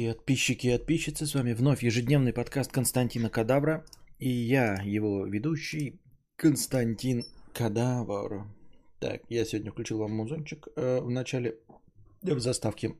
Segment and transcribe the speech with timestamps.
[0.00, 3.84] И подписчики и подписчицы, с вами вновь ежедневный подкаст Константина Кадавра.
[4.18, 6.00] И я, его ведущий,
[6.36, 8.46] Константин Кадавр.
[8.98, 11.58] Так, я сегодня включил вам музончик э, в начале,
[12.22, 12.96] в заставке.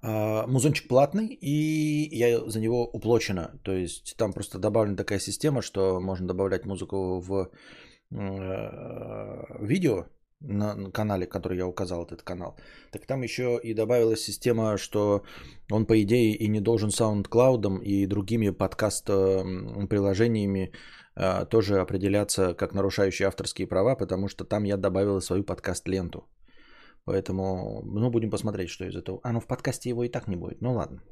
[0.00, 3.58] Э, музончик платный, и я за него уплочено.
[3.64, 7.50] То есть там просто добавлена такая система, что можно добавлять музыку в
[8.12, 10.06] э, видео,
[10.40, 12.56] на канале, который я указал, этот канал,
[12.90, 15.22] так там еще и добавилась система, что
[15.70, 20.72] он, по идее, и не должен SoundCloud и другими подкаст-приложениями
[21.14, 26.28] а, тоже определяться как нарушающие авторские права, потому что там я добавил свою подкаст-ленту.
[27.04, 29.20] Поэтому, ну, будем посмотреть, что из этого.
[29.22, 30.60] А, ну, в подкасте его и так не будет.
[30.60, 31.02] Ну, ладно.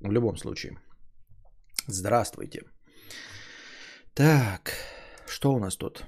[0.00, 0.78] В любом случае.
[1.86, 2.62] Здравствуйте.
[4.14, 4.72] Так,
[5.26, 6.04] что у нас тут?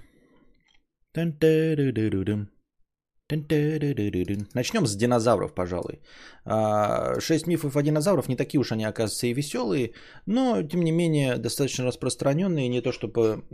[4.54, 6.00] Начнем с динозавров, пожалуй.
[6.44, 9.92] А, шесть мифов о динозаврах не такие уж они, оказывается, и веселые,
[10.26, 13.44] но, тем не менее, достаточно распространенные, не то чтобы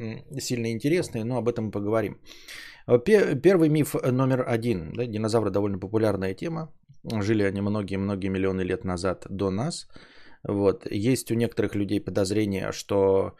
[0.40, 2.18] сильно интересные, но об этом мы поговорим.
[3.04, 4.92] Первый миф номер один.
[4.92, 6.72] Да, динозавры довольно популярная тема.
[7.04, 9.88] Жили они многие-многие миллионы лет назад до нас.
[10.44, 10.86] Вот.
[10.90, 13.32] Есть у некоторых людей подозрение, что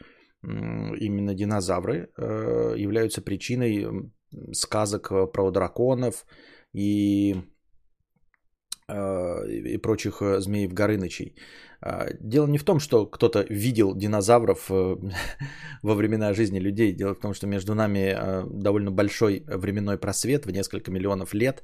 [0.43, 4.11] именно динозавры э, являются причиной
[4.53, 6.27] сказок э, про драконов
[6.75, 7.35] и,
[8.89, 11.35] э, и прочих э, змеев Горынычей.
[11.83, 14.71] А, дело не в том, что кто-то видел динозавров
[15.83, 16.93] во времена жизни людей.
[16.93, 18.17] Дело в том, что между нами
[18.51, 21.63] довольно большой временной просвет в несколько миллионов лет.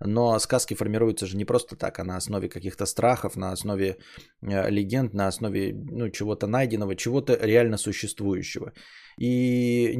[0.00, 3.96] Но сказки формируются же не просто так, а на основе каких-то страхов, на основе
[4.42, 8.72] легенд, на основе ну, чего-то найденного, чего-то реально существующего.
[9.18, 9.96] И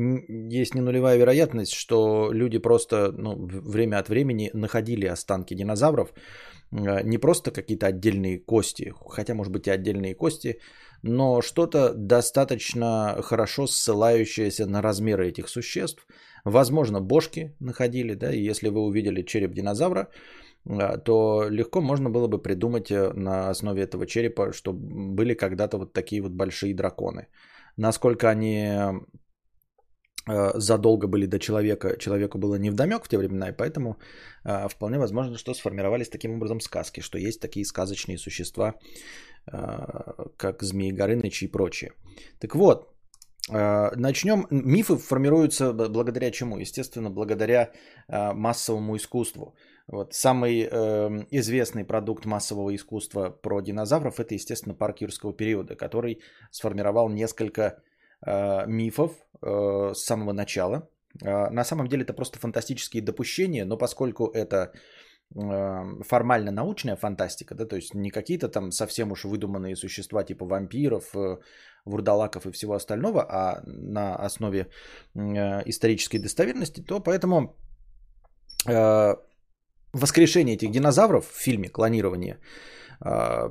[0.50, 6.12] есть не нулевая вероятность, что люди просто ну, время от времени находили останки динозавров,
[6.72, 10.60] э, не просто какие-то отдельные кости, хотя, может быть, и отдельные кости,
[11.02, 16.06] но что-то достаточно хорошо ссылающееся на размеры этих существ.
[16.46, 20.08] Возможно, бошки находили, да, и если вы увидели череп динозавра,
[20.64, 25.78] э, то легко можно было бы придумать э, на основе этого черепа, что были когда-то
[25.78, 27.26] вот такие вот большие драконы
[27.76, 28.78] насколько они
[30.28, 33.96] э, задолго были до человека, человеку было не вдомек в те времена, и поэтому
[34.68, 38.74] вполне возможно, что сформировались таким образом сказки, что есть такие сказочные существа,
[40.36, 41.90] как Змеи Горыныч и прочие.
[42.40, 42.95] Так вот,
[43.48, 44.46] начнем.
[44.50, 46.58] Мифы формируются благодаря чему?
[46.58, 47.72] Естественно, благодаря
[48.08, 49.54] массовому искусству.
[49.88, 50.14] Вот.
[50.14, 56.20] Самый э, известный продукт массового искусства про динозавров это, естественно, парк юрского периода, который
[56.50, 57.62] сформировал несколько
[58.26, 59.12] э, мифов
[59.42, 60.88] э, с самого начала.
[61.22, 64.78] Э, на самом деле это просто фантастические допущения, но поскольку это э,
[65.34, 71.14] формально научная фантастика, да, то есть не какие-то там совсем уж выдуманные существа типа вампиров,
[71.14, 71.38] э,
[71.84, 74.68] вурдалаков и всего остального, а на основе
[75.14, 77.56] э, исторической достоверности, то поэтому
[78.68, 79.16] э,
[79.92, 82.38] воскрешение этих динозавров в фильме «Клонирование»
[83.00, 83.48] а,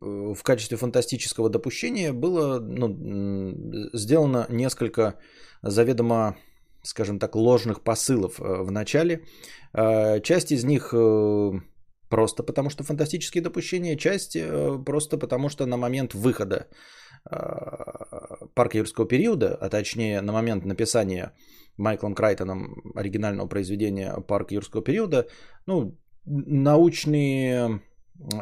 [0.00, 5.14] в качестве фантастического допущения было ну, сделано несколько
[5.62, 6.36] заведомо,
[6.88, 9.24] скажем так, ложных посылов э, в начале.
[9.72, 11.60] А, часть из них э,
[12.08, 16.66] просто потому, что фантастические допущения, часть э, просто потому, что на момент выхода
[18.54, 21.32] парка юрского периода, а точнее на момент написания
[21.76, 25.26] Майклом Крайтоном оригинального произведения «Парк юрского периода»,
[25.66, 27.80] ну, научные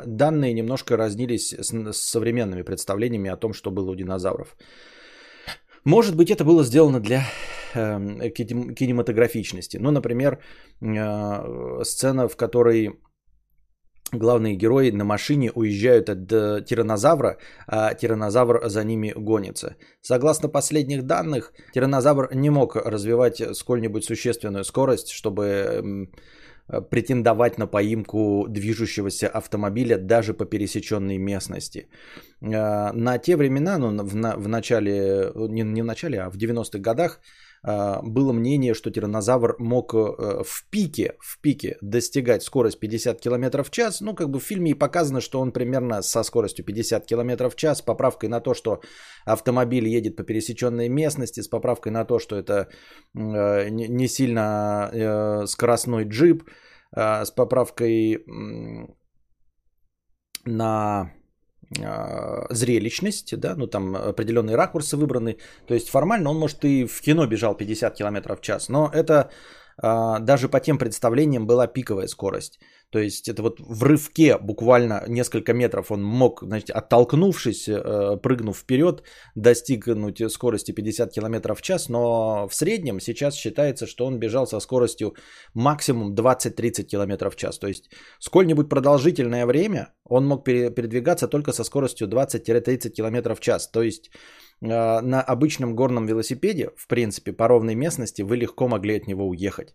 [0.07, 4.57] данные немножко разнились с, с современными представлениями о том, что было у динозавров.
[5.87, 7.23] Может быть, это было сделано для э,
[8.75, 9.78] кинематографичности.
[9.78, 10.38] Ну, например,
[10.81, 12.91] э, сцена, в которой
[14.12, 19.76] главные герои на машине уезжают от э, тиранозавра, а тиранозавр за ними гонится.
[20.00, 26.09] Согласно последних данных, тиранозавр не мог развивать сколь-нибудь существенную скорость, чтобы
[26.91, 31.89] претендовать на поимку движущегося автомобиля даже по пересеченной местности.
[32.41, 36.78] Э, на те времена, ну, в, в начале, не, не в начале, а в 90-х
[36.78, 37.21] годах,
[37.66, 39.98] было мнение, что тиранозавр мог э,
[40.45, 44.01] в пике, в пике достигать скорость 50 км в час.
[44.01, 47.57] Ну, как бы в фильме и показано, что он примерно со скоростью 50 км в
[47.57, 48.80] час, с поправкой на то, что
[49.24, 52.68] автомобиль едет по пересеченной местности, с поправкой на то, что это
[53.15, 56.45] э, не сильно э, скоростной джип,
[56.92, 58.24] а, с поправкой
[60.45, 61.10] на а,
[62.51, 65.39] зрелищность, да, ну там определенные ракурсы выбраны.
[65.66, 69.16] То есть формально он, может, и в кино бежал 50 км в час, но это
[69.16, 69.30] а,
[69.83, 72.59] даже по тем представлениям была пиковая скорость.
[72.91, 78.57] То есть это вот в рывке буквально несколько метров он мог, значит, оттолкнувшись, э, прыгнув
[78.57, 79.03] вперед,
[79.34, 84.61] достигнуть скорости 50 км в час, но в среднем сейчас считается, что он бежал со
[84.61, 85.15] скоростью
[85.53, 87.59] максимум 20-30 км в час.
[87.59, 87.91] То есть
[88.21, 93.69] сколь-нибудь продолжительное время он мог передвигаться только со скоростью 20-30 км в час.
[93.69, 94.11] То есть
[94.60, 99.74] на обычном горном велосипеде, в принципе, по ровной местности вы легко могли от него уехать.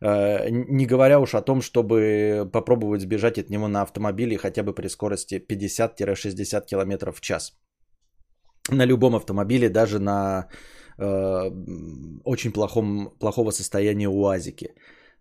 [0.00, 4.74] Э, не говоря уж о том, чтобы попробовать сбежать от него на автомобиле хотя бы
[4.74, 7.52] при скорости 50-60 км в час.
[8.70, 10.48] На любом автомобиле, даже на
[10.98, 11.50] э,
[12.24, 14.74] очень плохом, плохого состояния УАЗики.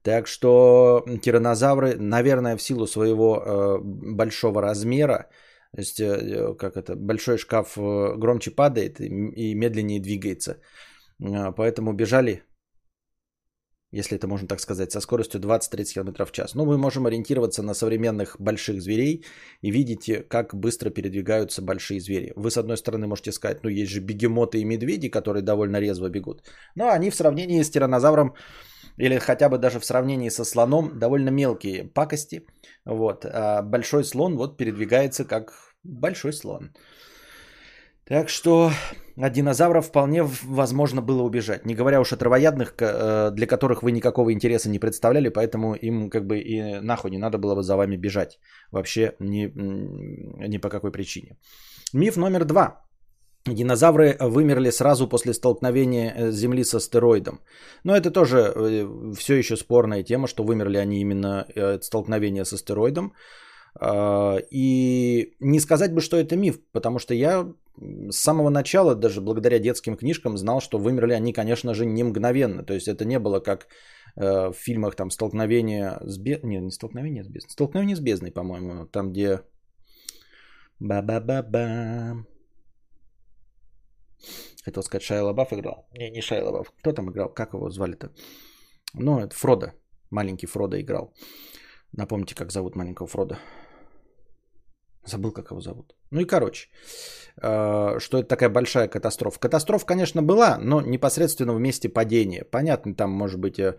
[0.04, 5.30] Так что тиранозавры, наверное, в силу своего э, большого размера,
[5.78, 10.52] то есть, э, как это, большой шкаф э, громче падает и, медленнее двигается.
[11.20, 12.42] Э, поэтому бежали
[13.92, 16.56] если это можно так сказать, со скоростью 20-30 км в час.
[16.56, 19.24] Ну, мы можем ориентироваться на современных больших зверей
[19.62, 22.34] и видите, как быстро передвигаются большие звери.
[22.36, 26.10] Вы, с одной стороны, можете сказать, ну, есть же бегемоты и медведи, которые довольно резво
[26.10, 26.42] бегут.
[26.76, 28.34] Но они в сравнении с тиранозавром
[28.98, 32.46] или хотя бы даже в сравнении со слоном довольно мелкие пакости.
[32.86, 33.26] Вот.
[33.26, 36.72] А большой слон вот передвигается как большой слон.
[38.10, 38.72] Так что
[39.18, 41.66] от динозавров вполне возможно было убежать.
[41.66, 46.10] Не говоря уж о травоядных, э, для которых вы никакого интереса не представляли, поэтому им
[46.10, 48.40] как бы и нахуй не надо было бы за вами бежать.
[48.72, 49.52] Вообще ни,
[50.48, 51.38] ни по какой причине.
[51.94, 52.84] Миф номер два.
[53.46, 57.42] Динозавры вымерли сразу после столкновения э, Земли с астероидом.
[57.84, 62.54] Но это тоже э, все еще спорная тема, что вымерли они именно от столкновения с
[62.54, 63.12] астероидом.
[63.80, 69.22] А, и не сказать бы, что это миф, потому что я с самого начала, даже
[69.22, 72.64] благодаря детским книжкам, знал, что вымерли они, конечно же, не мгновенно.
[72.64, 73.68] То есть это не было как
[74.16, 76.58] э, в фильмах там столкновение с бездной.
[76.58, 77.52] Не, не столкновение с бездной.
[77.52, 78.88] Столкновение с бездной, по-моему.
[78.88, 79.42] Там, где...
[80.80, 82.26] Ба-ба-ба-ба.
[84.64, 85.88] Хотел сказать, Шайя Лабаф играл.
[85.94, 86.72] Не, не Шайя Лабаф.
[86.82, 87.34] Кто там играл?
[87.34, 88.12] Как его звали-то?
[88.94, 89.74] Ну, это Фродо.
[90.10, 91.14] Маленький Фродо играл.
[91.94, 93.38] Напомните, как зовут маленького Фрода.
[95.08, 95.96] Забыл, как его зовут.
[96.12, 96.68] Ну и короче,
[97.42, 99.40] э, что это такая большая катастрофа.
[99.40, 102.44] Катастрофа, конечно, была, но непосредственно в месте падения.
[102.44, 103.78] Понятно, там, может быть, э,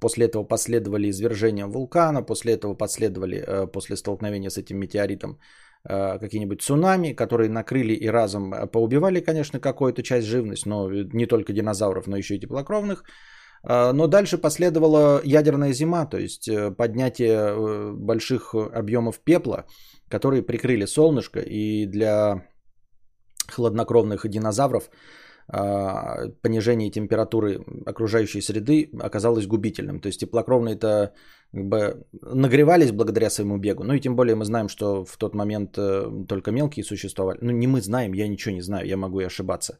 [0.00, 5.38] после этого последовали извержения вулкана, после этого последовали, э, после столкновения с этим метеоритом,
[6.20, 12.06] какие-нибудь цунами, которые накрыли и разом поубивали, конечно, какую-то часть живности, но не только динозавров,
[12.06, 13.02] но еще и теплокровных.
[13.64, 19.64] Но дальше последовала ядерная зима, то есть поднятие больших объемов пепла,
[20.12, 22.42] которые прикрыли солнышко, и для
[23.48, 24.90] хладнокровных динозавров
[25.48, 30.00] а, понижение температуры окружающей среды оказалось губительным.
[30.00, 31.12] То есть теплокровные-то
[31.52, 33.84] как бы нагревались благодаря своему бегу.
[33.84, 37.38] Ну и тем более мы знаем, что в тот момент э, только мелкие существовали.
[37.42, 39.78] Ну не мы знаем, я ничего не знаю, я могу и ошибаться.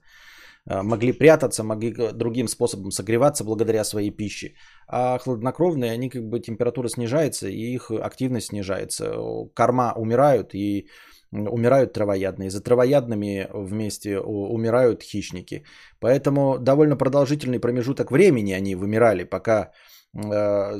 [0.68, 4.54] А, могли прятаться, могли другим способом согреваться благодаря своей пище.
[4.88, 9.14] А хладнокровные, они как бы температура снижается и их активность снижается.
[9.54, 10.88] Корма умирают и
[11.32, 12.50] умирают травоядные.
[12.50, 15.64] За травоядными вместе умирают хищники.
[15.98, 19.72] Поэтому довольно продолжительный промежуток времени они вымирали, пока
[20.14, 20.78] э,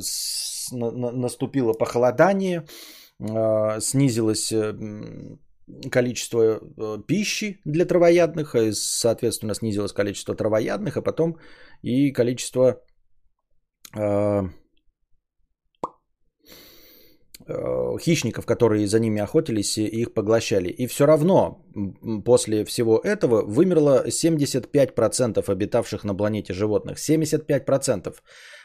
[0.71, 2.65] наступило похолодание,
[3.19, 4.53] э, снизилась
[5.91, 11.37] количество э, пищи для травоядных, и, соответственно, снизилось количество травоядных, а потом
[11.81, 12.81] и количество
[13.95, 14.41] э, э,
[17.99, 20.69] хищников, которые за ними охотились и их поглощали.
[20.69, 21.65] И все равно
[22.25, 26.97] после всего этого вымерло 75% обитавших на планете животных.
[26.97, 28.13] 75%.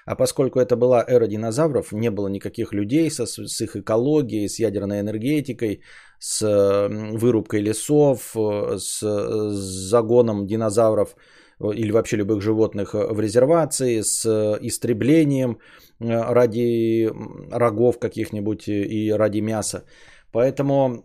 [0.06, 4.58] А поскольку это была эра динозавров, не было никаких людей со, с их экологией, с
[4.58, 5.82] ядерной энергетикой,
[6.18, 11.18] с вырубкой лесов, э, с, с загоном динозавров э,
[11.60, 14.26] или вообще любых животных в резервации, с
[14.62, 15.58] истреблением
[16.00, 17.10] э, ради
[17.50, 19.84] рогов каких-нибудь и ради мяса.
[20.32, 21.04] Поэтому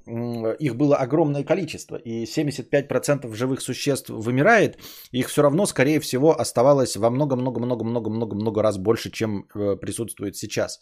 [0.59, 1.95] их было огромное количество.
[1.95, 4.77] И 75% живых существ вымирает.
[5.11, 10.79] Их все равно, скорее всего, оставалось во много-много-много-много-много-много раз больше, чем э, присутствует сейчас.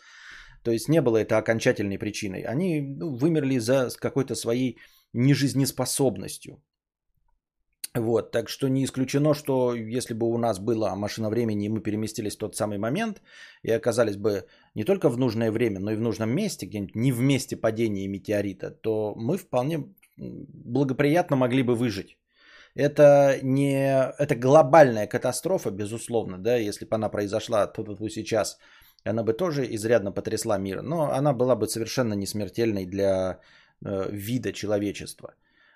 [0.63, 2.41] То есть не было это окончательной причиной.
[2.41, 4.77] Они ну, вымерли за какой-то своей
[5.13, 6.61] нежизнеспособностью.
[7.93, 11.81] Вот, так что не исключено, что если бы у нас была машина времени, и мы
[11.81, 13.21] переместились в тот самый момент
[13.63, 14.45] и оказались бы
[14.75, 18.07] не только в нужное время, но и в нужном месте, где-нибудь не в месте падения
[18.07, 22.17] метеорита, то мы вполне благоприятно могли бы выжить.
[22.75, 23.74] это не
[24.17, 28.57] это глобальная катастрофа, безусловно, да, если бы она произошла тут вот сейчас,
[29.03, 33.39] она бы тоже изрядно потрясла мир, но она была бы совершенно не смертельной для
[33.83, 35.33] э, вида человечества.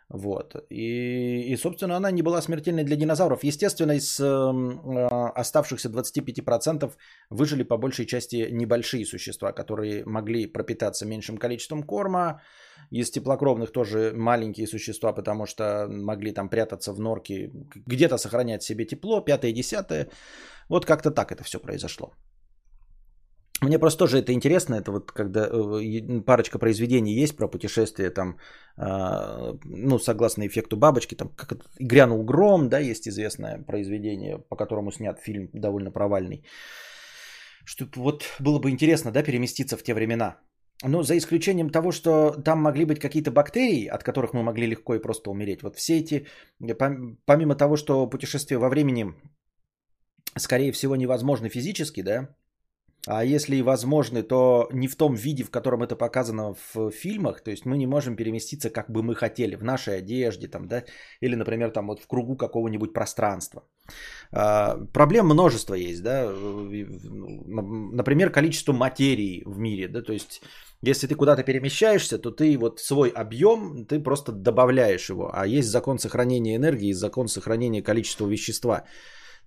[0.09, 0.55] Вот.
[0.69, 3.43] И, и, собственно, она не была смертельной для динозавров.
[3.43, 6.93] Естественно, из э, оставшихся 25%
[7.31, 12.41] выжили по большей части небольшие существа, которые могли пропитаться меньшим количеством корма.
[12.91, 17.49] Из теплокровных тоже маленькие существа, потому что могли там прятаться в норке,
[17.87, 20.09] где-то сохранять себе тепло, пятое, десятое.
[20.69, 22.13] Вот как-то так это все произошло.
[23.61, 28.37] Мне просто тоже это интересно, это вот когда э, парочка произведений есть про путешествие там,
[28.77, 34.91] а, ну, согласно эффекту бабочки, там, как «Грянул гром», да, есть известное произведение, по которому
[34.91, 36.43] снят фильм довольно провальный.
[37.65, 40.37] Что вот было бы интересно, да, переместиться в те времена.
[40.83, 44.95] Ну, за исключением того, что там могли быть какие-то бактерии, от которых мы могли легко
[44.95, 45.63] и просто умереть.
[45.63, 46.27] Вот все эти,
[47.25, 49.13] помимо того, что путешествие во времени,
[50.37, 52.35] скорее всего, невозможно физически, да,
[53.07, 57.41] а если и возможны, то не в том виде, в котором это показано в фильмах.
[57.41, 60.83] То есть мы не можем переместиться, как бы мы хотели, в нашей одежде, там, да,
[61.21, 63.61] или, например, там вот в кругу какого-нибудь пространства.
[64.31, 66.31] А, проблем множество есть, да.
[67.93, 70.41] Например, количество материи в мире, да, то есть
[70.81, 75.29] если ты куда-то перемещаешься, то ты вот свой объем, ты просто добавляешь его.
[75.33, 78.83] А есть закон сохранения энергии, закон сохранения количества вещества.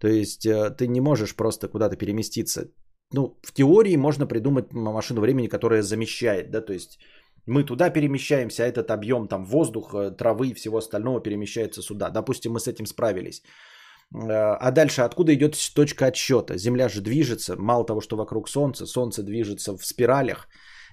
[0.00, 2.68] То есть э, ты не можешь просто куда-то переместиться
[3.12, 6.98] ну, в теории можно придумать машину времени, которая замещает, да, то есть
[7.46, 12.10] мы туда перемещаемся, а этот объем там воздуха, травы и всего остального перемещается сюда.
[12.10, 13.42] Допустим, мы с этим справились.
[14.14, 16.58] Э, а дальше откуда идет точка отсчета?
[16.58, 20.48] Земля же движется, мало того, что вокруг Солнца, Солнце движется в спиралях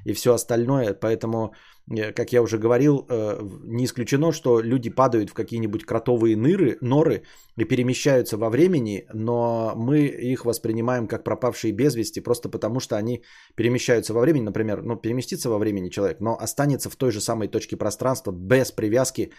[0.05, 1.53] и все остальное, поэтому
[1.91, 6.77] Э, как я уже говорил, э, не исключено, что люди падают в какие-нибудь кротовые ныры,
[6.81, 7.23] норы
[7.57, 12.95] и перемещаются во времени, но мы их воспринимаем как пропавшие без вести, просто потому что
[12.95, 13.23] они
[13.55, 17.47] перемещаются во времени, например, ну, переместится во времени человек, но останется в той же самой
[17.47, 19.31] точке пространства без привязки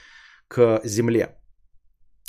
[0.48, 1.36] к Земле.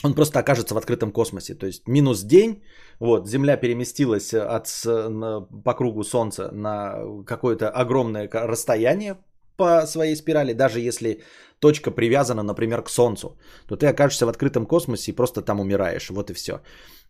[0.03, 1.55] Он просто окажется в открытом космосе.
[1.55, 2.63] То есть минус день,
[2.99, 9.17] вот, Земля переместилась от, по кругу Солнца на какое-то огромное расстояние
[9.57, 11.21] по своей спирали, даже если
[11.59, 13.37] точка привязана, например, к Солнцу,
[13.67, 16.09] то ты окажешься в открытом космосе и просто там умираешь.
[16.09, 16.61] Вот и все.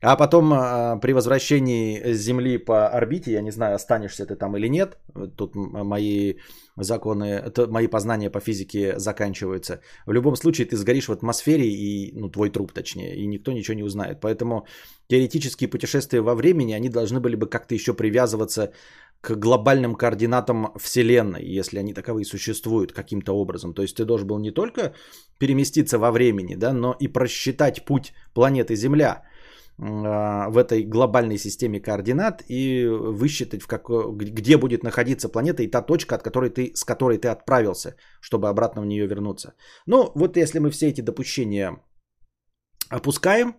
[0.01, 4.69] А потом а, при возвращении Земли по орбите, я не знаю, останешься ты там или
[4.69, 4.97] нет,
[5.35, 6.35] тут мои
[6.75, 9.79] законы, мои познания по физике заканчиваются.
[10.05, 13.73] В любом случае ты сгоришь в атмосфере, и, ну, твой труп точнее, и никто ничего
[13.75, 14.19] не узнает.
[14.21, 14.67] Поэтому
[15.07, 18.71] теоретические путешествия во времени, они должны были бы как-то еще привязываться
[19.21, 23.73] к глобальным координатам Вселенной, если они таковые существуют каким-то образом.
[23.73, 24.93] То есть ты должен был не только
[25.39, 29.23] переместиться во времени, да, но и просчитать путь планеты Земля
[29.79, 35.67] а, в этой глобальной системе координат и высчитать, в как, где будет находиться планета и
[35.67, 39.53] та точка, от которой ты, с которой ты отправился, чтобы обратно в нее вернуться.
[39.85, 41.77] Ну, вот если мы все эти допущения
[42.89, 43.55] опускаем,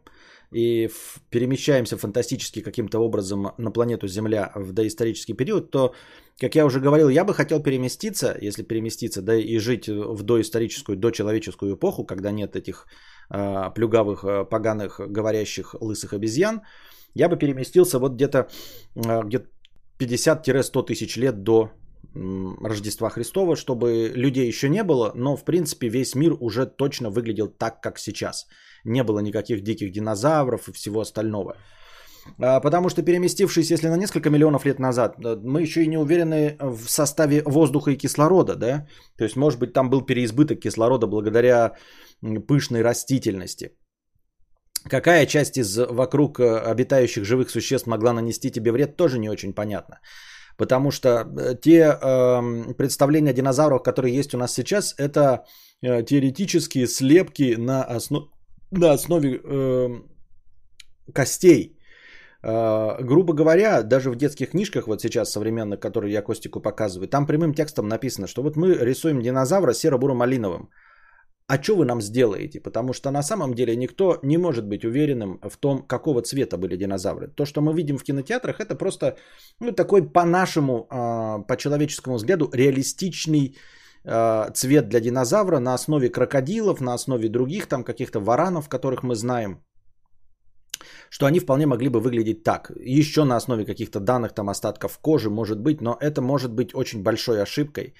[0.50, 0.88] и
[1.31, 5.95] перемещаемся фантастически каким-то образом на планету Земля в доисторический период, то,
[6.40, 10.97] как я уже говорил, я бы хотел переместиться, если переместиться, да и жить в доисторическую,
[10.97, 12.87] дочеловеческую эпоху, когда нет этих
[13.31, 16.62] э, плюгавых, а, поганых, говорящих лысых обезьян,
[17.14, 18.49] я бы переместился вот где-то
[18.97, 19.45] э, где
[19.99, 21.71] 50-100 тысяч лет до
[22.14, 27.49] Рождества Христова, чтобы людей еще не было, но в принципе весь мир уже точно выглядел
[27.49, 28.47] так, как сейчас–
[28.85, 31.57] не было никаких диких динозавров и всего остального.
[32.38, 36.57] А, потому что переместившись, если на несколько миллионов лет назад, мы еще и не уверены
[36.61, 38.87] в составе воздуха и кислорода, да?
[39.17, 41.75] То есть, может быть, там был переизбыток кислорода благодаря
[42.49, 43.71] пышной растительности.
[44.90, 49.52] Какая часть из вокруг э, обитающих живых существ могла нанести тебе вред, тоже не очень
[49.52, 50.00] понятно.
[50.58, 55.44] Потому что э, те э, представления о динозаврах, которые есть у нас сейчас, это
[55.82, 58.26] э, теоретические слепки на основе
[58.70, 59.88] на основе э,
[61.14, 61.78] костей.
[62.42, 67.26] Э, грубо говоря, даже в детских книжках, вот сейчас современных, которые я Костику показываю, там
[67.26, 70.68] прямым текстом написано, что вот мы рисуем динозавра серо-буро-малиновым.
[71.49, 72.61] А что вы нам сделаете?
[72.61, 76.76] Потому что на самом деле никто не может быть уверенным в том, какого цвета были
[76.76, 77.28] динозавры.
[77.28, 79.17] То, что мы видим в кинотеатрах, это просто
[79.61, 83.57] ну, такой по-нашему, э, по человеческому взгляду, реалистичный
[84.05, 89.14] Э, цвет для динозавра на основе крокодилов, на основе других там каких-то варанов, которых мы
[89.14, 89.59] знаем,
[91.11, 92.71] что они вполне могли бы выглядеть так.
[92.85, 97.02] Еще на основе каких-то данных там остатков кожи может быть, но это может быть очень
[97.02, 97.95] большой ошибкой.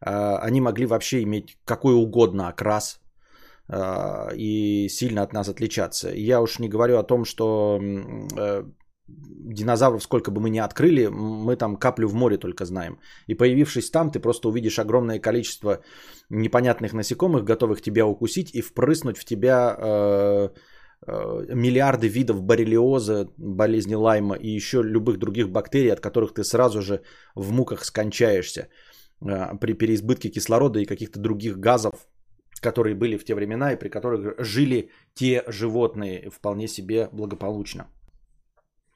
[0.00, 3.00] Э, они могли вообще иметь какой угодно окрас.
[3.70, 6.10] э, и сильно от нас отличаться.
[6.14, 7.78] Я уж не говорю о том, что
[8.38, 8.64] э,
[9.08, 12.98] динозавров, сколько бы мы ни открыли, мы там каплю в море только знаем.
[13.26, 15.80] И появившись там, ты просто увидишь огромное количество
[16.30, 20.48] непонятных насекомых, готовых тебя укусить и впрыснуть в тебя э,
[21.06, 26.82] э, миллиарды видов боррелиоза, болезни Лайма и еще любых других бактерий, от которых ты сразу
[26.82, 27.00] же
[27.34, 28.68] в муках скончаешься
[29.20, 32.06] при переизбытке кислорода и каких-то других газов,
[32.60, 37.86] которые были в те времена и при которых жили те животные вполне себе благополучно.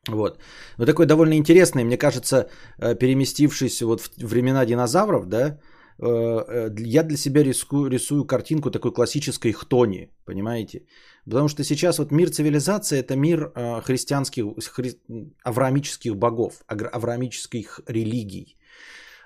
[0.08, 0.38] Вот.
[0.78, 2.48] Но такой довольно интересный, мне кажется,
[2.78, 5.60] э, переместившись вот в времена динозавров, да,
[5.98, 10.82] э, э, я для себя рисую, рисую картинку такой классической хтони, понимаете?
[11.24, 13.52] Потому что сейчас вот мир цивилизации– это мир
[13.84, 15.00] христианских, хри...
[15.44, 18.56] авраамических богов, авраамических религий.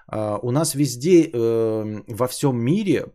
[0.09, 3.07] У нас везде, во всем мире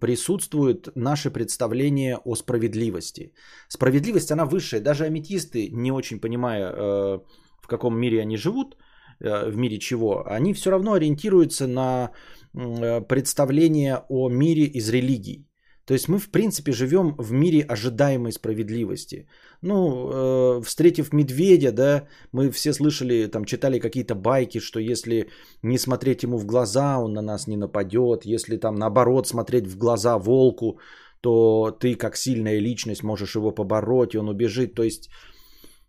[0.00, 3.32] присутствует наше представление о справедливости.
[3.68, 4.80] Справедливость, она высшая.
[4.80, 7.18] Даже аметисты, не очень понимая, э,
[7.62, 8.76] в каком мире они живут,
[9.20, 12.10] э, в мире чего, они все равно ориентируются на
[12.54, 15.46] э, представление о мире из религий.
[15.92, 19.26] То есть мы, в принципе, живем в мире ожидаемой справедливости.
[19.62, 25.28] Ну, э, встретив медведя, да, мы все слышали, там, читали какие-то байки, что если
[25.62, 28.24] не смотреть ему в глаза, он на нас не нападет.
[28.24, 30.78] Если там, наоборот, смотреть в глаза волку,
[31.20, 34.74] то ты, как сильная личность, можешь его побороть, и он убежит.
[34.74, 35.10] То есть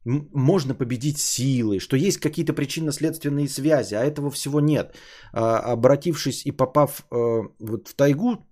[0.03, 4.97] можно победить силой, что есть какие-то причинно-следственные связи, а этого всего нет.
[5.31, 8.45] А, обратившись и попав э, вот в тайгу,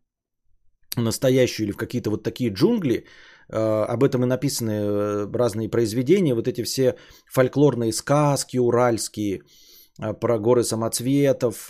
[0.97, 3.05] настоящую или в какие-то вот такие джунгли,
[3.49, 6.95] э, об этом и написаны э, разные произведения, вот эти все
[7.31, 9.41] фольклорные сказки уральские,
[10.01, 11.69] э, про горы самоцветов,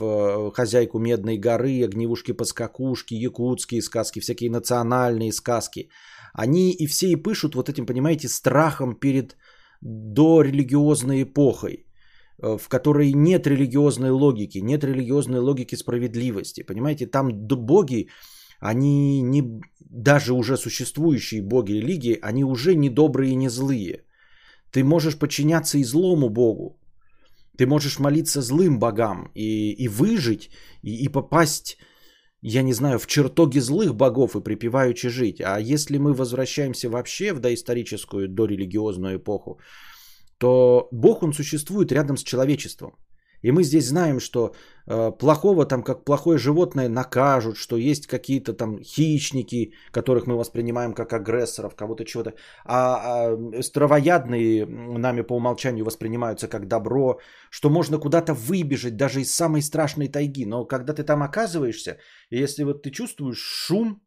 [0.54, 5.90] хозяйку Медной горы, огневушки-поскакушки, якутские сказки, всякие национальные сказки.
[6.34, 9.36] Они и все и пышут вот этим, понимаете, страхом перед
[9.82, 11.86] дорелигиозной эпохой,
[12.38, 16.64] в которой нет религиозной логики, нет религиозной логики справедливости.
[16.64, 18.10] Понимаете, там боги
[18.62, 24.06] они не, даже уже существующие боги религии, они уже не добрые и не злые.
[24.72, 26.80] Ты можешь подчиняться и злому богу.
[27.58, 30.52] Ты можешь молиться злым богам и, и выжить,
[30.84, 31.78] и, и попасть,
[32.42, 35.42] я не знаю, в чертоги злых богов и припеваючи жить.
[35.42, 39.60] А если мы возвращаемся вообще в доисторическую, дорелигиозную эпоху,
[40.38, 42.92] то Бог, он существует рядом с человечеством.
[43.44, 44.54] И мы здесь знаем, что
[44.88, 50.94] э, плохого там, как плохое животное, накажут, что есть какие-то там хищники, которых мы воспринимаем
[50.94, 52.34] как агрессоров, кого-то чего-то.
[52.66, 59.36] А, а травоядные нами по умолчанию воспринимаются как добро, что можно куда-то выбежать даже из
[59.36, 60.46] самой страшной тайги.
[60.46, 61.98] Но когда ты там оказываешься,
[62.30, 64.02] если вот ты чувствуешь шум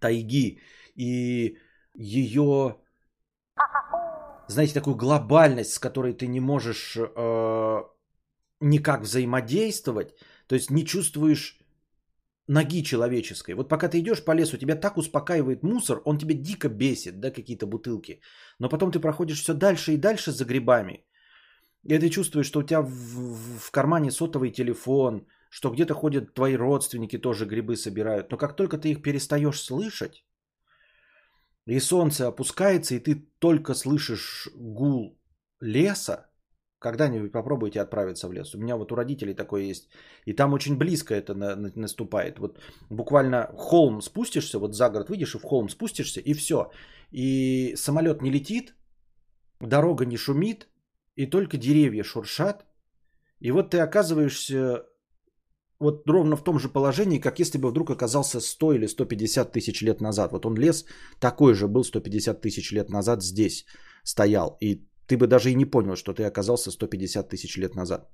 [0.00, 0.60] тайги
[0.94, 1.56] и
[1.94, 2.76] ее
[4.48, 7.82] знаете, такую глобальность, с которой ты не можешь э,
[8.60, 10.14] никак взаимодействовать,
[10.46, 11.58] то есть не чувствуешь
[12.48, 13.54] ноги человеческой.
[13.54, 17.30] Вот пока ты идешь по лесу, тебя так успокаивает мусор, он тебя дико бесит, да,
[17.30, 18.20] какие-то бутылки.
[18.58, 21.04] Но потом ты проходишь все дальше и дальше за грибами.
[21.84, 22.88] И ты чувствуешь, что у тебя в,
[23.58, 28.30] в, кармане сотовый телефон, что где-то ходят твои родственники, тоже грибы собирают.
[28.30, 30.24] Но как только ты их перестаешь слышать,
[31.66, 35.18] и солнце опускается, и ты только слышишь гул
[35.60, 36.26] леса,
[36.86, 38.54] когда-нибудь попробуйте отправиться в лес.
[38.54, 39.88] У меня вот у родителей такое есть.
[40.26, 42.38] И там очень близко это на, на, наступает.
[42.38, 42.58] Вот
[42.90, 46.70] буквально холм спустишься, вот за город выйдешь и в холм спустишься, и все.
[47.12, 48.74] И самолет не летит,
[49.60, 50.68] дорога не шумит,
[51.16, 52.64] и только деревья шуршат.
[53.40, 54.84] И вот ты оказываешься
[55.80, 59.82] вот ровно в том же положении, как если бы вдруг оказался 100 или 150 тысяч
[59.82, 60.32] лет назад.
[60.32, 60.84] Вот он лес
[61.20, 63.66] такой же был 150 тысяч лет назад здесь
[64.04, 64.56] стоял.
[64.60, 68.08] И ты бы даже и не понял, что ты оказался 150 тысяч лет назад.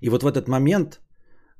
[0.00, 1.00] И вот в этот момент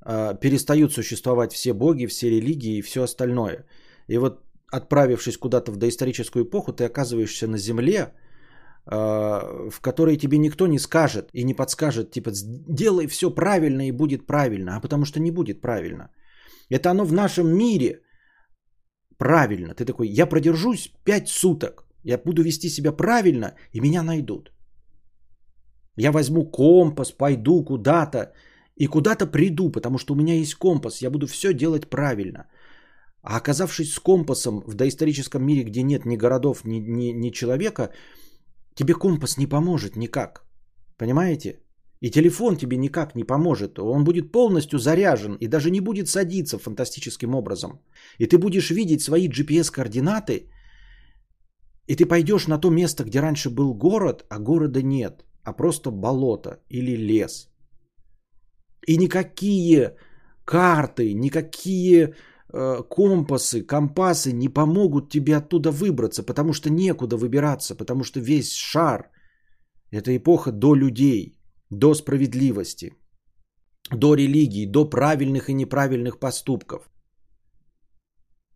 [0.07, 3.67] э, перестают существовать все боги, все религии и все остальное.
[4.09, 4.41] И вот
[4.73, 8.11] отправившись куда-то в доисторическую эпоху, ты оказываешься на Земле, э,
[9.71, 12.31] в которой тебе никто не скажет и не подскажет, типа,
[12.69, 16.11] делай все правильно и будет правильно, а потому что не будет правильно.
[16.71, 18.01] Это оно в нашем мире
[19.19, 19.75] правильно.
[19.75, 21.84] Ты такой, я продержусь 5 суток.
[22.05, 24.53] Я буду вести себя правильно, и меня найдут.
[25.97, 28.33] Я возьму компас, пойду куда-то,
[28.77, 32.47] и куда-то приду, потому что у меня есть компас, я буду все делать правильно.
[33.23, 37.91] А оказавшись с компасом в доисторическом мире, где нет ни городов, ни, ни, ни человека,
[38.75, 40.45] тебе компас не поможет никак.
[40.99, 41.61] Понимаете?
[42.01, 43.79] И телефон тебе никак не поможет.
[43.79, 47.81] Он будет полностью заряжен и даже не будет садиться фантастическим образом.
[48.19, 50.51] И ты будешь видеть свои GPS-координаты,
[51.87, 55.91] и ты пойдешь на то место, где раньше был город, а города нет, а просто
[55.91, 57.49] болото или лес.
[58.87, 59.97] И никакие
[60.45, 62.15] карты, никакие
[62.53, 68.53] э, компасы, компасы не помогут тебе оттуда выбраться, потому что некуда выбираться, потому что весь
[68.53, 69.11] шар–
[69.91, 71.39] это эпоха до людей,
[71.71, 72.93] до справедливости,
[73.91, 76.91] до религии, до правильных и неправильных поступков.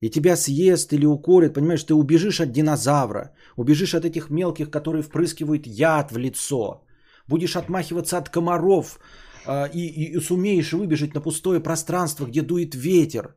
[0.01, 5.03] И тебя съест или укорит, понимаешь, ты убежишь от динозавра, убежишь от этих мелких, которые
[5.03, 6.85] впрыскивают яд в лицо,
[7.27, 9.01] будешь отмахиваться от комаров,
[9.45, 13.35] а, и, и, и сумеешь выбежать на пустое пространство, где дует ветер.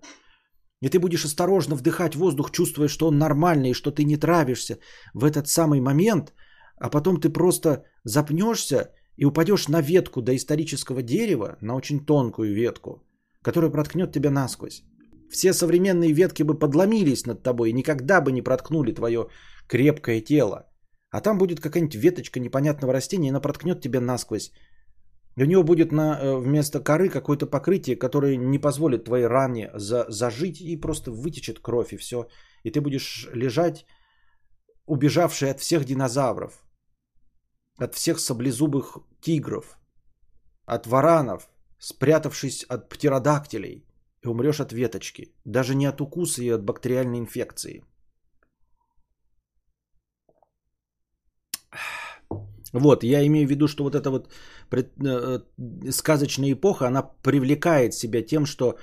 [0.81, 4.77] И ты будешь осторожно вдыхать воздух, чувствуя, что он нормальный, и что ты не травишься
[5.13, 6.33] в этот самый момент,
[6.77, 13.03] а потом ты просто запнешься и упадешь на ветку доисторического дерева, на очень тонкую ветку,
[13.41, 14.83] которая проткнет тебя насквозь.
[15.31, 19.29] Все современные ветки бы подломились над тобой и никогда бы не проткнули твое
[19.67, 20.67] крепкое тело.
[21.09, 24.51] А там будет какая-нибудь веточка непонятного растения, и она проткнет тебя насквозь.
[25.37, 29.71] И у него будет на, э, вместо коры какое-то покрытие, которое не позволит твоей ране
[29.73, 32.27] за, зажить и просто вытечет кровь и все.
[32.63, 33.85] И ты будешь лежать,
[34.85, 36.63] убежавший от всех динозавров,
[37.77, 39.77] от всех саблезубых тигров,
[40.65, 43.85] от варанов, спрятавшись от птеродактилей,
[44.23, 47.83] и умрешь от веточки, даже не от укуса и от бактериальной инфекции.
[52.73, 54.31] Вот, я имею в виду, что вот эта вот
[54.69, 55.39] пред, э,
[55.91, 58.77] сказочная эпоха, она привлекает себя тем, что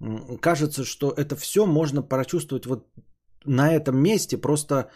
[0.00, 2.86] э, кажется, что это все можно прочувствовать вот
[3.44, 4.90] на этом месте, просто,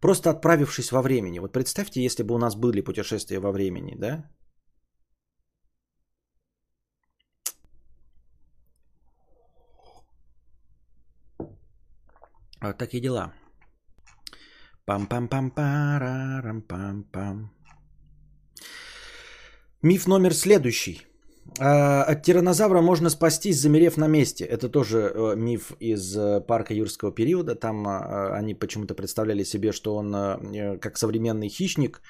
[0.00, 1.40] просто отправившись во времени.
[1.40, 4.24] Вот представьте, если бы у нас были путешествия во времени, да?
[12.62, 13.32] Вот такие дела.
[14.86, 17.50] Пам-пам-пам-парам-пам-пам.
[19.82, 21.10] Миф номер следующий.
[21.58, 24.44] А, от тиранозавра можно спастись, замерев на месте.
[24.44, 27.54] Это тоже э, миф из э, парка юрского периода.
[27.54, 32.02] Там а, они почему-то представляли себе, что он э, как современный хищник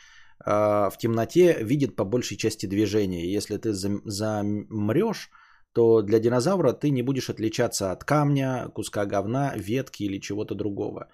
[0.45, 3.33] а, в темноте видит по большей части движения.
[3.33, 5.31] Если ты замрешь,
[5.73, 11.09] то для динозавра ты не будешь отличаться от камня, куска говна, ветки или чего-то другого.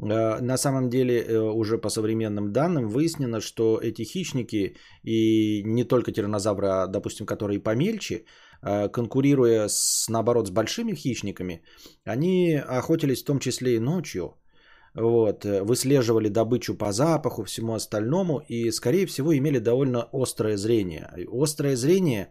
[0.00, 5.84] Э, на самом деле э, уже по современным данным выяснено, что эти хищники и не
[5.84, 8.24] только тиранозавры, а, допустим, которые помельче,
[8.62, 11.62] э, конкурируя с, наоборот с большими хищниками,
[12.04, 14.34] они охотились в том числе и ночью,
[14.94, 21.10] вот, выслеживали добычу по запаху, всему остальному и, скорее всего, имели довольно острое зрение.
[21.30, 22.30] Острое зрение,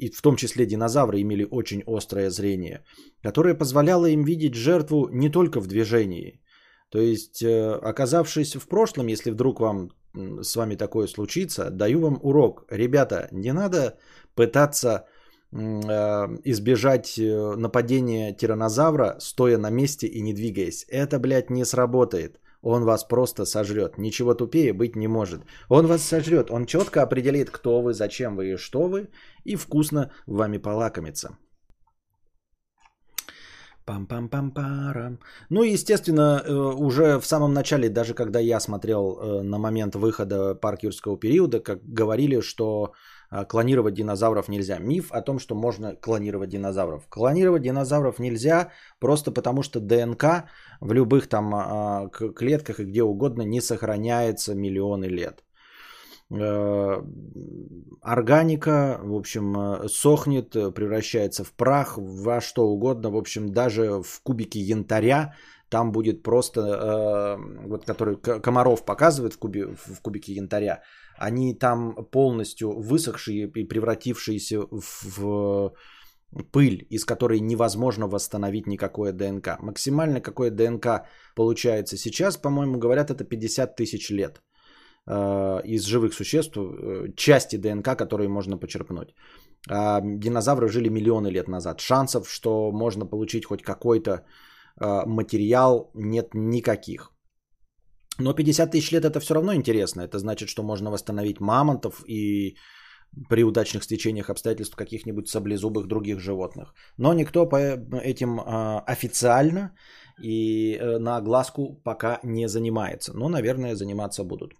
[0.00, 2.84] и в том числе динозавры имели очень острое зрение,
[3.22, 6.40] которое позволяло им видеть жертву не только в движении–
[6.90, 9.90] то есть, э, оказавшись в прошлом, если вдруг вам
[10.42, 12.64] с вами такое случится, даю вам урок.
[12.68, 13.96] Ребята, не надо
[14.34, 15.06] пытаться
[15.52, 15.56] э,
[16.44, 20.84] избежать э, нападения тиранозавра, стоя на месте и не двигаясь.
[20.88, 22.40] Это, блядь, не сработает.
[22.62, 23.98] Он вас просто сожрет.
[23.98, 25.42] Ничего тупее быть не может.
[25.68, 26.50] Он вас сожрет.
[26.50, 29.08] Он четко определит, кто вы, зачем вы и что вы,
[29.44, 31.38] и вкусно вами полакомится.
[33.90, 35.18] Пам-пам-пам-парам.
[35.48, 39.96] Ну и, естественно, э, уже в самом начале, даже когда я смотрел э, на момент
[39.96, 42.92] выхода парк юрского периода, как говорили, что
[43.32, 44.78] э, клонировать динозавров нельзя.
[44.78, 47.08] Миф о том, что можно клонировать динозавров.
[47.08, 50.44] Клонировать динозавров нельзя просто потому, что ДНК
[50.80, 55.42] в любых там клетках и где угодно не сохраняется миллионы лет.
[56.32, 57.02] Э,
[58.02, 64.00] органика, в общем, э, сохнет, э, превращается в прах, во что угодно, в общем, даже
[64.02, 65.34] в кубики янтаря
[65.68, 70.82] там будет просто, вот который Комаров показывает в, кубе, в кубике янтаря,
[71.16, 75.72] они там полностью высохшие и превратившиеся в
[76.50, 79.60] пыль, из которой невозможно восстановить никакое ДНК.
[79.60, 84.42] Максимально какое ДНК получается сейчас, по-моему, говорят, это 50 тысяч лет.
[85.08, 89.14] Э, из живых существ э, части ДНК, которые можно почерпнуть.
[89.68, 91.80] А динозавры жили миллионы лет назад.
[91.80, 97.12] Шансов, что можно получить хоть какой-то э, материал, нет никаких.
[98.18, 100.02] Но 50 тысяч лет это все равно интересно.
[100.02, 102.56] Это значит, что можно восстановить мамонтов и
[103.28, 106.74] при удачных стечениях обстоятельств каких-нибудь саблезубых других животных.
[106.98, 108.40] Но никто по этим
[108.86, 109.72] официально
[110.22, 113.12] и на глазку пока не занимается.
[113.14, 114.52] Но, наверное, заниматься будут.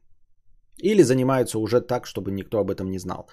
[0.82, 3.28] Или занимаются уже так, чтобы никто об этом не знал.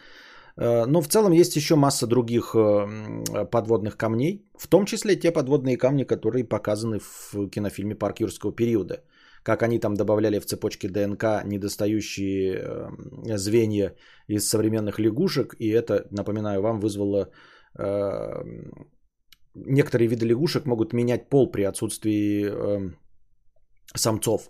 [0.58, 5.32] Э, но в целом есть еще масса других э, подводных камней, в том числе те
[5.32, 9.04] подводные камни, которые показаны в кинофильме «Парк юрского периода».
[9.44, 13.96] Как они там добавляли в цепочке ДНК недостающие э, звенья
[14.28, 17.30] из современных лягушек, и это, напоминаю вам, вызвало
[19.54, 22.52] некоторые виды лягушек могут менять пол при отсутствии
[23.94, 24.50] самцов.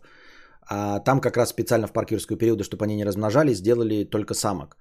[0.70, 4.34] А там как раз специально в парк юрского периода, чтобы они не размножались, сделали только
[4.34, 4.78] самок.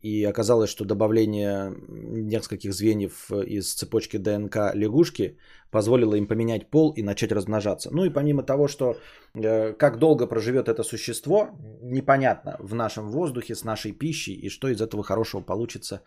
[0.00, 5.36] И оказалось, что добавление нескольких звеньев из цепочки ДНК лягушки
[5.70, 7.90] позволило им поменять пол и начать размножаться.
[7.92, 8.96] Ну и помимо того, что
[9.34, 11.48] э, как долго проживет это существо,
[11.82, 16.00] непонятно в нашем воздухе с нашей пищей и что из этого хорошего получится,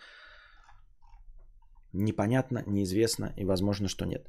[1.93, 4.27] непонятно, неизвестно и возможно, что нет.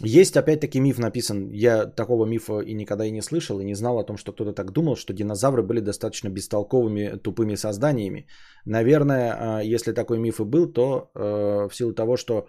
[0.00, 3.98] Есть опять-таки миф написан, я такого мифа и никогда и не слышал, и не знал
[3.98, 8.26] о том, что кто-то так думал, что динозавры были достаточно бестолковыми, тупыми созданиями.
[8.64, 12.46] Наверное, а, если такой миф и был, то э, в силу того, что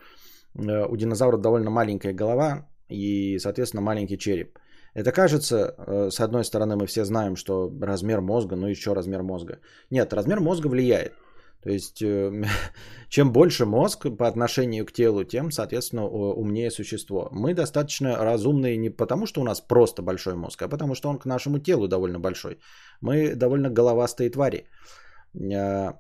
[0.56, 4.58] э, у динозавров довольно маленькая голова и, соответственно, маленький череп.
[4.96, 9.24] Это кажется, э, с одной стороны, мы все знаем, что размер мозга, ну еще размер
[9.24, 9.60] мозга.
[9.90, 11.14] Нет, размер мозга влияет.
[11.64, 12.44] То есть, э,
[13.10, 17.30] чем больше мозг по отношению к телу, тем, соответственно, умнее существо.
[17.32, 21.18] Мы достаточно разумные не потому, что у нас просто большой мозг, а потому, что он
[21.18, 22.60] к нашему телу довольно большой.
[23.02, 24.68] Мы довольно головастые твари.
[25.36, 25.94] А,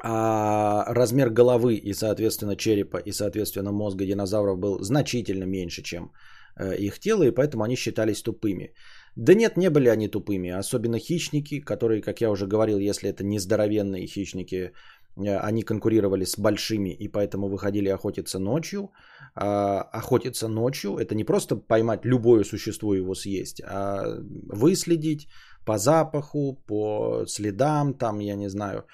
[0.00, 6.12] а размер головы и, соответственно, черепа и, соответственно, мозга динозавров был значительно меньше, чем
[6.56, 8.74] э, их тело, и поэтому они считались тупыми.
[9.16, 13.24] Да нет, не были они тупыми, особенно хищники, которые, как я уже говорил, если это
[13.24, 14.72] не здоровенные хищники,
[15.16, 18.90] э, они конкурировали с большими и поэтому выходили охотиться ночью.
[19.34, 24.04] А охотиться ночью это не просто поймать любое существо и его съесть, а
[24.52, 25.28] выследить
[25.64, 28.84] по запаху, по следам, там, я не знаю,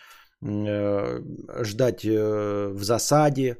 [0.43, 1.21] э,
[1.63, 3.59] ждать э, в засаде,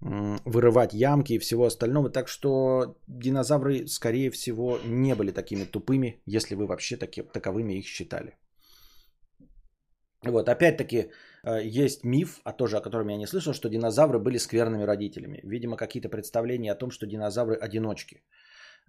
[0.00, 2.10] вырывать ямки и всего остального.
[2.10, 7.86] Так что динозавры, скорее всего, не были такими тупыми, если вы вообще таки, таковыми их
[7.86, 8.36] считали.
[10.24, 11.10] Вот, опять-таки,
[11.44, 15.40] э, есть миф, а тоже о котором я не слышал, что динозавры были скверными родителями.
[15.44, 18.22] Видимо, какие-то представления о том, что динозавры одиночки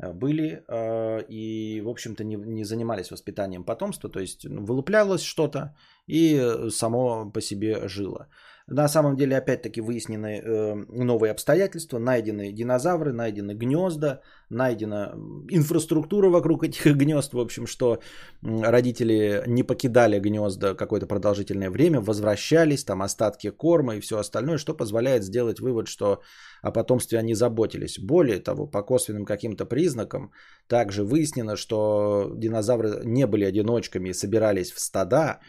[0.01, 5.21] э, были э, и, в общем-то, не, не занимались воспитанием потомства, то есть ну, вылуплялось
[5.21, 5.75] что-то
[6.07, 8.27] и само по себе жило.
[8.71, 15.15] На самом деле, опять-таки, выяснены э, новые обстоятельства, найдены динозавры, найдены гнезда, найдена
[15.49, 17.99] инфраструктура вокруг этих гнезд, в общем, что
[18.43, 24.77] родители не покидали гнезда какое-то продолжительное время, возвращались, там остатки корма и все остальное, что
[24.77, 26.21] позволяет сделать вывод, что
[26.61, 27.97] о потомстве они заботились.
[27.97, 30.31] Более того, по косвенным каким-то признакам
[30.67, 35.39] также выяснено, что динозавры не были одиночками и собирались в стада,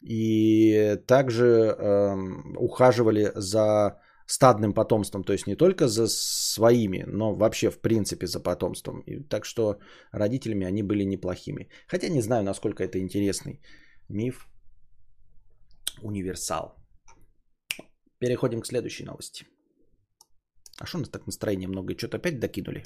[0.00, 2.16] и также э,
[2.56, 8.40] ухаживали за стадным потомством, то есть не только за своими, но вообще в принципе за
[8.40, 9.00] потомством.
[9.06, 9.78] И так что
[10.12, 11.68] родителями они были неплохими.
[11.86, 13.60] Хотя не знаю, насколько это интересный
[14.08, 14.46] миф.
[16.02, 16.76] Универсал.
[18.18, 19.46] Переходим к следующей новости.
[20.78, 21.96] А что у нас так настроение много?
[21.96, 22.84] Что-то опять докинули?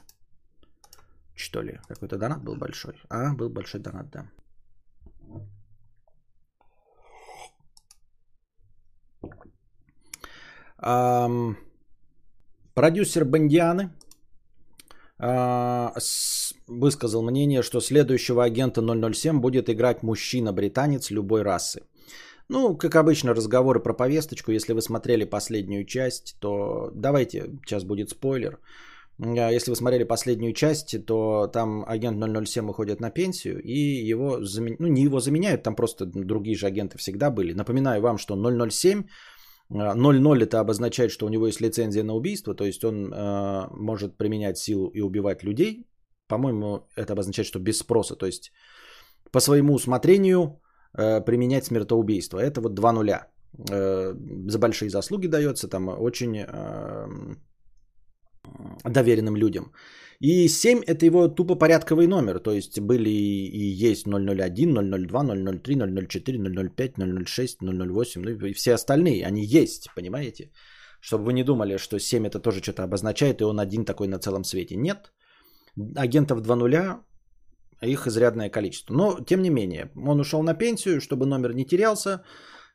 [1.35, 1.79] Что ли?
[1.88, 2.94] Какой-то донат был большой?
[3.09, 4.31] А, был большой донат, да.
[12.75, 13.90] Продюсер Бандианы
[15.18, 15.88] э,
[16.66, 21.83] высказал мнение, что следующего агента 007 будет играть мужчина-британец любой расы.
[22.49, 24.53] Ну, как обычно, разговоры про повесточку.
[24.53, 28.59] Если вы смотрели последнюю часть, то давайте, сейчас будет спойлер.
[29.18, 34.38] А, если вы смотрели последнюю часть, то там агент 007 уходит на пенсию, и его,
[34.79, 37.53] ну не его заменяют, там просто другие же агенты всегда были.
[37.55, 39.05] Напоминаю вам, что 007
[39.73, 44.19] 0-0 это обозначает, что у него есть лицензия на убийство, то есть он э, может
[44.19, 45.87] применять силу и убивать людей.
[46.29, 48.53] По-моему, это обозначает, что без спроса, то есть
[49.33, 50.61] по своему усмотрению
[50.99, 52.39] э, применять смертоубийство.
[52.39, 53.29] Это вот 2 нуля.
[53.71, 54.15] Э,
[54.49, 57.37] за большие заслуги дается, там очень э,
[58.85, 59.73] доверенным людям.
[60.25, 62.39] И 7 это его тупо порядковый номер.
[62.39, 65.25] То есть были и есть 001, 002,
[65.63, 65.77] 003,
[66.09, 66.39] 004,
[66.77, 66.93] 005,
[67.27, 69.27] 006, 008, ну и все остальные.
[69.27, 70.51] Они есть, понимаете?
[71.01, 74.19] Чтобы вы не думали, что 7 это тоже что-то обозначает, и он один такой на
[74.19, 74.77] целом свете.
[74.77, 75.13] Нет.
[75.97, 77.01] Агентов 2 нуля,
[77.81, 78.95] их изрядное количество.
[78.95, 82.23] Но, тем не менее, он ушел на пенсию, чтобы номер не терялся.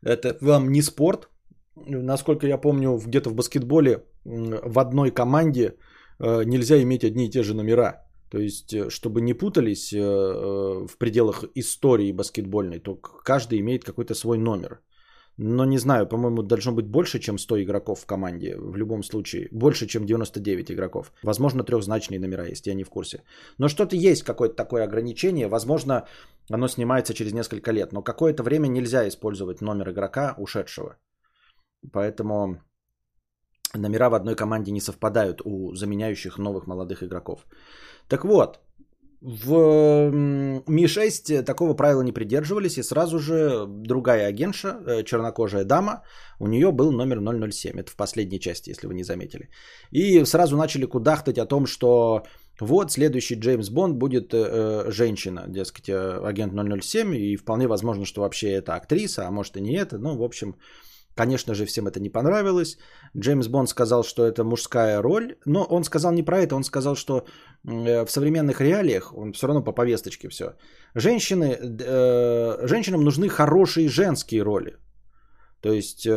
[0.03, 1.29] Это вам не спорт.
[1.75, 5.75] Насколько я помню, где-то в баскетболе в одной команде
[6.19, 8.07] нельзя иметь одни и те же номера.
[8.29, 14.15] То есть, э, чтобы не путались э, в пределах истории баскетбольной, то каждый имеет какой-то
[14.15, 14.81] свой номер.
[15.39, 18.55] Но не знаю, по-моему, должно быть больше, чем 100 игроков в команде.
[18.57, 19.47] В любом случае.
[19.51, 21.11] Больше, чем 99 игроков.
[21.23, 23.23] Возможно, трехзначные номера есть, я не в курсе.
[23.59, 25.47] Но что-то есть какое-то такое ограничение.
[25.47, 26.07] Возможно,
[26.49, 27.93] оно снимается через несколько лет.
[27.93, 30.97] Но какое-то время нельзя использовать номер игрока ушедшего.
[31.93, 32.57] Поэтому
[33.77, 37.45] номера в одной команде не совпадают у заменяющих новых молодых игроков.
[38.07, 38.59] Так вот,
[39.21, 40.11] в
[40.67, 46.03] Ми-6 такого правила не придерживались, и сразу же другая агентша, э, чернокожая дама,
[46.39, 47.19] у нее был номер
[47.51, 47.79] 007.
[47.79, 49.49] Это в последней части, если вы не заметили.
[49.91, 52.23] И сразу начали кудахтать о том, что
[52.59, 58.05] вот следующий Джеймс Бонд будет э, э женщина, дескать, э, агент 007, и вполне возможно,
[58.05, 59.97] что вообще это актриса, а может и не это.
[59.97, 60.55] Ну, в общем,
[61.17, 62.77] Конечно же, всем это не понравилось.
[63.17, 66.95] Джеймс Бонд сказал, что это мужская роль, но он сказал не про это, он сказал,
[66.95, 67.25] что
[67.67, 70.45] э, в современных реалиях, он все равно по повесточке все,
[70.95, 74.77] женщины, э, женщинам нужны хорошие женские роли.
[75.61, 76.11] То есть э,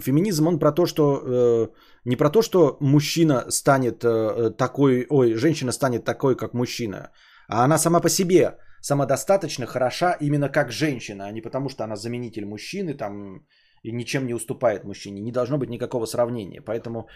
[0.00, 1.68] феминизм, он про то, что э,
[2.06, 7.10] не про то, что мужчина станет э, такой, ой, женщина станет такой, как мужчина,
[7.48, 11.96] а она сама по себе самодостаточно хороша именно как женщина, а не потому, что она
[11.96, 13.44] заменитель мужчины, там,
[13.82, 15.20] и ничем не уступает мужчине.
[15.20, 16.60] Не должно быть никакого сравнения.
[16.60, 17.08] Поэтому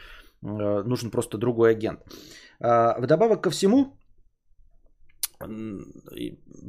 [0.42, 2.00] э, нужен просто другой агент.
[2.61, 3.96] Э, вдобавок ко всему,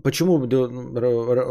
[0.04, 0.46] почему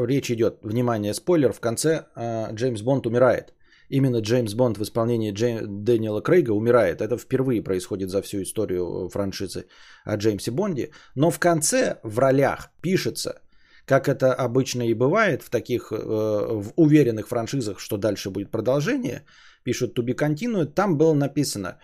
[0.07, 3.55] речь идет, внимание, спойлер, в конце э, Джеймс Бонд умирает.
[3.91, 7.01] Именно Джеймс Бонд в исполнении Джейм, Дэниела Крейга умирает.
[7.01, 9.67] Это впервые происходит за всю историю франшизы
[10.05, 10.91] о Джеймсе Бонде.
[11.15, 13.43] Но в конце в ролях пишется
[13.87, 19.25] как это обычно и бывает в таких э, в уверенных франшизах, что дальше будет продолжение,
[19.65, 21.79] пишут to be continued, там было написано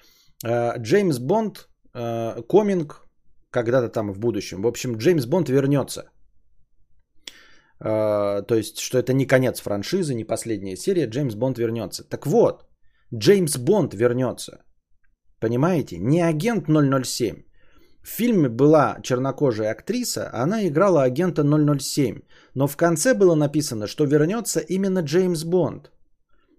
[0.44, 3.06] э, Джеймс Бонд э, коминг
[3.50, 4.62] когда-то там в будущем.
[4.62, 6.10] В общем, Джеймс Бонд вернется.
[7.80, 12.04] Э, то есть, что это не конец франшизы, не последняя серия, Джеймс Бонд вернется.
[12.08, 12.64] Так вот,
[13.14, 14.62] Джеймс Бонд вернется.
[15.40, 15.98] Понимаете?
[15.98, 17.49] Не агент 007.
[18.02, 22.20] В фильме была чернокожая актриса, она играла агента 007,
[22.54, 25.90] но в конце было написано, что вернется именно Джеймс Бонд.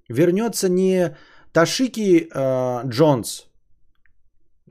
[0.07, 1.15] Вернется не
[1.51, 3.47] Ташики э, Джонс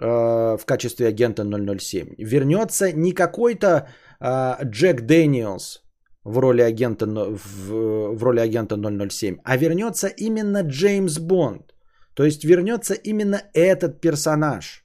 [0.01, 3.89] э, в качестве агента 007, вернется не какой-то
[4.21, 5.83] э, Джек Дэниелс
[6.25, 11.75] в роли агента в, в роли агента 007, а вернется именно Джеймс Бонд.
[12.15, 14.85] То есть вернется именно этот персонаж.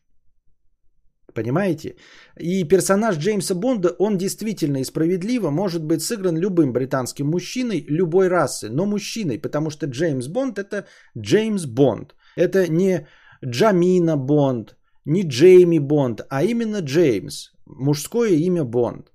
[1.36, 1.96] Понимаете?
[2.40, 8.30] И персонаж Джеймса Бонда, он действительно и справедливо может быть сыгран любым британским мужчиной любой
[8.30, 10.86] расы, но мужчиной, потому что Джеймс Бонд это
[11.18, 12.16] Джеймс Бонд.
[12.38, 13.08] Это не
[13.46, 17.52] Джамина Бонд, не Джейми Бонд, а именно Джеймс.
[17.66, 19.12] Мужское имя Бонд.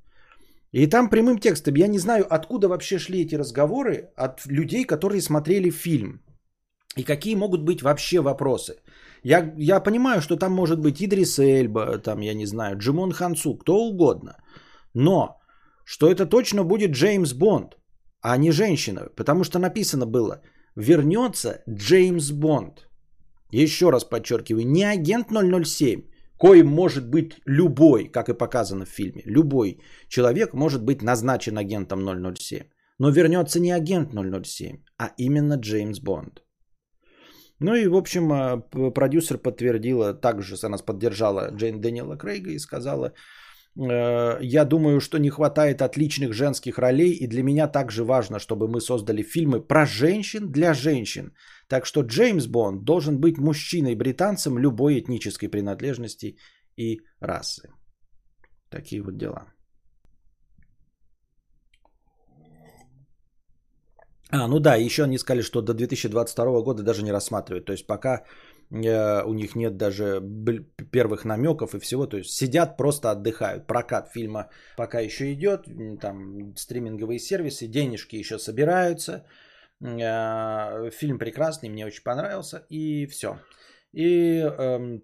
[0.72, 5.22] И там прямым текстом, я не знаю, откуда вообще шли эти разговоры от людей, которые
[5.22, 6.20] смотрели фильм.
[6.96, 8.74] И какие могут быть вообще вопросы.
[9.22, 13.54] Я, я понимаю, что там может быть Идрис Эльба, там, я не знаю, Джимон Хансу,
[13.54, 14.36] кто угодно.
[14.94, 15.40] Но
[15.84, 17.76] что это точно будет Джеймс Бонд,
[18.22, 19.08] а не женщина.
[19.16, 20.40] Потому что написано было,
[20.76, 22.88] вернется Джеймс Бонд.
[23.52, 26.02] Еще раз подчеркиваю, не агент 007,
[26.38, 29.22] коим может быть любой, как и показано в фильме.
[29.26, 32.00] Любой человек может быть назначен агентом
[32.36, 32.62] 007.
[32.98, 36.42] Но вернется не агент 007, а именно Джеймс Бонд.
[37.60, 38.56] Ну и, в общем, а,
[38.94, 43.12] продюсер подтвердила, также она поддержала Джейн Дэниела Крейга и сказала,
[43.76, 48.66] «Э, я думаю, что не хватает отличных женских ролей, и для меня также важно, чтобы
[48.66, 51.32] мы создали фильмы про женщин для женщин.
[51.68, 56.36] Так что Джеймс Бонд должен быть мужчиной-британцем любой этнической принадлежности
[56.76, 57.68] и расы.
[58.70, 59.52] Такие вот дела.
[64.32, 67.64] А, ну да, еще они сказали, что до 2022 года даже не рассматривают.
[67.66, 68.24] То есть пока
[68.70, 70.20] э, у них нет даже
[70.92, 72.06] первых намеков и всего.
[72.06, 73.66] То есть сидят, просто отдыхают.
[73.66, 75.66] Прокат фильма пока еще идет.
[76.00, 79.24] Там стриминговые сервисы, денежки еще собираются.
[79.80, 82.66] Э, фильм прекрасный, мне очень понравился.
[82.68, 83.38] И все.
[83.92, 85.02] И эм,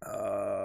[0.00, 0.57] а,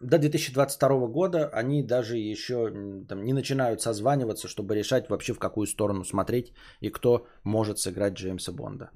[0.00, 2.70] до 2022 года они даже еще
[3.08, 8.14] там, не начинают созваниваться, чтобы решать вообще в какую сторону смотреть и кто может сыграть
[8.14, 8.90] Джеймса Бонда.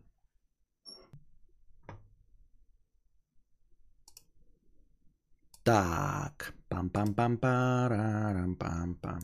[5.62, 9.20] Так, пам-пам-пам-парам-пам-пам.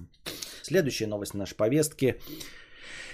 [0.62, 2.20] Следующая новость в нашей повестке.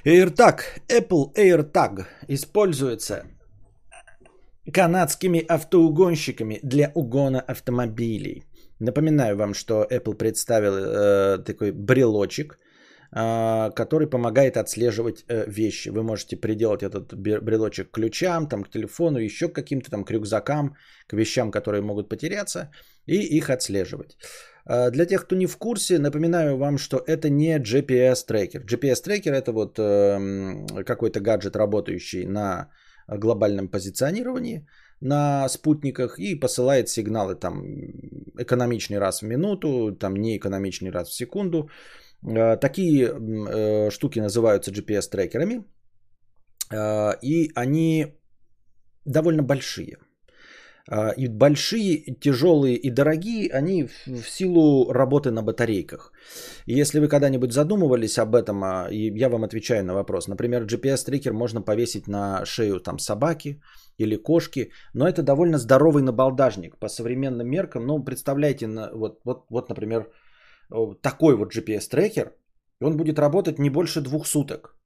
[0.04, 3.26] AirTag, Apple AirTag используется
[4.72, 8.44] канадскими автоугонщиками для угона автомобилей.
[8.82, 12.58] Напоминаю вам, что Apple представил э, такой брелочек,
[13.76, 15.90] который помогает отслеживать э, вещи.
[15.90, 20.10] Вы можете приделать этот брелочек к ключам, там, к телефону, еще к каким-то там к
[20.10, 20.76] рюкзакам,
[21.06, 22.70] к вещам, которые могут потеряться,
[23.06, 24.16] и их отслеживать.
[24.64, 28.64] Для тех, кто не в курсе, напоминаю вам, что это не GPS-трекер.
[28.64, 32.68] GPS-трекер это вот э, какой-то гаджет, работающий на
[33.08, 34.66] глобальном позиционировании
[35.02, 37.62] на спутниках и посылает сигналы там
[38.38, 41.68] экономичный раз в минуту, там не экономичный раз в секунду.
[42.24, 45.64] Э, такие э, штуки называются GPS-трекерами,
[46.70, 48.06] э, и они
[49.04, 49.96] довольно большие.
[51.16, 56.12] И большие, тяжелые и дорогие, они в силу работы на батарейках.
[56.66, 60.26] Если вы когда-нибудь задумывались об этом, а, я вам отвечаю на вопрос.
[60.26, 63.60] Например, GPS-трекер можно повесить на шею там, собаки,
[63.98, 67.86] или кошки, но это довольно здоровый набалдажник по современным меркам.
[67.86, 70.10] Ну, представляете, вот, вот, вот например,
[71.00, 72.32] такой вот GPS-трекер,
[72.80, 74.76] он будет работать не больше двух суток.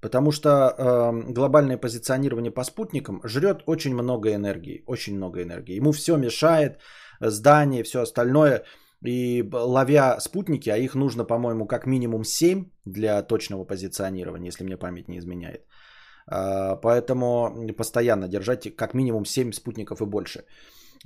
[0.00, 5.76] Потому что э, глобальное позиционирование по спутникам жрет очень много энергии, очень много энергии.
[5.76, 6.78] Ему все мешает,
[7.20, 8.64] здание, все остальное.
[9.04, 14.76] И ловя спутники, а их нужно, по-моему, как минимум 7 для точного позиционирования, если мне
[14.76, 15.66] память не изменяет.
[16.26, 20.44] А, поэтому постоянно держать как минимум 7 спутников и больше.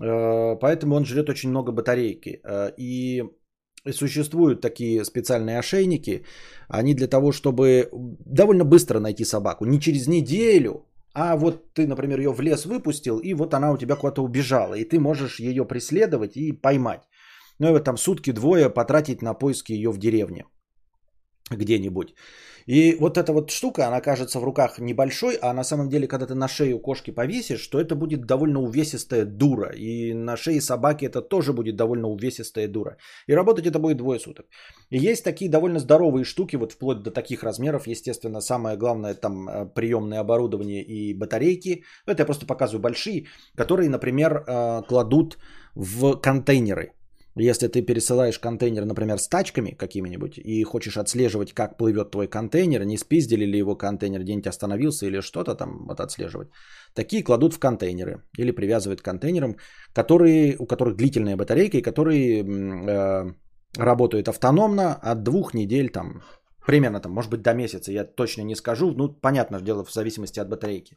[0.00, 2.40] А, поэтому он жрет очень много батарейки.
[2.44, 3.22] А, и
[3.92, 6.24] существуют такие специальные ошейники.
[6.68, 7.88] Они для того, чтобы
[8.26, 9.66] довольно быстро найти собаку.
[9.66, 13.78] Не через неделю, а вот ты, например, ее в лес выпустил, и вот она у
[13.78, 14.74] тебя куда-то убежала.
[14.74, 17.02] И ты можешь ее преследовать и поймать.
[17.60, 20.44] Ну и вот там сутки-двое потратить на поиски ее в деревне
[21.50, 22.14] где-нибудь.
[22.66, 26.26] И вот эта вот штука, она кажется в руках небольшой, а на самом деле, когда
[26.26, 29.70] ты на шею кошки повесишь, то это будет довольно увесистая дура.
[29.74, 32.96] И на шее собаки это тоже будет довольно увесистая дура.
[33.26, 34.46] И работать это будет двое суток.
[34.90, 37.86] И есть такие довольно здоровые штуки, вот вплоть до таких размеров.
[37.86, 41.84] Естественно, самое главное там э, приемное оборудование и батарейки.
[42.06, 43.26] Это я просто показываю большие,
[43.56, 45.36] которые, например, э, кладут
[45.74, 46.92] в контейнеры.
[47.36, 52.84] Если ты пересылаешь контейнер, например, с тачками какими-нибудь и хочешь отслеживать, как плывет твой контейнер,
[52.84, 56.48] не спиздили ли его контейнер, где-нибудь остановился или что-то там вот отслеживать,
[56.94, 59.56] такие кладут в контейнеры или привязывают к контейнерам,
[59.92, 63.32] которые, у которых длительная батарейка и которые э,
[63.76, 66.22] работают автономно от двух недель там,
[66.64, 70.38] примерно там, может быть до месяца, я точно не скажу, ну понятно дело в зависимости
[70.40, 70.96] от батарейки.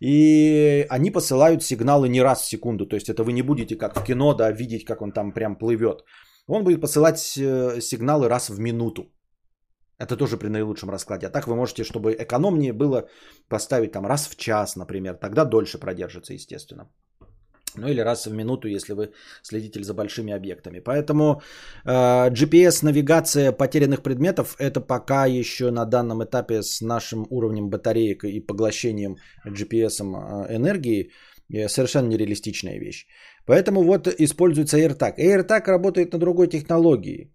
[0.00, 2.86] И они посылают сигналы не раз в секунду.
[2.86, 5.56] То есть это вы не будете как в кино, да, видеть, как он там прям
[5.56, 6.04] плывет.
[6.46, 9.10] Он будет посылать э, сигналы раз в минуту.
[9.98, 11.26] Это тоже при наилучшем раскладе.
[11.26, 13.08] А так вы можете, чтобы экономнее было,
[13.48, 15.14] поставить там раз в час, например.
[15.14, 16.90] Тогда дольше продержится, естественно.
[17.76, 19.10] Ну или раз в минуту, если вы
[19.42, 20.80] следите за большими объектами.
[20.80, 21.42] Поэтому
[21.84, 28.40] э, GPS-навигация потерянных предметов это пока еще на данном этапе с нашим уровнем батареек и
[28.40, 29.16] поглощением
[29.46, 31.10] GPS э, энергии
[31.52, 33.06] э, совершенно нереалистичная вещь.
[33.46, 35.18] Поэтому вот используется AirTag.
[35.18, 37.30] AirTag работает на другой технологии.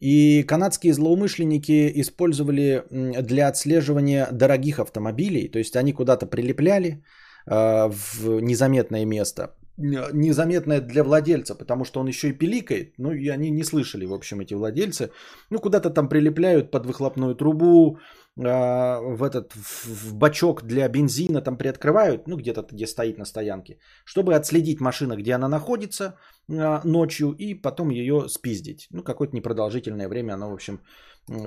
[0.00, 2.84] И канадские злоумышленники использовали
[3.22, 7.02] для отслеживания дорогих автомобилей, то есть они куда-то прилепляли
[7.46, 12.94] э, в незаметное место незаметное для владельца, потому что он еще и пиликает.
[12.98, 15.10] Ну, и они не слышали, в общем, эти владельцы.
[15.50, 17.98] Ну, куда-то там прилепляют под выхлопную трубу,
[18.38, 23.78] а, в этот в бачок для бензина там приоткрывают, ну, где-то где стоит на стоянке,
[24.04, 26.16] чтобы отследить машину, где она находится
[26.48, 28.86] а, ночью, и потом ее спиздить.
[28.90, 30.80] Ну, какое-то непродолжительное время она, в общем,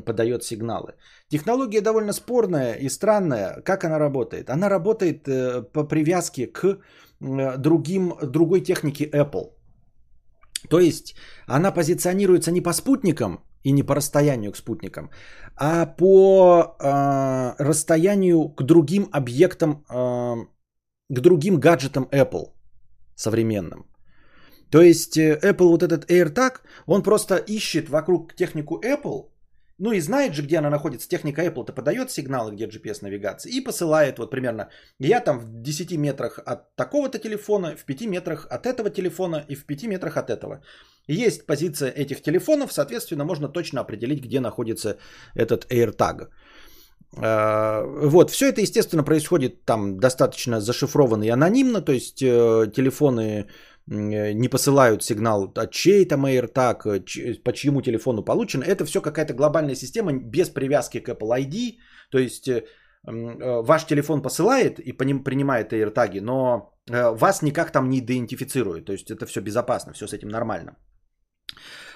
[0.05, 0.93] подает сигналы.
[1.29, 3.61] Технология довольно спорная и странная.
[3.65, 4.49] Как она работает?
[4.49, 6.79] Она работает э, по привязке к
[7.57, 9.51] другим, другой технике Apple.
[10.69, 11.15] То есть
[11.47, 15.09] она позиционируется не по спутникам и не по расстоянию к спутникам,
[15.55, 20.45] а по э, расстоянию к другим объектам, э,
[21.09, 22.51] к другим гаджетам Apple
[23.15, 23.85] современным.
[24.69, 29.32] То есть э, Apple вот этот AirTag, он просто ищет вокруг технику Apple
[29.77, 31.09] ну и знает же, где она находится.
[31.09, 34.69] Техника Apple-то подает сигналы, где GPS-навигация, и посылает вот примерно,
[34.99, 39.55] я там в 10 метрах от такого-то телефона, в 5 метрах от этого телефона и
[39.55, 40.61] в 5 метрах от этого.
[41.07, 44.97] Есть позиция этих телефонов, соответственно, можно точно определить, где находится
[45.35, 46.29] этот AirTag.
[47.17, 53.47] А, вот, все это, естественно, происходит там достаточно зашифрованно и анонимно, то есть э, телефоны
[53.87, 58.61] не посылают сигнал от чей то AirTag, э, по чьему телефону получен.
[58.61, 61.77] Это все какая-то глобальная система без привязки к Apple ID.
[62.11, 62.63] То есть э,
[63.05, 68.85] ваш телефон посылает и по ним принимает AirTag, но вас никак там не идентифицирует.
[68.85, 70.77] То есть это все безопасно, все с этим нормально.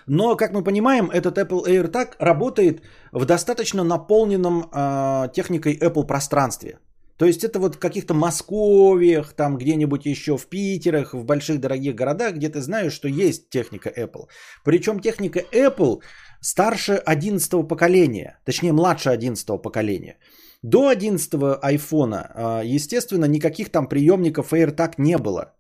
[0.08, 2.82] Но, как мы понимаем, этот Apple AirTag работает
[3.12, 6.80] в достаточно наполненном э, техникой Apple пространстве.
[7.18, 11.96] То есть это вот в каких-то Московиях, там где-нибудь еще в Питерах, в больших дорогих
[11.96, 14.28] городах, где ты знаешь, что есть техника Apple.
[14.64, 16.02] Причем техника Apple
[16.42, 20.18] старше 11 поколения, точнее младше 11 поколения.
[20.62, 25.54] До 11 айфона, а, естественно, никаких там приемников AirTag не было.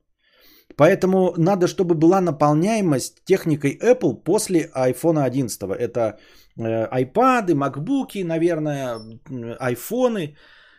[0.75, 5.61] Поэтому надо, чтобы была наполняемость техникой Apple после iPhone 11.
[5.79, 6.19] Это
[6.57, 8.99] э, iPad, MacBook, наверное,
[9.59, 10.35] айфоны.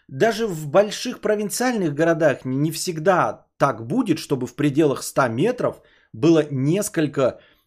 [0.08, 5.82] Даже в больших провинциальных городах не всегда так будет, чтобы в пределах 100 метров
[6.12, 7.22] было несколько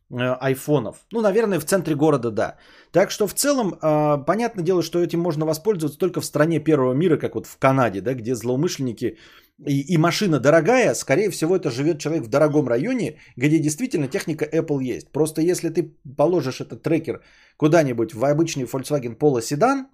[0.10, 1.06] э, айфонов.
[1.12, 2.58] Ну, наверное, в центре города, да.
[2.92, 6.94] Так что в целом, э, понятное дело, что этим можно воспользоваться только в стране первого
[6.94, 9.18] мира, как вот в Канаде, да, где злоумышленники
[9.66, 14.46] и, и машина дорогая, скорее всего, это живет человек в дорогом районе, где действительно техника
[14.46, 15.12] Apple есть.
[15.12, 17.22] Просто если ты положишь этот трекер
[17.58, 19.88] куда-нибудь в обычный Volkswagen Polo седан,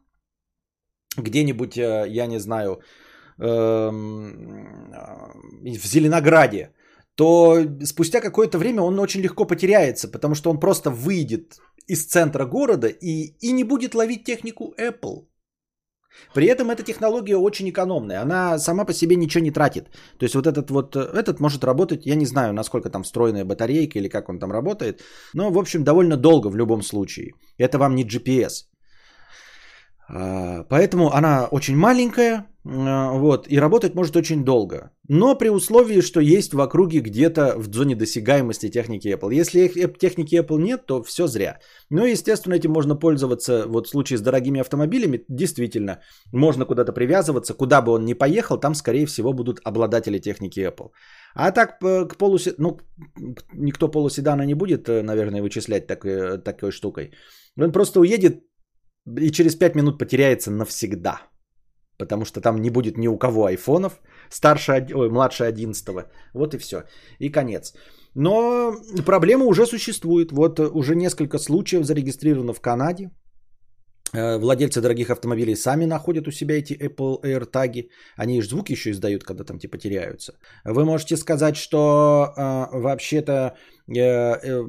[1.18, 2.82] где-нибудь, э, я не знаю,
[3.40, 4.92] эм,
[5.64, 6.72] в Зеленограде,
[7.16, 12.46] то спустя какое-то время он очень легко потеряется, потому что он просто выйдет из центра
[12.46, 15.26] города и, и не будет ловить технику Apple.
[16.34, 18.22] При этом эта технология очень экономная.
[18.22, 19.86] Она сама по себе ничего не тратит.
[20.18, 24.00] То есть вот этот вот, этот может работать, я не знаю, насколько там встроенная батарейка
[24.00, 25.02] или как он там работает.
[25.34, 27.34] Но, в общем, довольно долго в любом случае.
[27.58, 28.66] Это вам не GPS.
[30.10, 34.92] А, поэтому она очень маленькая, а, вот, и работать может очень долго.
[35.10, 39.34] Но при условии, что есть в округе где-то в зоне досягаемости техники Apple.
[39.34, 39.68] Если
[40.00, 41.60] техники Apple нет, то все зря.
[41.90, 45.26] Но, естественно, этим можно пользоваться вот в случае с дорогими автомобилями.
[45.30, 46.00] Действительно,
[46.34, 47.54] можно куда-то привязываться.
[47.54, 50.92] Куда бы он ни поехал, там, скорее всего, будут обладатели техники Apple.
[51.36, 52.54] А так к полусе...
[52.58, 52.78] Ну,
[53.54, 57.12] никто полуседана не будет, э, наверное, вычислять такой, э, такой штукой.
[57.60, 58.44] Он просто уедет
[59.20, 61.22] и через 5 минут потеряется навсегда.
[61.98, 65.88] Потому что там не будет ни у кого айфонов, старше, ой, младше 11.
[66.34, 66.84] Вот и все.
[67.20, 67.74] И конец.
[68.16, 68.74] Но
[69.06, 70.32] проблема уже существует.
[70.32, 73.10] Вот уже несколько случаев зарегистрировано в Канаде.
[74.14, 77.90] Э, владельцы дорогих автомобилей сами находят у себя эти Apple AirTag.
[78.16, 80.34] Они же звук еще издают, когда там типа теряются.
[80.66, 83.56] Вы можете сказать, что э, вообще-то
[83.88, 84.64] э, э,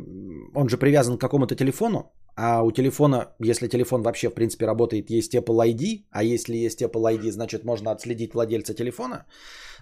[0.55, 2.13] он же привязан к какому-то телефону.
[2.41, 6.83] А у телефона, если телефон вообще в принципе работает, есть Apple ID, а если есть
[6.83, 9.27] Apple ID, значит можно отследить владельца телефона.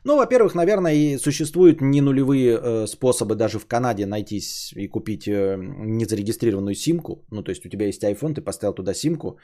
[0.04, 4.40] Ну, во-первых, наверное, и существуют не нулевые э, способы даже в Канаде найти
[4.74, 7.26] и купить э, незарегистрированную симку.
[7.30, 9.38] Ну, то есть у тебя есть iPhone, ты поставил туда симку.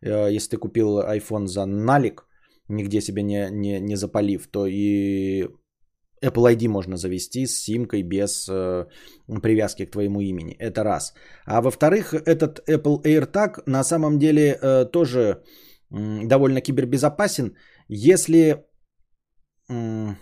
[0.00, 2.26] Э, если ты купил iPhone за налик,
[2.68, 5.48] нигде себе не, не, не запалив, то и
[6.24, 8.86] Apple ID можно завести с симкой без э,
[9.42, 10.56] привязки к твоему имени.
[10.58, 11.14] Это раз.
[11.46, 17.56] А во-вторых, этот Apple AirTag на самом деле э, тоже э, довольно кибербезопасен,
[17.88, 18.64] если,
[19.70, 20.14] э,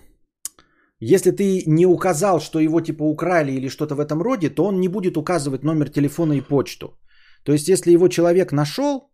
[1.01, 4.81] если ты не указал, что его типа украли или что-то в этом роде, то он
[4.81, 6.99] не будет указывать номер телефона и почту.
[7.45, 9.11] То есть, если его человек нашел,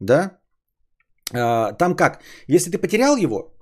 [0.00, 0.38] да,
[1.32, 2.20] э, там как?
[2.46, 3.57] Если ты потерял его,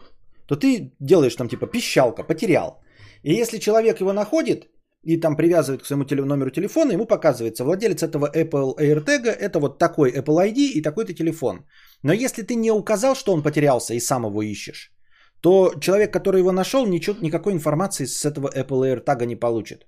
[0.47, 2.83] то ты делаешь там типа пищалка, потерял.
[3.23, 4.69] И если человек его находит
[5.03, 9.79] и там привязывает к своему номеру телефона, ему показывается, владелец этого Apple AirTag это вот
[9.79, 11.65] такой Apple ID и такой-то телефон.
[12.03, 14.93] Но если ты не указал, что он потерялся и сам его ищешь,
[15.41, 19.87] то человек, который его нашел, ничего, никакой информации с этого Apple AirTag не получит.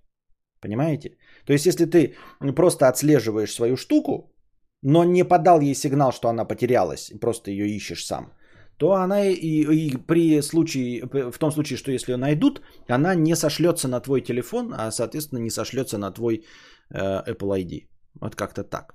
[0.61, 1.17] Понимаете?
[1.47, 2.17] То есть, если ты
[2.57, 4.35] просто отслеживаешь свою штуку,
[4.83, 8.33] но не подал ей сигнал, что она потерялась, и просто ее ищешь сам,
[8.79, 11.03] то она и, и при случае,
[11.33, 15.41] в том случае, что если ее найдут, она не сошлется на твой телефон, а соответственно
[15.41, 16.45] не сошлется на твой
[16.91, 17.89] э, Apple ID.
[18.20, 18.95] Вот как-то так.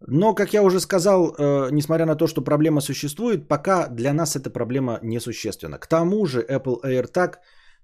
[0.00, 4.36] Но, как я уже сказал, э, несмотря на то, что проблема существует, пока для нас
[4.36, 5.78] эта проблема несущественна.
[5.78, 7.34] К тому же Apple AirTag,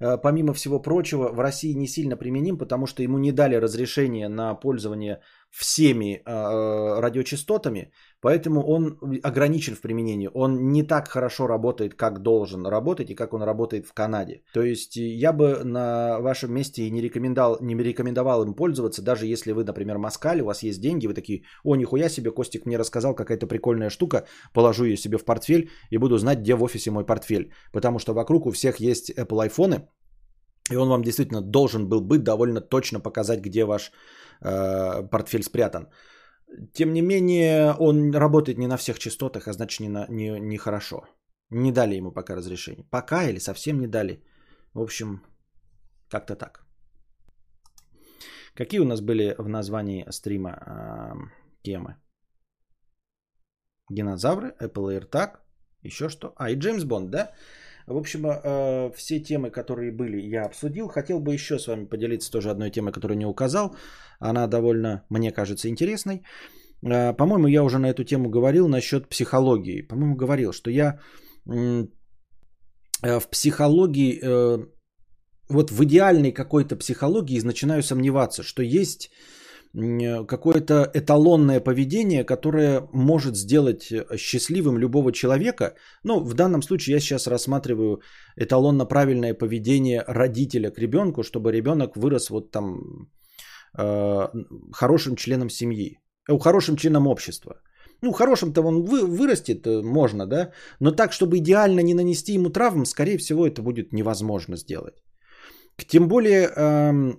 [0.00, 4.28] э, помимо всего прочего, в России не сильно применим, потому что ему не дали разрешение
[4.28, 5.20] на пользование
[5.50, 7.92] всеми э, радиочастотами,
[8.22, 10.30] поэтому он ограничен в применении.
[10.34, 14.42] Он не так хорошо работает, как должен работать и как он работает в Канаде.
[14.54, 19.52] То есть я бы на вашем месте не рекомендовал, не рекомендовал им пользоваться, даже если
[19.52, 23.14] вы, например, москаль, у вас есть деньги, вы такие, о, нихуя себе, Костик мне рассказал,
[23.14, 27.04] какая-то прикольная штука, положу ее себе в портфель и буду знать, где в офисе мой
[27.04, 27.52] портфель.
[27.72, 29.88] Потому что вокруг у всех есть Apple айфоны,
[30.70, 33.92] и он вам действительно должен был быть довольно точно показать, где ваш
[34.44, 35.88] Э, портфель спрятан.
[36.72, 40.58] Тем не менее, он работает не на всех частотах, а значит не, на, не, не
[40.58, 41.04] хорошо.
[41.50, 42.84] Не дали ему пока разрешение.
[42.90, 44.22] Пока или совсем не дали.
[44.74, 45.22] В общем,
[46.08, 46.66] как-то так.
[48.54, 51.12] Какие у нас были в названии стрима э,
[51.62, 51.96] темы?
[53.90, 55.38] Динозавры, Apple AirTag,
[55.82, 56.32] еще что?
[56.36, 57.32] А, и Джеймс Бонд, да?
[57.92, 60.88] В общем, э, все темы, которые были, я обсудил.
[60.88, 63.76] Хотел бы еще с вами поделиться тоже одной темой, которую не указал.
[64.20, 66.22] Она довольно, мне кажется, интересной.
[66.82, 69.82] Э, по-моему, я уже на эту тему говорил насчет психологии.
[69.82, 70.98] По-моему, говорил, что я
[71.46, 71.86] э,
[73.02, 74.20] в психологии,
[75.48, 79.10] вот в идеальной какой-то психологии начинаю сомневаться, что есть
[79.74, 85.74] какое-то эталонное поведение, которое может сделать счастливым любого человека.
[86.04, 88.02] Ну, в данном случае я сейчас рассматриваю
[88.36, 93.08] эталонно правильное поведение родителя к ребенку, чтобы ребенок вырос вот там
[93.78, 94.28] э,
[94.72, 95.98] хорошим членом семьи,
[96.28, 97.62] э, хорошим членом общества.
[98.02, 102.50] Ну, хорошим-то он вы, вырастет, э, можно, да, но так, чтобы идеально не нанести ему
[102.50, 105.02] травм, скорее всего, это будет невозможно сделать.
[105.88, 107.14] Тем более, э,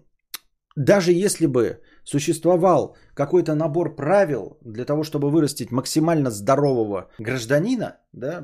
[0.76, 8.44] даже если бы существовал какой-то набор правил для того, чтобы вырастить максимально здорового гражданина, да,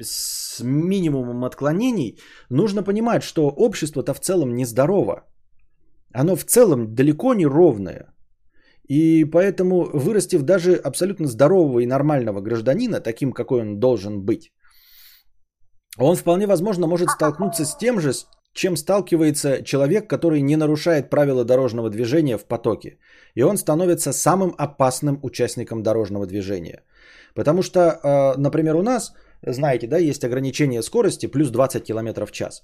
[0.00, 2.18] с минимумом отклонений,
[2.50, 5.24] нужно понимать, что общество-то в целом нездорово.
[6.12, 8.14] Оно в целом далеко не ровное.
[8.88, 14.52] И поэтому, вырастив даже абсолютно здорового и нормального гражданина, таким, какой он должен быть,
[15.98, 18.12] он вполне возможно может столкнуться с тем же,
[18.56, 22.98] чем сталкивается человек, который не нарушает правила дорожного движения в потоке.
[23.34, 26.82] И он становится самым опасным участником дорожного движения.
[27.34, 32.32] Потому что, э, например, у нас, знаете, да, есть ограничение скорости плюс 20 км в
[32.32, 32.62] час.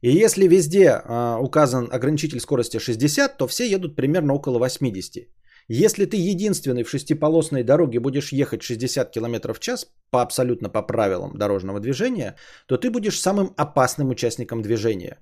[0.00, 5.28] И если везде э, указан ограничитель скорости 60, то все едут примерно около 80.
[5.72, 10.82] Если ты единственный в шестиполосной дороге будешь ехать 60 км в час по абсолютно по
[10.82, 12.34] правилам дорожного движения,
[12.66, 15.18] то ты будешь самым опасным участником движения.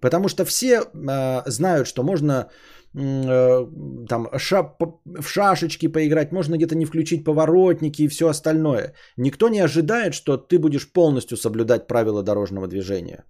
[0.00, 2.48] Потому что все э, знают, что можно
[2.94, 3.66] э,
[4.08, 8.94] там ша, в шашечки поиграть, можно где-то не включить поворотники и все остальное.
[9.16, 13.24] Никто не ожидает, что ты будешь полностью соблюдать правила дорожного движения.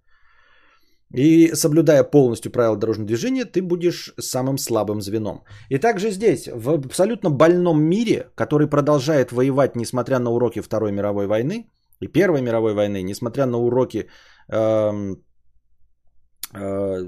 [1.14, 5.44] И соблюдая полностью правила дорожного движения, ты будешь самым слабым звеном.
[5.70, 11.26] И также здесь, в абсолютно больном мире, который продолжает воевать, несмотря на уроки Второй мировой
[11.26, 14.08] войны и Первой мировой войны, несмотря на уроки,
[14.52, 15.14] э,
[16.54, 17.04] э,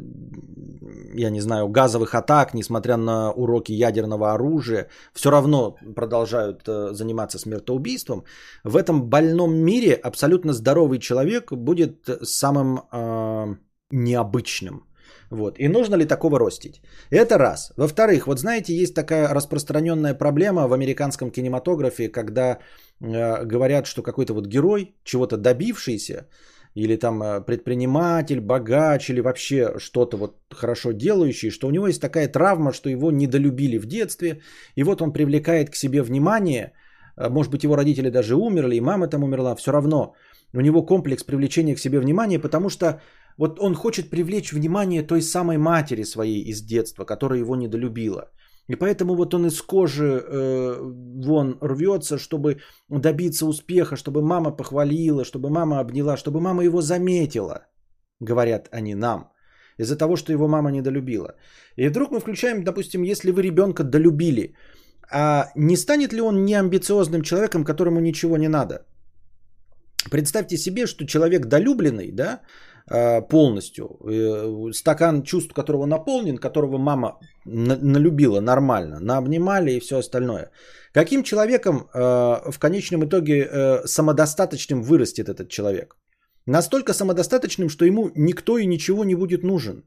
[1.14, 7.38] я не знаю, газовых атак, несмотря на уроки ядерного оружия, все равно продолжают э, заниматься
[7.38, 8.24] смертоубийством.
[8.64, 12.80] В этом больном мире абсолютно здоровый человек будет самым...
[12.92, 13.56] Э,
[13.90, 14.84] необычным.
[15.30, 15.58] Вот.
[15.58, 16.82] И нужно ли такого ростить?
[17.10, 17.72] Это раз.
[17.76, 22.58] Во-вторых, вот знаете, есть такая распространенная проблема в американском кинематографе, когда
[23.00, 26.26] э, говорят, что какой-то вот герой, чего-то добившийся,
[26.74, 32.00] или там э, предприниматель, богач, или вообще что-то вот хорошо делающий, что у него есть
[32.00, 34.40] такая травма, что его недолюбили в детстве,
[34.76, 36.72] и вот он привлекает к себе внимание,
[37.16, 40.14] э, может быть, его родители даже умерли, и мама там умерла, все равно
[40.52, 43.00] у него комплекс привлечения к себе внимания, потому что
[43.40, 48.30] вот он хочет привлечь внимание той самой матери своей из детства, которая его недолюбила.
[48.68, 50.76] И поэтому вот он из кожи э,
[51.24, 52.60] вон рвется, чтобы
[52.90, 57.66] добиться успеха, чтобы мама похвалила, чтобы мама обняла, чтобы мама его заметила,
[58.20, 59.32] говорят они нам,
[59.78, 61.34] из-за того, что его мама недолюбила.
[61.76, 64.54] И вдруг мы включаем, допустим, если вы ребенка долюбили,
[65.10, 68.84] а не станет ли он неамбициозным человеком, которому ничего не надо?
[70.10, 72.40] Представьте себе, что человек долюбленный, да,
[73.28, 73.84] полностью.
[73.84, 80.50] Э, стакан чувств, которого наполнен, которого мама налюбила нормально, наобнимали и все остальное.
[80.92, 85.96] Каким человеком э, в конечном итоге самодостаточным вырастет этот человек?
[86.46, 89.84] Настолько самодостаточным, что ему никто и ничего не будет нужен.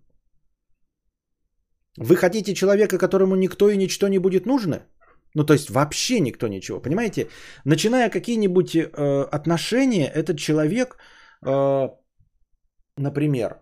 [1.97, 4.85] Вы хотите человека, которому никто и ничто не будет нужно?
[5.35, 6.81] Ну, то есть вообще никто ничего.
[6.81, 7.27] Понимаете?
[7.65, 10.97] Начиная какие-нибудь э, отношения, этот человек
[11.45, 11.89] э,
[12.97, 13.61] например,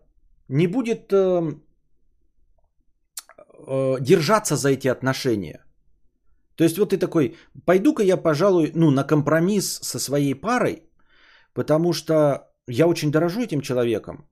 [0.49, 1.41] не будет э,
[3.67, 5.63] э, держаться за эти отношения.
[6.55, 10.84] То есть вот ты такой, пойду-ка я, пожалуй, ну, на компромисс со своей парой,
[11.53, 14.27] потому что я очень дорожу этим человеком.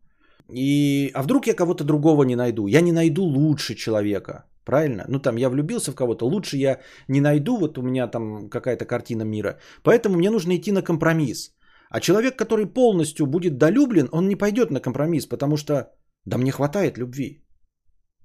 [0.52, 2.68] И, а вдруг я кого-то другого не найду?
[2.68, 4.46] Я не найду лучше человека.
[4.66, 5.06] Правильно?
[5.08, 8.86] Ну там я влюбился в кого-то, лучше я не найду, вот у меня там какая-то
[8.86, 9.58] картина мира.
[9.84, 11.56] Поэтому мне нужно идти на компромисс.
[11.90, 15.92] А человек, который полностью будет долюблен, он не пойдет на компромисс, потому что
[16.26, 17.44] да мне хватает любви.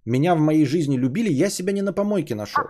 [0.05, 2.65] Меня в моей жизни любили, я себя не на помойке нашел.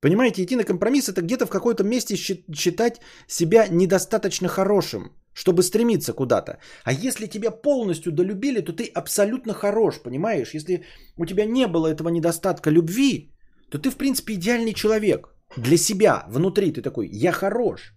[0.00, 6.12] Понимаете, идти на компромисс это где-то в какой-то месте считать себя недостаточно хорошим, чтобы стремиться
[6.12, 6.58] куда-то.
[6.84, 10.54] А если тебя полностью долюбили, то ты абсолютно хорош, понимаешь?
[10.54, 10.84] Если
[11.16, 13.30] у тебя не было этого недостатка любви,
[13.70, 15.28] то ты, в принципе, идеальный человек.
[15.56, 17.94] Для себя, внутри ты такой, я хорош.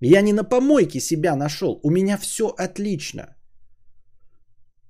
[0.00, 3.36] Я не на помойке себя нашел, у меня все отлично.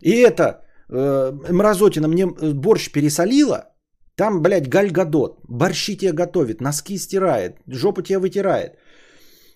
[0.01, 3.71] И это э, мразотина мне э, борщ пересолила,
[4.17, 8.79] там, блядь, Галь Гадот, борщи тебе готовит, носки стирает, жопу тебе вытирает.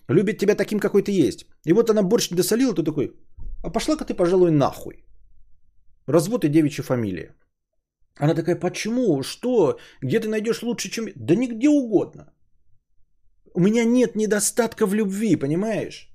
[0.09, 1.45] Любит тебя таким, какой ты есть.
[1.65, 3.11] И вот она борщ досолила, ты такой,
[3.63, 5.05] а пошла-ка ты, пожалуй, нахуй.
[6.07, 7.35] Развод и девичья фамилия.
[8.19, 9.23] Она такая, почему?
[9.23, 9.79] Что?
[10.01, 11.05] Где ты найдешь лучше, чем...
[11.15, 12.33] Да нигде угодно.
[13.55, 16.09] У меня нет недостатка в любви, понимаешь?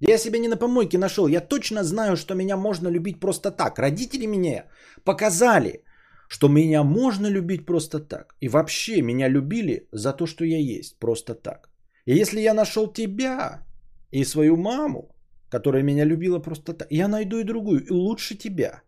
[0.00, 1.28] Я себя не на помойке нашел.
[1.28, 3.78] Я точно знаю, что меня можно любить просто так.
[3.78, 4.64] Родители меня
[5.04, 5.84] показали,
[6.28, 8.34] что меня можно любить просто так.
[8.40, 11.68] И вообще меня любили за то, что я есть, просто так.
[12.06, 13.66] И если я нашел тебя
[14.12, 15.08] и свою маму,
[15.50, 18.82] которая меня любила просто так, я найду и другую, и лучше тебя.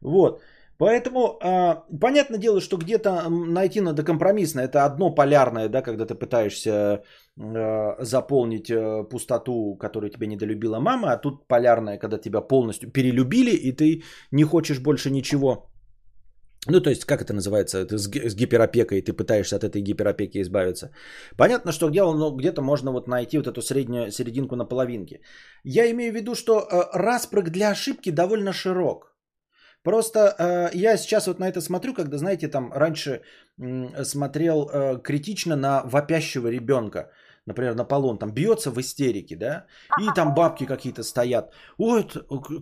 [0.00, 0.40] Вот.
[0.80, 4.60] Поэтому а, понятное дело, что где-то найти надо компромиссно.
[4.60, 7.02] Это одно полярное, да, когда ты пытаешься
[7.38, 13.50] а, заполнить а, пустоту, которую тебе недолюбила мама, а тут полярное, когда тебя полностью перелюбили,
[13.50, 14.02] и ты
[14.32, 15.66] не хочешь больше ничего.
[16.66, 17.84] Ну, то есть, как это называется?
[17.84, 20.90] Ты с, с гиперопекой, ты пытаешься от этой гиперопеки избавиться.
[21.36, 25.20] Понятно, что где, ну, где-то можно вот найти вот эту среднюю серединку на половинке.
[25.62, 29.09] Я имею в виду, что э, распрыг для ошибки довольно широк.
[29.82, 33.22] Просто э, я сейчас вот на это смотрю, когда, знаете, там раньше
[33.58, 37.10] э, смотрел э, критично на вопящего ребенка.
[37.46, 39.66] Например, на полон там бьется в истерике, да,
[40.00, 41.52] и там бабки какие-то стоят.
[41.78, 42.06] Ой,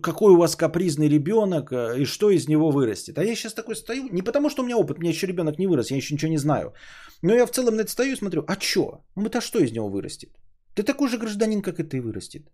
[0.01, 3.17] какой у вас капризный ребенок, э, и что из него вырастет.
[3.17, 5.59] А я сейчас такой стою, не потому что у меня опыт, у меня еще ребенок
[5.59, 6.73] не вырос, я еще ничего не знаю.
[7.21, 9.03] Но я в целом на это стою и смотрю, а что?
[9.15, 10.29] Ну это что из него вырастет?
[10.73, 12.47] Ты такой же гражданин, как и ты вырастет.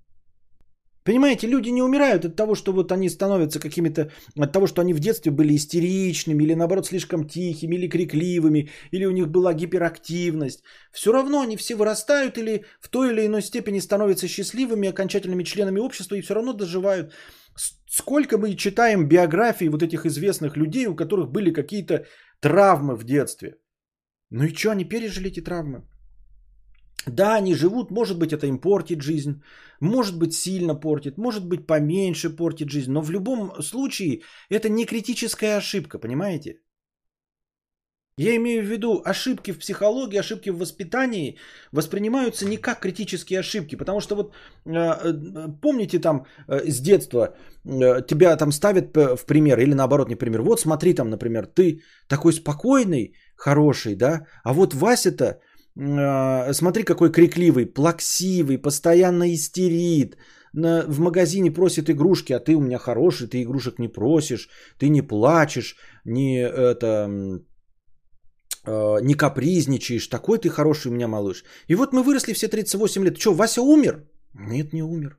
[1.05, 4.93] Понимаете, люди не умирают от того, что вот они становятся какими-то, от того, что они
[4.93, 10.63] в детстве были истеричными, или наоборот слишком тихими, или крикливыми, или у них была гиперактивность.
[10.91, 15.79] Все равно они все вырастают или в той или иной степени становятся счастливыми, окончательными членами
[15.79, 17.13] общества и все равно доживают.
[17.87, 22.07] Сколько мы читаем биографии вот этих известных людей, у которых были какие-то
[22.41, 23.57] травмы в детстве.
[24.31, 25.83] Ну и что, они пережили эти травмы?
[27.07, 29.41] Да, они живут, может быть, это им портит жизнь,
[29.79, 34.85] может быть, сильно портит, может быть, поменьше портит жизнь, но в любом случае это не
[34.85, 36.59] критическая ошибка, понимаете?
[38.17, 41.37] Я имею в виду ошибки в психологии, ошибки в воспитании
[41.73, 44.33] воспринимаются не как критические ошибки, потому что вот
[44.65, 47.35] э, э, помните там э, с детства
[47.65, 50.41] тебя там ставят в пример или наоборот не пример.
[50.41, 55.41] Вот смотри там, например, ты такой спокойный, хороший, да, а вот Вася-то
[55.75, 60.17] смотри, какой крикливый, плаксивый, постоянно истерит.
[60.53, 64.47] В магазине просит игрушки, а ты у меня хороший, ты игрушек не просишь,
[64.79, 67.41] ты не плачешь, не это
[68.65, 71.43] а, не капризничаешь, такой ты хороший у меня малыш.
[71.67, 73.17] И вот мы выросли все 38 лет.
[73.17, 74.03] Что, Вася умер?
[74.33, 75.17] Нет, не умер.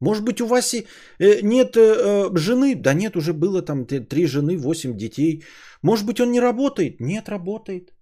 [0.00, 0.86] Может быть, у Васи
[1.20, 2.74] э, нет э, жены?
[2.74, 5.44] Да нет, уже было там три жены, 8 детей.
[5.82, 7.00] Может быть, он не работает?
[7.00, 7.92] Нет, работает.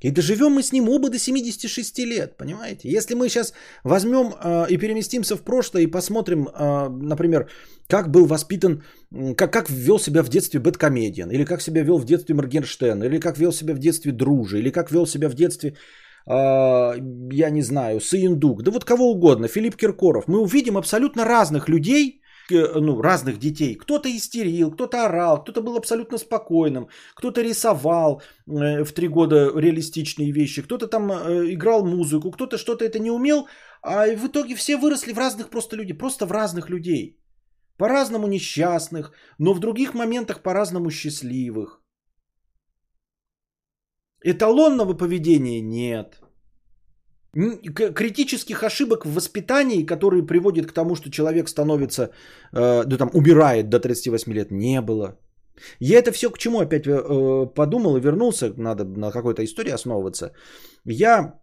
[0.00, 2.88] И доживем мы с ним оба до 76 лет, понимаете?
[2.88, 3.52] Если мы сейчас
[3.84, 7.48] возьмем э, и переместимся в прошлое и посмотрим, э, например,
[7.88, 8.82] как был воспитан,
[9.36, 13.18] как, как вел себя в детстве Бэткомедиан, или как себя вел в детстве Моргенштерн, или
[13.18, 16.32] как вел себя в детстве Дружи, или как вел себя в детстве, э,
[17.32, 22.20] я не знаю, Саиндук, да вот кого угодно, Филипп Киркоров, мы увидим абсолютно разных людей,
[22.50, 23.74] ну, разных детей.
[23.74, 30.32] Кто-то истерил, кто-то орал, кто-то был абсолютно спокойным, кто-то рисовал э, в три года реалистичные
[30.32, 33.48] вещи, кто-то там э, играл музыку, кто-то что-то это не умел,
[33.82, 37.18] а в итоге все выросли в разных просто людей, просто в разных людей.
[37.76, 41.80] По-разному несчастных, но в других моментах по-разному счастливых.
[44.24, 46.20] Эталонного поведения нет.
[47.34, 52.10] Критических ошибок в воспитании, которые приводят к тому, что человек становится,
[52.52, 55.18] э, да там, умирает до 38 лет, не было.
[55.80, 60.32] Я это все к чему опять э, подумал и вернулся, надо на какой-то истории основываться.
[60.84, 61.34] Я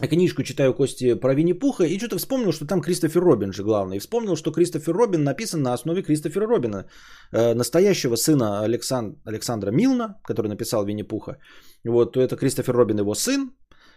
[0.00, 3.96] книжку читаю Кости про Винни-Пуха и что-то вспомнил, что там Кристофер Робин же главный.
[3.96, 6.84] И вспомнил, что Кристофер Робин написан на основе Кристофера Робина,
[7.32, 9.18] э, настоящего сына Александ...
[9.24, 11.38] Александра Милна, который написал Винни-Пуха.
[11.84, 13.52] Вот это Кристофер Робин его сын,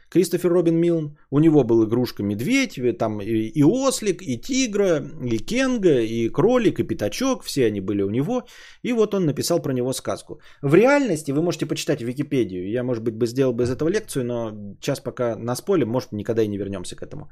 [0.10, 1.18] Кристофер Робин Милн.
[1.32, 6.80] У него был игрушка медведь, там и, и ослик, и тигра, и кенга, и кролик,
[6.80, 7.43] и пятачок.
[7.43, 8.43] Все они были у него.
[8.84, 10.39] И вот он написал про него сказку.
[10.62, 12.70] В реальности, вы можете почитать Википедию.
[12.72, 14.51] Я, может быть, бы сделал бы из этого лекцию, но
[14.82, 17.30] сейчас пока на спойле, может, никогда и не вернемся к этому.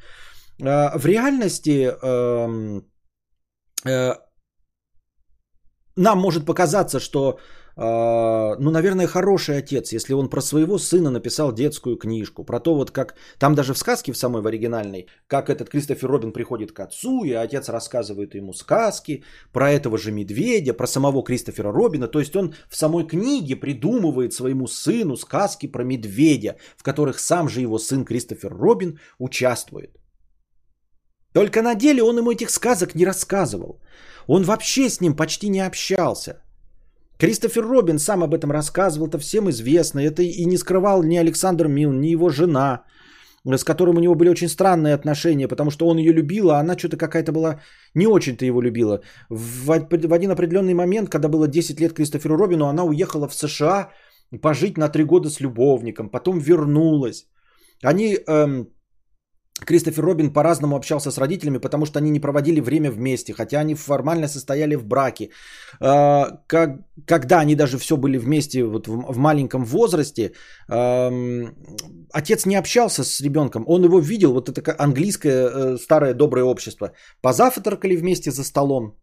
[0.61, 2.85] А, в реальности эм,
[3.85, 4.15] э,
[5.95, 7.39] нам может показаться, что
[7.79, 12.89] ну, наверное, хороший отец, если он про своего сына написал детскую книжку, про то вот
[12.89, 16.79] как, там даже в сказке в самой в оригинальной, как этот Кристофер Робин приходит к
[16.79, 19.23] отцу, и отец рассказывает ему сказки
[19.53, 24.33] про этого же медведя, про самого Кристофера Робина, то есть он в самой книге придумывает
[24.33, 29.91] своему сыну сказки про медведя, в которых сам же его сын Кристофер Робин участвует.
[31.31, 33.79] Только на деле он ему этих сказок не рассказывал.
[34.25, 36.41] Он вообще с ним почти не общался.
[37.19, 39.99] Кристофер Робин сам об этом рассказывал, это всем известно.
[39.99, 42.83] Это и не скрывал ни Александр Мил, ни его жена,
[43.45, 46.77] с которым у него были очень странные отношения, потому что он ее любил, а она
[46.77, 47.61] что-то какая-то была
[47.95, 49.01] не очень-то его любила.
[49.29, 53.89] В, в один определенный момент, когда было 10 лет Кристоферу Робину, она уехала в США
[54.41, 57.25] пожить на 3 года с любовником, потом вернулась.
[57.83, 58.67] Они эм,
[59.65, 63.75] Кристофер Робин по-разному общался с родителями, потому что они не проводили время вместе, хотя они
[63.75, 65.29] формально состояли в браке.
[65.79, 66.41] А,
[67.05, 70.33] когда они даже все были вместе вот в, в маленьком возрасте,
[70.67, 76.91] отец не общался с ребенком, он его видел, вот это английское э, старое доброе общество.
[77.21, 78.93] Позавтракали вместе за столом,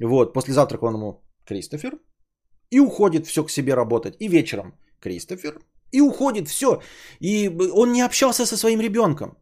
[0.00, 1.98] вот, после завтрака он ему Кристофер,
[2.70, 5.58] и уходит все к себе работать, и вечером Кристофер,
[5.92, 6.80] и уходит все.
[7.20, 9.36] И он не общался со своим ребенком.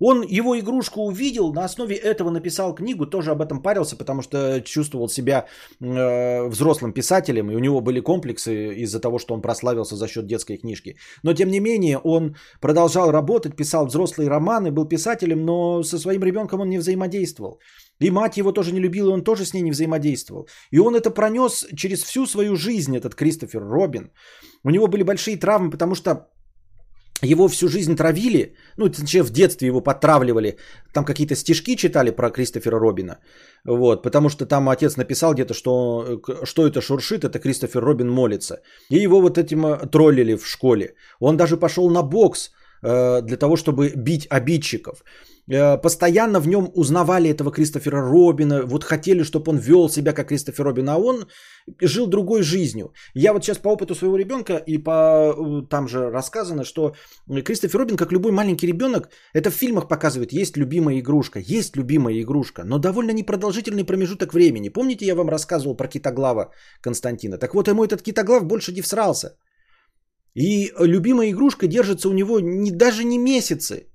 [0.00, 4.60] Он его игрушку увидел, на основе этого написал книгу, тоже об этом парился, потому что
[4.62, 5.46] чувствовал себя
[5.80, 10.26] э, взрослым писателем, и у него были комплексы из-за того, что он прославился за счет
[10.26, 10.96] детской книжки.
[11.22, 16.24] Но тем не менее, он продолжал работать, писал взрослые романы, был писателем, но со своим
[16.24, 17.60] ребенком он не взаимодействовал.
[18.00, 20.48] И мать его тоже не любила, он тоже с ней не взаимодействовал.
[20.72, 24.10] И он это пронес через всю свою жизнь, этот Кристофер Робин.
[24.64, 26.30] У него были большие травмы, потому что
[27.22, 30.56] его всю жизнь травили, ну, точнее, в детстве его подтравливали,
[30.92, 33.18] там какие-то стишки читали про Кристофера Робина,
[33.64, 38.60] вот, потому что там отец написал где-то, что, что это шуршит, это Кристофер Робин молится.
[38.90, 40.94] И его вот этим э, троллили в школе.
[41.20, 42.50] Он даже пошел на бокс
[42.82, 45.04] э, для того, чтобы бить обидчиков.
[45.50, 50.28] Э, постоянно в нем узнавали этого Кристофера Робина, вот хотели, чтобы он вел себя как
[50.28, 51.26] Кристофер Робин, а он
[51.82, 52.92] жил другой жизнью.
[53.14, 56.94] Я вот сейчас по опыту своего ребенка и по э, там же рассказано, что
[57.44, 62.20] Кристофер Робин, как любой маленький ребенок, это в фильмах показывает, есть любимая игрушка, есть любимая
[62.20, 64.68] игрушка, но довольно непродолжительный промежуток времени.
[64.68, 67.38] Помните, я вам рассказывал про китоглава Константина?
[67.38, 69.36] Так вот, ему этот китоглав больше не всрался.
[70.34, 73.90] И любимая игрушка держится у него не, даже не месяцы.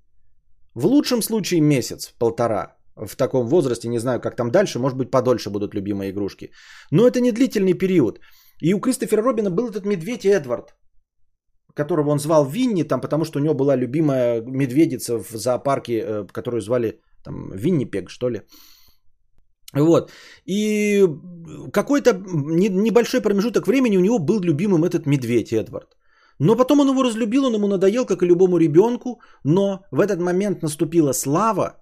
[0.75, 2.75] В лучшем случае месяц, полтора.
[2.95, 6.51] В таком возрасте, не знаю, как там дальше, может быть, подольше будут любимые игрушки.
[6.91, 8.19] Но это не длительный период.
[8.61, 10.75] И у Кристофера Робина был этот медведь Эдвард,
[11.73, 16.27] которого он звал Винни, там, потому что у него была любимая медведица в зоопарке, э,
[16.31, 18.41] которую звали там, Виннипег, что ли.
[19.73, 20.11] Вот.
[20.45, 21.05] И
[21.73, 25.97] какой-то небольшой промежуток времени у него был любимым этот медведь Эдвард.
[26.39, 30.19] Но потом он его разлюбил, он ему надоел, как и любому ребенку, но в этот
[30.19, 31.77] момент наступила слава,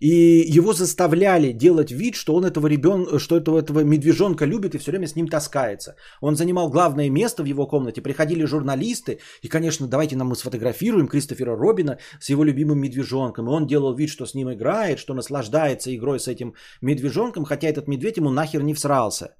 [0.00, 4.78] и его заставляли делать вид, что он этого ребенка, что этого, этого медвежонка любит и
[4.78, 5.94] все время с ним таскается.
[6.22, 11.06] Он занимал главное место в его комнате, приходили журналисты, и, конечно, давайте нам мы сфотографируем
[11.06, 13.46] Кристофера Робина с его любимым медвежонком.
[13.46, 17.68] И он делал вид, что с ним играет, что наслаждается игрой с этим медвежонком, хотя
[17.68, 19.36] этот медведь ему нахер не всрался.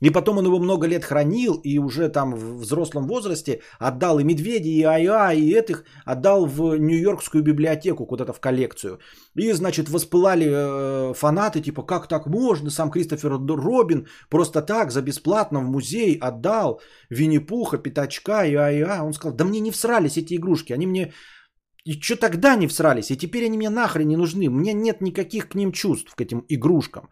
[0.00, 4.24] И потом он его много лет хранил, и уже там в взрослом возрасте отдал и
[4.24, 8.98] медведи, и ая, и этих отдал в Нью-Йоркскую библиотеку куда-то в коллекцию.
[9.34, 15.02] И, значит, воспылали э, фанаты, типа, как так можно, сам Кристофер Робин просто так, за
[15.02, 16.80] бесплатно в музей отдал
[17.10, 19.02] Винни-Пуха, Пятачка и ая.
[19.02, 21.12] Он сказал, да мне не всрались эти игрушки, они мне
[21.88, 23.10] и что тогда не всрались?
[23.10, 24.48] И теперь они мне нахрен не нужны.
[24.48, 27.08] Меня нет никаких к ним чувств, к этим игрушкам.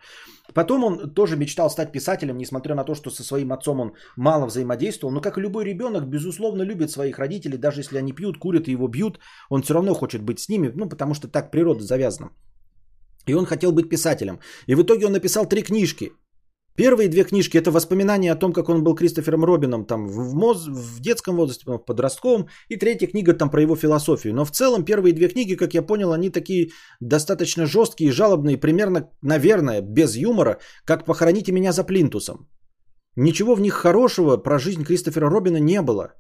[0.57, 4.47] Потом он тоже мечтал стать писателем, несмотря на то, что со своим отцом он мало
[4.47, 5.13] взаимодействовал.
[5.13, 7.59] Но как и любой ребенок, безусловно, любит своих родителей.
[7.59, 9.19] Даже если они пьют, курят и его бьют,
[9.51, 12.31] он все равно хочет быть с ними, ну, потому что так природа завязана.
[13.27, 14.39] И он хотел быть писателем.
[14.67, 16.13] И в итоге он написал три книжки.
[16.77, 20.67] Первые две книжки это воспоминания о том, как он был Кристофером Робином там в, моз,
[20.67, 22.49] в детском возрасте, в подростковом.
[22.69, 24.35] И третья книга там про его философию.
[24.35, 26.71] Но в целом первые две книги, как я понял, они такие
[27.01, 32.47] достаточно жесткие, жалобные, примерно, наверное, без юмора, как «Похороните меня за плинтусом».
[33.17, 36.13] Ничего в них хорошего про жизнь Кристофера Робина не было.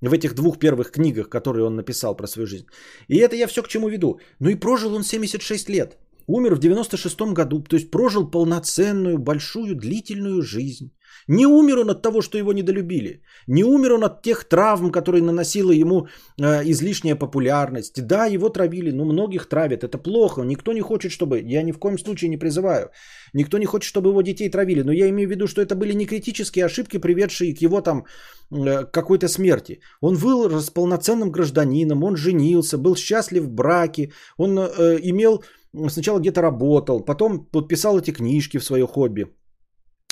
[0.00, 2.66] в этих двух первых книгах, которые он написал про свою жизнь.
[3.08, 4.20] И это я все к чему веду.
[4.38, 5.96] Ну и прожил он 76 лет.
[6.26, 10.90] Умер в 96 году, то есть прожил полноценную, большую, длительную жизнь.
[11.28, 13.22] Не умер он от того, что его недолюбили.
[13.48, 16.06] Не умер он от тех травм, которые наносила ему
[16.40, 18.06] э, излишняя популярность.
[18.06, 19.82] Да, его травили, но многих травят.
[19.82, 20.42] Это плохо.
[20.42, 21.40] Никто не хочет, чтобы...
[21.40, 22.90] Я ни в коем случае не призываю.
[23.34, 24.82] Никто не хочет, чтобы его детей травили.
[24.82, 28.04] Но я имею в виду, что это были не критические ошибки, приведшие к его там
[28.52, 29.80] э, какой-то смерти.
[30.00, 35.42] Он вырос полноценным гражданином, он женился, был счастлив в браке, он э, имел...
[35.88, 39.26] Сначала где-то работал, потом подписал эти книжки в свое хобби.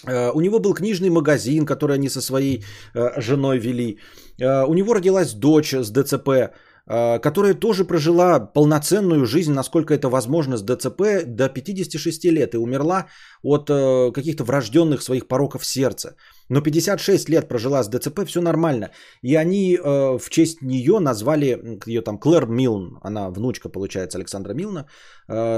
[0.07, 3.99] Э, у него был книжный магазин, который они со своей э, женой вели.
[4.41, 6.53] Э, у него родилась дочь с ДЦП,
[6.87, 13.07] которая тоже прожила полноценную жизнь, насколько это возможно, с ДЦП до 56 лет и умерла
[13.43, 13.69] от
[14.15, 16.17] каких-то врожденных своих пороков сердца.
[16.51, 18.91] Но 56 лет прожила с ДЦП, все нормально.
[19.23, 24.87] И они в честь нее назвали, ее там Клэр Милн, она внучка, получается, Александра Милна,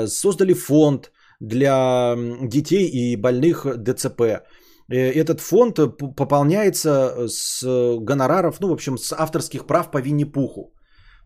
[0.06, 1.10] создали фонд,
[1.40, 4.20] для детей и больных ДЦП.
[4.20, 4.42] Э,
[4.88, 5.78] этот фонд
[6.16, 7.62] пополняется с
[8.00, 10.72] гонораров, ну, в общем, с авторских прав по Винни-Пуху.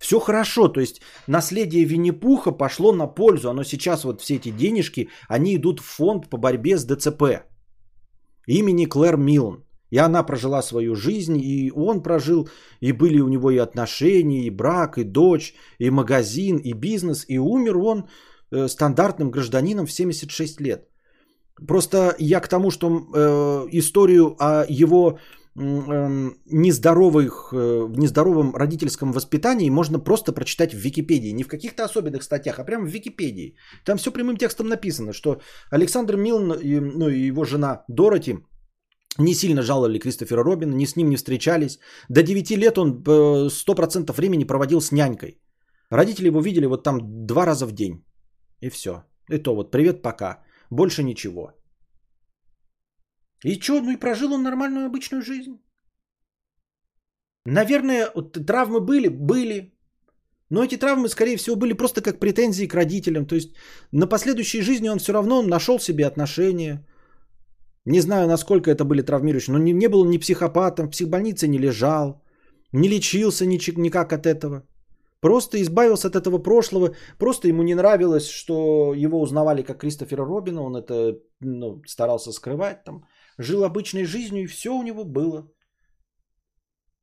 [0.00, 3.50] Все хорошо, то есть наследие Винни-Пуха пошло на пользу.
[3.50, 7.22] Оно сейчас, вот все эти денежки, они идут в фонд по борьбе с ДЦП.
[8.48, 9.64] Имени Клэр Милн.
[9.90, 12.48] И она прожила свою жизнь, и он прожил,
[12.80, 17.38] и были у него и отношения, и брак, и дочь, и магазин, и бизнес, и
[17.38, 18.04] умер он
[18.52, 20.88] Э, стандартным гражданином в 76 лет.
[21.68, 25.18] Просто я к тому, что э, историю о его
[25.56, 31.32] нездоровых, э, нездоровом родительском воспитании можно просто прочитать в Википедии.
[31.32, 33.56] Не в каких-то особенных статьях, а прямо в Википедии.
[33.84, 35.40] Там все прямым текстом написано, что
[35.70, 38.38] Александр Милн и, ну, и его жена Дороти
[39.18, 41.78] не сильно жаловали Кристофера Робина, ни с ним не встречались.
[42.08, 45.40] До 9 лет он 100% э, времени проводил с нянькой.
[45.90, 48.04] Родители его видели вот там два раза в день.
[48.60, 49.02] И все.
[49.28, 50.38] И то вот привет, пока.
[50.70, 51.59] Больше ничего.
[53.44, 55.58] И что, ну и прожил он нормальную обычную жизнь.
[57.46, 59.08] Наверное, вот, травмы были?
[59.08, 59.72] Были.
[60.50, 63.26] Но эти травмы, скорее всего, были просто как претензии к родителям.
[63.26, 63.54] То есть
[63.92, 66.86] на последующей жизни он все равно нашел себе отношения.
[67.86, 71.58] Не знаю, насколько это были травмирующие, но не, не был ни психопатом, в психбольнице не
[71.58, 72.22] лежал,
[72.72, 74.66] не лечился никак от этого.
[75.20, 76.94] Просто избавился от этого прошлого.
[77.18, 80.62] Просто ему не нравилось, что его узнавали как Кристофера Робина.
[80.62, 83.04] Он это ну, старался скрывать там.
[83.40, 85.50] Жил обычной жизнью и все у него было.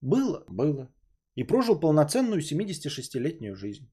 [0.01, 0.87] Было, было.
[1.35, 3.89] И прожил полноценную 76-летнюю жизнь.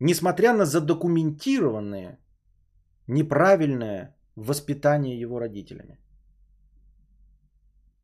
[0.00, 2.18] Несмотря на задокументированное
[3.06, 5.98] неправильное воспитание его родителями.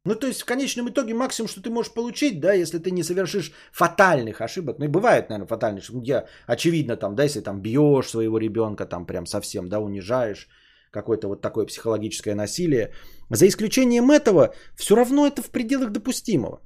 [0.04, 3.02] Ну, то есть, в конечном итоге, максимум, что ты можешь получить, да, если ты не
[3.02, 8.08] совершишь фатальных ошибок, ну, и бывает, наверное, ошибки, где, очевидно, там, да, если там бьешь
[8.08, 10.48] своего ребенка, там, прям совсем, да, унижаешь,
[10.92, 12.92] какое-то вот такое психологическое насилие.
[13.30, 16.60] За исключением этого, все равно это в пределах допустимого.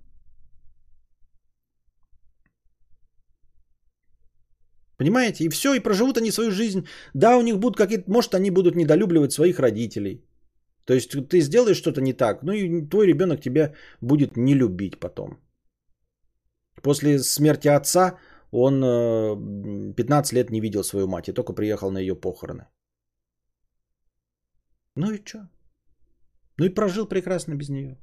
[4.99, 5.45] Понимаете?
[5.45, 6.87] И все, и проживут они свою жизнь.
[7.15, 10.25] Да, у них будут какие-то, может, они будут недолюбливать своих родителей.
[10.87, 15.01] То есть ты сделаешь что-то не так, ну и твой ребенок тебя будет не любить
[15.01, 15.39] потом.
[16.83, 18.19] После смерти отца
[18.53, 18.81] он
[19.95, 22.67] 15 э, лет не видел свою мать и только приехал на ее похороны.
[24.97, 25.49] Ну и что?
[26.59, 27.97] Ну и прожил прекрасно без нее.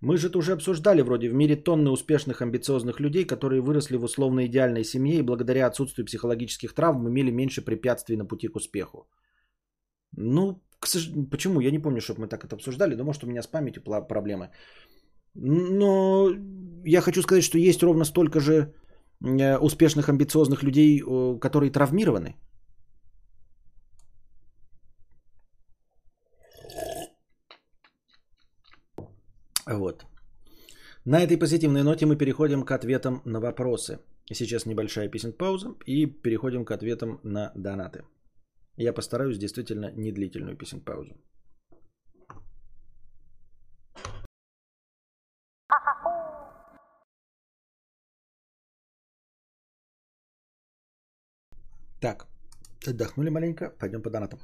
[0.00, 4.04] Мы же это уже обсуждали вроде в мире тонны успешных амбициозных людей, которые выросли в
[4.04, 9.06] условно идеальной семье и благодаря отсутствию психологических травм имели меньше препятствий на пути к успеху.
[10.16, 11.10] Ну, к сож...
[11.30, 11.60] почему?
[11.60, 14.50] Я не помню, чтобы мы так это обсуждали, но может у меня с памятью проблемы.
[15.34, 16.30] Но
[16.84, 18.72] я хочу сказать, что есть ровно столько же
[19.20, 21.00] успешных амбициозных людей,
[21.40, 22.36] которые травмированы.
[29.66, 30.06] Вот.
[31.04, 33.98] На этой позитивной ноте мы переходим к ответам на вопросы.
[34.32, 38.04] Сейчас небольшая песен пауза и переходим к ответам на донаты.
[38.76, 41.14] Я постараюсь действительно недлительную песен паузу.
[52.00, 52.26] Так,
[52.86, 54.40] отдохнули маленько, пойдем по донатам.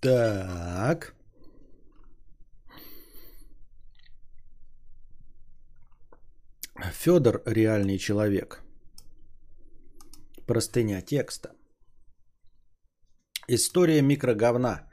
[0.00, 1.14] Так.
[6.92, 8.62] Федор реальный человек.
[10.46, 11.50] Простыня текста.
[13.48, 14.88] История микроговна.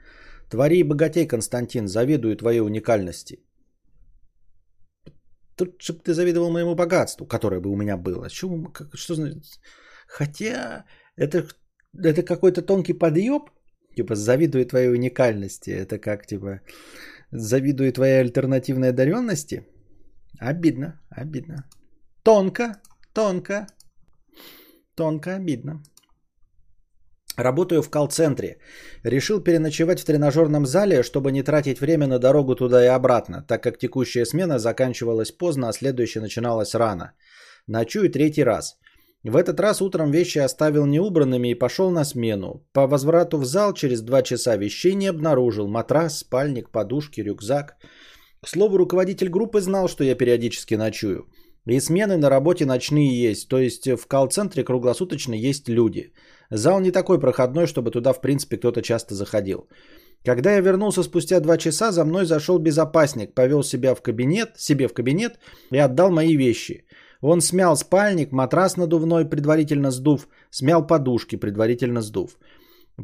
[0.50, 3.38] Твори богатей, Константин, завидую твоей уникальности.
[5.56, 8.28] Тут, чтобы ты завидовал моему богатству, которое бы у меня было.
[8.28, 9.60] Что, как, что значит?
[10.06, 10.84] Хотя
[11.16, 11.46] это,
[11.94, 13.50] это какой-то тонкий подъеб,
[13.96, 15.70] типа завидую твоей уникальности.
[15.70, 16.60] Это как, типа,
[17.30, 19.66] завидую твоей альтернативной одаренности.
[20.38, 21.64] Обидно, обидно.
[22.22, 22.80] Тонко,
[23.12, 23.66] тонко,
[24.94, 25.82] тонко обидно.
[27.36, 28.58] Работаю в колл-центре.
[29.04, 33.62] Решил переночевать в тренажерном зале, чтобы не тратить время на дорогу туда и обратно, так
[33.62, 37.12] как текущая смена заканчивалась поздно, а следующая начиналась рано.
[37.66, 38.78] Ночую третий раз.
[39.28, 42.64] В этот раз утром вещи оставил неубранными и пошел на смену.
[42.72, 45.68] По возврату в зал через два часа вещей не обнаружил.
[45.68, 47.76] Матрас, спальник, подушки, рюкзак.
[48.40, 51.26] К слову, руководитель группы знал, что я периодически ночую.
[51.66, 56.12] И смены на работе ночные есть, то есть в колл-центре круглосуточно есть люди–
[56.50, 59.68] Зал не такой проходной, чтобы туда в принципе кто-то часто заходил.
[60.24, 64.88] Когда я вернулся спустя два часа, за мной зашел безопасник, повел себя в кабинет, себе
[64.88, 65.38] в кабинет
[65.70, 66.85] и отдал мои вещи.
[67.20, 72.38] Он смял спальник, матрас надувной, предварительно сдув, смял подушки, предварительно сдув.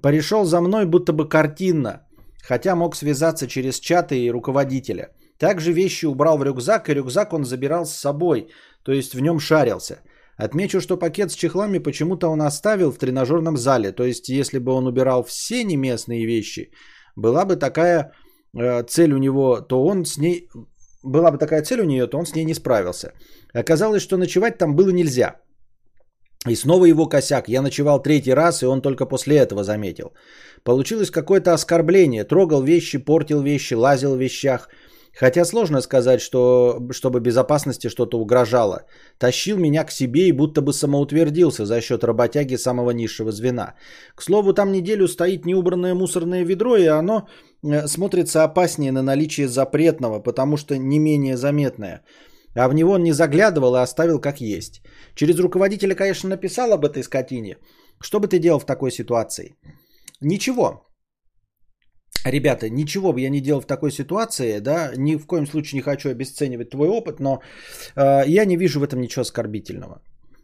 [0.03, 2.07] Порешел за мной будто бы картинно,
[2.43, 5.09] хотя мог связаться через чаты и руководителя.
[5.39, 8.49] Также вещи убрал в рюкзак, и рюкзак он забирал с собой,
[8.85, 9.99] то есть в нем шарился–
[10.37, 13.93] Отмечу, что пакет с чехлами почему-то он оставил в тренажерном зале.
[13.93, 16.73] То есть, если бы он убирал все неместные вещи,
[17.17, 18.13] была бы такая
[18.57, 20.49] э, цель у него, то он с ней...
[21.03, 23.12] Была бы такая цель у нее, то он с ней не справился.
[23.55, 25.36] Оказалось, что ночевать там было нельзя.
[26.48, 27.48] И снова его косяк.
[27.48, 30.12] Я ночевал третий раз, и он только после этого заметил.
[30.64, 32.24] Получилось какое-то оскорбление.
[32.24, 34.68] Трогал вещи, портил вещи, лазил в вещах–
[35.15, 38.87] Хотя сложно сказать, что, чтобы безопасности что-то угрожало.
[39.19, 43.75] Тащил меня к себе и будто бы самоутвердился за счет работяги самого низшего звена.
[44.15, 47.29] К слову, там неделю стоит неубранное мусорное ведро, и оно
[47.63, 52.03] э, смотрится опаснее на наличие запретного, потому что не менее заметное.
[52.55, 54.83] А в него он не заглядывал и оставил как есть.
[55.15, 57.59] Через руководителя, конечно, написал об этой скотине.
[58.01, 59.57] Что бы ты делал в такой ситуации?
[60.21, 60.87] Ничего.
[62.25, 65.83] Ребята, ничего бы я не делал в такой ситуации, да, ни в коем случае не
[65.83, 67.41] хочу обесценивать твой опыт, но
[67.97, 70.01] э, я не вижу в этом ничего оскорбительного.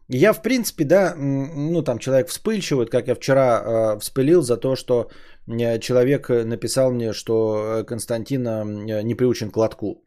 [0.08, 4.74] Я, в принципе, да, ну, там человек вспыльчивый, как я вчера э, вспылил за то,
[4.74, 5.10] что
[5.46, 10.02] э, человек написал мне, что э, Константин э, не приучен к лотку.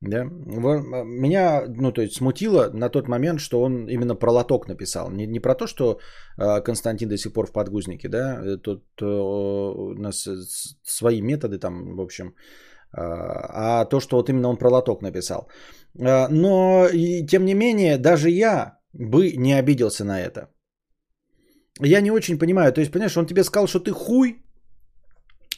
[0.00, 0.24] Да?
[0.24, 5.10] Меня, ну, то есть смутило на тот момент, что он именно про лоток написал.
[5.10, 5.98] Не, не про то, что
[6.38, 10.28] э, Константин до сих пор в подгузнике, да, э, тут э, у нас
[10.84, 12.34] свои методы там, в общем,
[12.92, 15.48] а то, что вот именно он про лоток написал.
[15.94, 20.48] Но, и, тем не менее, даже я бы не обиделся на это.
[21.80, 24.45] Я не очень понимаю, то есть, понимаешь, он тебе сказал, что ты хуй,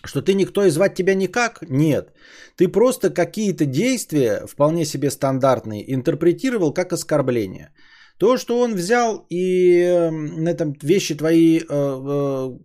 [0.05, 1.62] что ты никто и звать тебя никак?
[1.68, 2.12] Нет.
[2.57, 7.70] Ты просто какие-то действия, вполне себе стандартные, интерпретировал как оскорбление.
[8.18, 12.59] То, что он взял и эм, на этом вещи твои, э, э,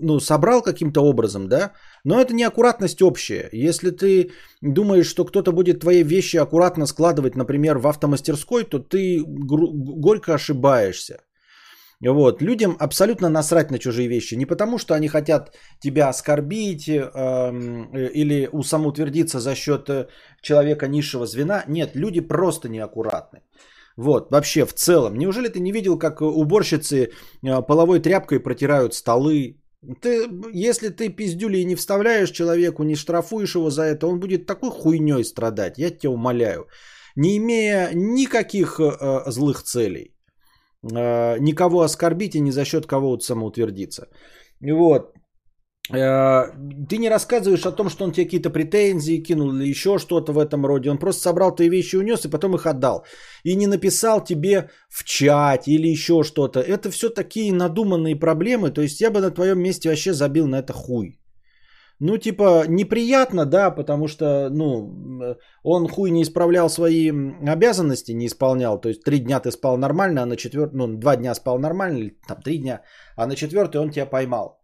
[0.00, 1.72] ну, собрал каким-то образом, да,
[2.04, 3.48] но это неаккуратность общая.
[3.52, 4.30] Если ты
[4.62, 11.18] думаешь, что кто-то будет твои вещи аккуратно складывать, например, в автомастерской, то ты горько ошибаешься.
[12.08, 12.42] Вот.
[12.42, 14.34] Людям абсолютно насрать на чужие вещи.
[14.34, 17.00] Не потому, что они хотят тебя оскорбить э,
[18.14, 20.06] или самоутвердиться за счет э,
[20.40, 21.64] человека низшего звена.
[21.68, 23.40] Нет, люди просто неаккуратны.
[23.96, 25.18] Вот, вообще в целом.
[25.18, 27.10] Неужели ты не видел, как уборщицы
[27.42, 29.60] э, половой тряпкой протирают столы?
[30.00, 34.70] Ты, если ты пиздюли не вставляешь человеку, не штрафуешь его за это, он будет такой
[34.70, 36.66] хуйней страдать, я тебя умоляю.
[37.16, 40.14] Не имея никаких э, злых целей.
[40.82, 44.08] Э, никого оскорбить и ни за счет кого-то самоутвердиться.
[44.60, 45.12] Вот.
[45.92, 46.52] Э,
[46.88, 50.38] ты не рассказываешь о том, что он тебе какие-то претензии кинул или еще что-то в
[50.38, 50.90] этом роде.
[50.90, 53.04] Он просто собрал твои вещи, унес и потом их отдал.
[53.44, 56.60] И не написал тебе в чате или еще что-то.
[56.60, 58.70] Это все такие надуманные проблемы.
[58.70, 61.19] То есть я бы на твоем месте вообще забил на это хуй.
[62.00, 67.12] Ну, типа, неприятно, да, потому что, ну, он хуй не исправлял свои
[67.46, 68.80] обязанности, не исполнял.
[68.80, 71.98] То есть три дня ты спал нормально, а на четвертый, ну, два дня спал нормально,
[71.98, 72.80] или там три дня,
[73.16, 74.60] а на четвертый он тебя поймал.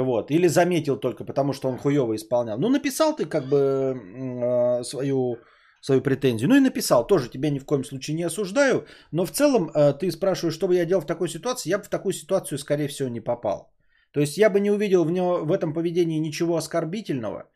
[0.00, 0.30] Вот.
[0.30, 2.58] Или заметил только, потому что он хуево исполнял.
[2.58, 5.36] Ну, написал ты как бы э, свою,
[5.82, 6.48] свою претензию.
[6.48, 7.06] Ну и написал.
[7.06, 8.86] Тоже тебя ни в коем случае не осуждаю.
[9.10, 11.68] Но в целом э, ты спрашиваешь, что бы я делал в такой ситуации.
[11.68, 13.70] Я бы в такую ситуацию, скорее всего, не попал.
[14.12, 17.48] То есть я бы не увидел в, него, в этом поведении ничего оскорбительного,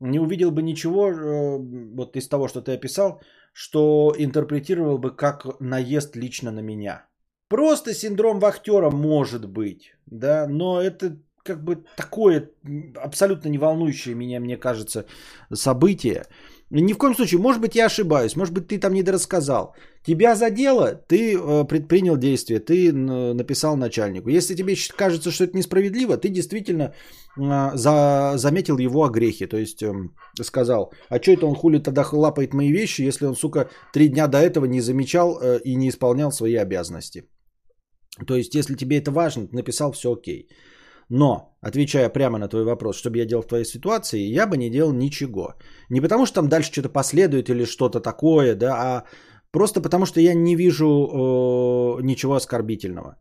[0.00, 1.58] не увидел бы ничего э,
[1.94, 3.20] вот из того, что ты описал,
[3.52, 7.06] что интерпретировал бы как наезд лично на меня.
[7.48, 12.50] Просто синдром вахтера может быть, да, но это как бы такое
[12.96, 15.06] абсолютно не волнующее меня, мне кажется,
[15.52, 16.26] событие.
[16.70, 19.76] Ни в коем случае, может быть, я ошибаюсь, может быть, ты там недорассказал.
[20.04, 24.30] Тебя задело, ты э, предпринял действие, ты написал начальнику.
[24.30, 26.92] Если тебе кажется, что это несправедливо, ты действительно
[27.38, 29.46] э, за, заметил его огрехи.
[29.46, 29.92] То есть э,
[30.42, 34.26] сказал, а что это он хули тогда лапает мои вещи, если он, сука, три дня
[34.26, 37.22] до этого не замечал э, и не исполнял свои обязанности.
[38.26, 40.48] То есть, если тебе это важно, ты написал все окей.
[41.08, 44.56] Но, отвечая прямо на твой вопрос, что бы я делал в твоей ситуации, я бы
[44.56, 45.54] не делал ничего.
[45.90, 49.04] Не потому, что там дальше что-то последует или что-то такое, да, а
[49.52, 53.16] просто потому, что я не вижу э, ничего оскорбительного.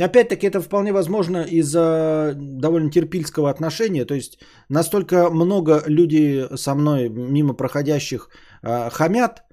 [0.00, 4.04] Опять-таки, это вполне возможно из-за довольно терпильского отношения.
[4.04, 4.38] То есть,
[4.68, 8.28] настолько много люди со мной, мимо проходящих,
[8.62, 9.44] э, хамят,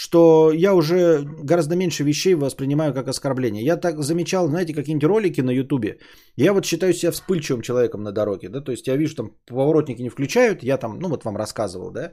[0.00, 3.64] что я уже гораздо меньше вещей воспринимаю как оскорбление.
[3.64, 5.98] Я так замечал, знаете, какие-нибудь ролики на ютубе.
[6.36, 10.02] Я вот считаю себя вспыльчивым человеком на дороге, да, то есть я вижу, там поворотники
[10.02, 12.12] не включают, я там, ну вот вам рассказывал, да,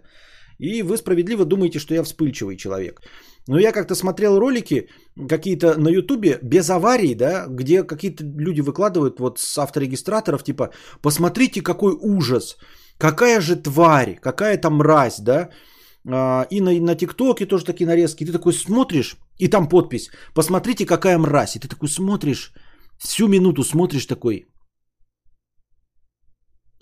[0.57, 3.02] и вы справедливо думаете, что я вспыльчивый человек.
[3.48, 4.90] Но я как-то смотрел ролики
[5.30, 10.72] какие-то на ютубе без аварий, да, где какие-то люди выкладывают вот с авторегистраторов, типа,
[11.03, 12.57] посмотрите, какой ужас,
[12.98, 15.49] какая же тварь, какая там мразь, да,
[16.06, 18.26] и на, на ТикТоке тоже такие нарезки.
[18.26, 20.10] Ты такой смотришь, и там подпись.
[20.34, 21.56] Посмотрите, какая мразь.
[21.56, 22.53] И ты такой смотришь,
[22.99, 24.45] всю минуту смотришь такой.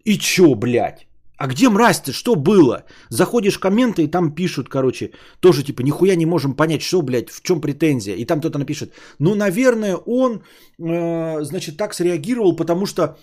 [0.05, 1.07] И чё, блядь?
[1.37, 2.11] А где мразь-то?
[2.11, 2.83] Что было?
[3.09, 7.29] Заходишь в комменты, и там пишут, короче, тоже типа, нихуя не можем понять, что, блядь,
[7.29, 8.15] в чем претензия.
[8.15, 10.43] И там кто-то напишет, ну, наверное, он,
[10.79, 13.17] э, значит, так среагировал, потому что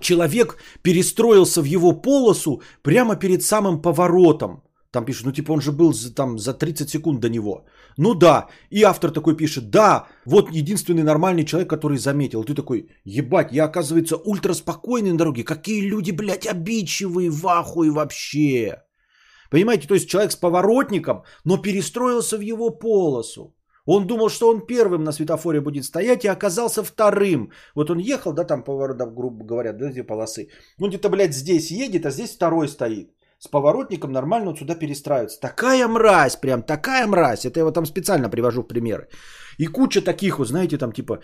[0.00, 4.62] человек перестроился в его полосу прямо перед самым поворотом.
[4.96, 7.66] Там пишут, ну типа он же был за, там за 30 секунд до него.
[7.98, 8.46] Ну да.
[8.70, 12.44] И автор такой пишет, да, вот единственный нормальный человек, который заметил.
[12.44, 15.44] Ты такой, ебать, я оказывается ультраспокойный на дороге.
[15.44, 18.82] Какие люди, блядь, обидчивые, в ахуе вообще.
[19.50, 23.54] Понимаете, то есть человек с поворотником, но перестроился в его полосу.
[23.84, 27.50] Он думал, что он первым на светофоре будет стоять и оказался вторым.
[27.74, 30.48] Вот он ехал, да, там поворот, грубо говоря, да, две полосы.
[30.80, 35.40] Он где-то, блядь, здесь едет, а здесь второй стоит с поворотником нормально вот сюда перестраиваться.
[35.40, 37.44] Такая мразь, прям такая мразь.
[37.44, 39.08] Это я вот там специально привожу в примеры.
[39.58, 41.20] И куча таких вот, знаете, там типа,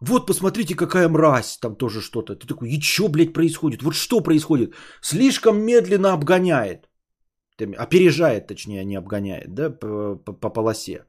[0.00, 2.34] вот посмотрите, какая мразь, там тоже что-то.
[2.34, 3.82] Ты такой, и что, блядь, происходит?
[3.82, 4.74] Вот что происходит?
[5.02, 6.88] Слишком медленно обгоняет.
[7.78, 11.04] Опережает, точнее, не обгоняет, да, по, по, по полосе.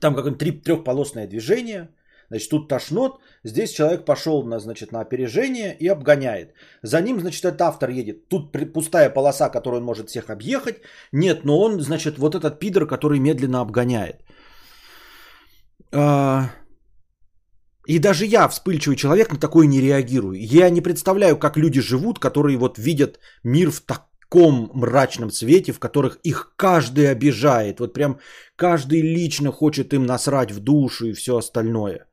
[0.00, 1.88] Там какое-нибудь трехполосное движение–
[2.32, 6.54] Значит, тут тошнот, здесь человек пошел на, значит, на опережение и обгоняет.
[6.82, 8.28] За ним, значит, этот автор едет.
[8.28, 10.76] Тут пустая полоса, которую он может всех объехать.
[11.12, 14.24] Нет, но он, значит, вот этот пидор, который медленно обгоняет.
[15.94, 16.48] А,
[17.86, 20.40] и даже я, вспыльчивый человек, на такое не реагирую.
[20.40, 25.78] Я не представляю, как люди живут, которые вот видят мир в таком мрачном свете, в
[25.78, 27.80] которых их каждый обижает.
[27.80, 28.20] Вот прям
[28.56, 32.06] каждый лично хочет им насрать в душу и все остальное.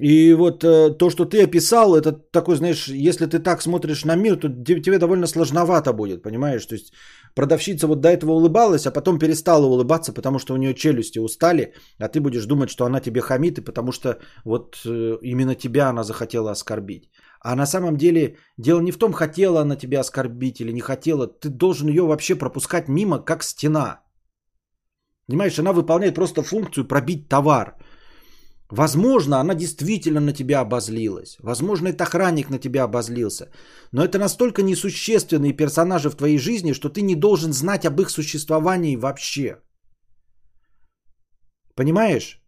[0.00, 4.16] И вот э, то, что ты описал, это такой, знаешь, если ты так смотришь на
[4.16, 6.64] мир, то тебе довольно сложновато будет, понимаешь?
[6.64, 6.94] То есть
[7.34, 11.74] продавщица вот до этого улыбалась, а потом перестала улыбаться, потому что у нее челюсти устали,
[11.98, 15.90] а ты будешь думать, что она тебе хамит, и потому что вот э, именно тебя
[15.90, 17.10] она захотела оскорбить.
[17.40, 21.26] А на самом деле дело не в том, хотела она тебя оскорбить или не хотела,
[21.26, 24.00] ты должен ее вообще пропускать мимо, как стена.
[25.26, 27.76] Понимаешь, она выполняет просто функцию пробить товар–
[28.72, 31.36] Возможно, она действительно на тебя обозлилась.
[31.42, 33.50] Возможно, этот охранник на тебя обозлился.
[33.92, 38.10] Но это настолько несущественные персонажи в твоей жизни, что ты не должен знать об их
[38.10, 39.56] существовании вообще.
[41.74, 42.40] Понимаешь?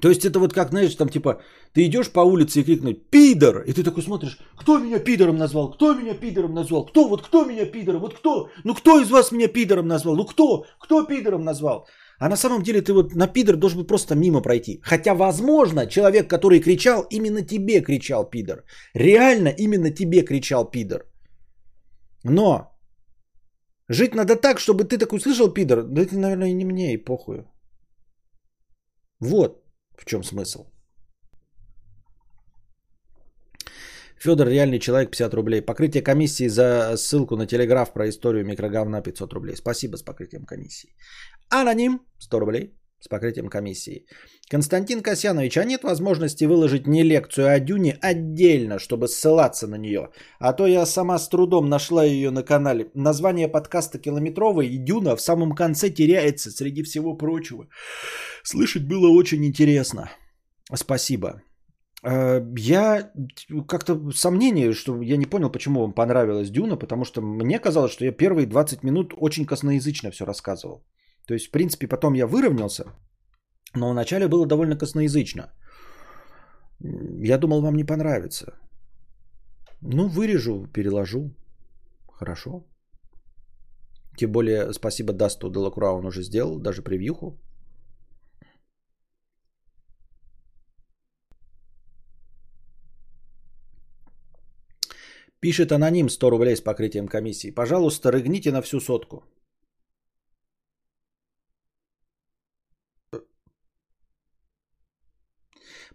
[0.00, 1.40] То есть это вот как, знаешь, там типа,
[1.74, 5.70] ты идешь по улице и крикнуть «Пидор!» И ты такой смотришь, кто меня пидором назвал?
[5.70, 6.86] Кто меня пидором назвал?
[6.86, 7.08] Кто?
[7.08, 8.00] Вот кто меня пидором?
[8.00, 8.48] Вот кто?
[8.64, 10.16] Ну кто из вас меня пидором назвал?
[10.16, 10.64] Ну кто?
[10.80, 11.86] Кто пидором назвал?
[12.22, 14.80] А на самом деле ты вот на пидор должен быть просто мимо пройти.
[14.82, 18.64] Хотя, возможно, человек, который кричал, именно тебе кричал пидор.
[18.94, 21.00] Реально именно тебе кричал пидор.
[22.24, 22.78] Но
[23.88, 25.82] жить надо так, чтобы ты такой слышал пидор.
[25.82, 27.44] Да это, наверное, не мне, и похуй.
[29.20, 29.64] Вот
[29.98, 30.66] в чем смысл.
[34.22, 35.62] Федор, реальный человек, 50 рублей.
[35.62, 39.56] Покрытие комиссии за ссылку на телеграф про историю микроговна 500 рублей.
[39.56, 40.94] Спасибо с покрытием комиссии.
[41.52, 44.06] Аноним 100 рублей с покрытием комиссии.
[44.48, 50.08] Константин Касьянович, а нет возможности выложить не лекцию о Дюне отдельно, чтобы ссылаться на нее?
[50.38, 52.90] А то я сама с трудом нашла ее на канале.
[52.94, 57.66] Название подкаста «Километровый» и Дюна в самом конце теряется среди всего прочего.
[58.44, 60.10] Слышать было очень интересно.
[60.74, 61.42] Спасибо.
[62.02, 63.12] Э, я
[63.68, 68.04] как-то сомнение, что я не понял, почему вам понравилась Дюна, потому что мне казалось, что
[68.04, 70.82] я первые 20 минут очень косноязычно все рассказывал.
[71.26, 72.84] То есть, в принципе, потом я выровнялся,
[73.74, 75.52] но вначале было довольно косноязычно.
[77.24, 78.58] Я думал, вам не понравится.
[79.80, 81.30] Ну, вырежу, переложу.
[82.12, 82.64] Хорошо.
[84.16, 87.38] Тем более, спасибо Дасту Делакруа, он уже сделал, даже превьюху.
[95.40, 97.50] Пишет аноним 100 рублей с покрытием комиссии.
[97.50, 99.24] Пожалуйста, рыгните на всю сотку.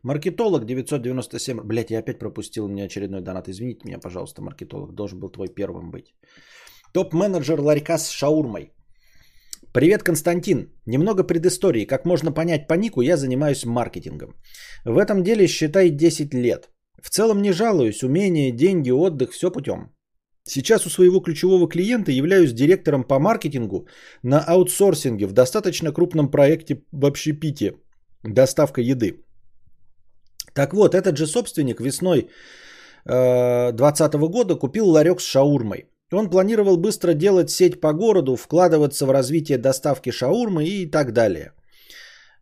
[0.03, 1.61] Маркетолог 997.
[1.63, 3.47] Блять, я опять пропустил меня очередной донат.
[3.49, 4.93] Извините меня, пожалуйста, маркетолог.
[4.93, 6.13] Должен был твой первым быть.
[6.93, 8.71] Топ-менеджер ларька с шаурмой.
[9.73, 10.71] Привет, Константин.
[10.85, 11.85] Немного предыстории.
[11.85, 14.35] Как можно понять по нику, я занимаюсь маркетингом.
[14.85, 16.69] В этом деле считай 10 лет.
[17.01, 19.91] В целом не жалуюсь, умения, деньги, отдых, все путем.
[20.43, 23.87] Сейчас у своего ключевого клиента являюсь директором по маркетингу
[24.23, 27.73] на аутсорсинге в достаточно крупном проекте в общепите
[28.23, 29.26] «Доставка еды».
[30.57, 32.29] Так вот, этот же собственник весной
[33.05, 35.85] 2020 э, года купил ларек с шаурмой.
[36.11, 41.51] Он планировал быстро делать сеть по городу, вкладываться в развитие доставки шаурмы и так далее.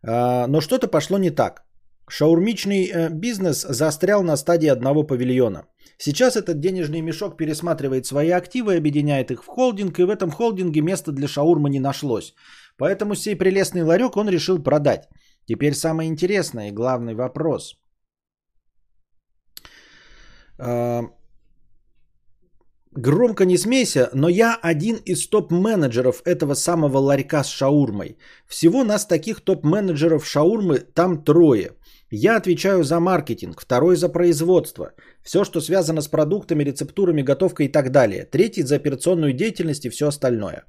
[0.02, 1.64] Э, но что-то пошло не так.
[2.08, 5.66] Шаурмичный э, бизнес застрял на стадии одного павильона.
[5.98, 10.80] Сейчас этот денежный мешок пересматривает свои активы, объединяет их в холдинг, и в этом холдинге
[10.80, 12.34] места для шаурмы не нашлось.
[12.78, 15.02] Поэтому сей прелестный ларек он решил продать.
[15.48, 17.76] Теперь самое интересное и главный вопрос.
[20.58, 21.02] А,
[22.92, 28.18] громко не смейся, но я один из топ-менеджеров этого самого ларька с шаурмой.
[28.46, 31.72] Всего нас таких топ-менеджеров шаурмы там трое–
[32.10, 34.92] я отвечаю за маркетинг, второй за производство,
[35.24, 38.24] все, что связано с продуктами, рецептурами, готовкой и так далее.
[38.24, 40.64] Третий за операционную деятельность и все остальное.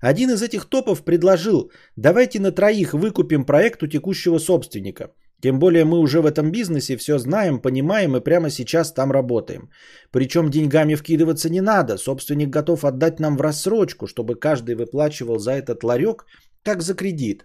[0.00, 5.12] Один из этих топов предложил, давайте на троих выкупим проект у текущего собственника.
[5.42, 9.70] Тем более мы уже в этом бизнесе все знаем, понимаем и прямо сейчас там работаем.
[10.12, 11.98] Причем деньгами вкидываться не надо.
[11.98, 16.26] Собственник готов отдать нам в рассрочку, чтобы каждый выплачивал за этот ларек
[16.62, 17.44] как за кредит.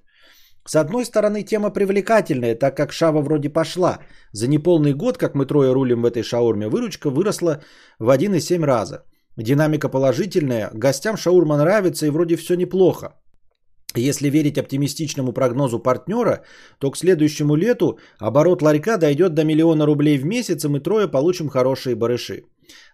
[0.68, 4.00] С одной стороны, тема привлекательная, так как шава вроде пошла.
[4.32, 7.64] За неполный год, как мы трое рулим в этой шаурме, выручка выросла
[8.00, 9.06] в 1,7 раза.
[9.38, 13.08] Динамика положительная, гостям шаурма нравится и вроде все неплохо.
[13.98, 16.44] Если верить оптимистичному прогнозу партнера,
[16.80, 21.08] то к следующему лету оборот ларька дойдет до миллиона рублей в месяц, и мы трое
[21.08, 22.44] получим хорошие барыши.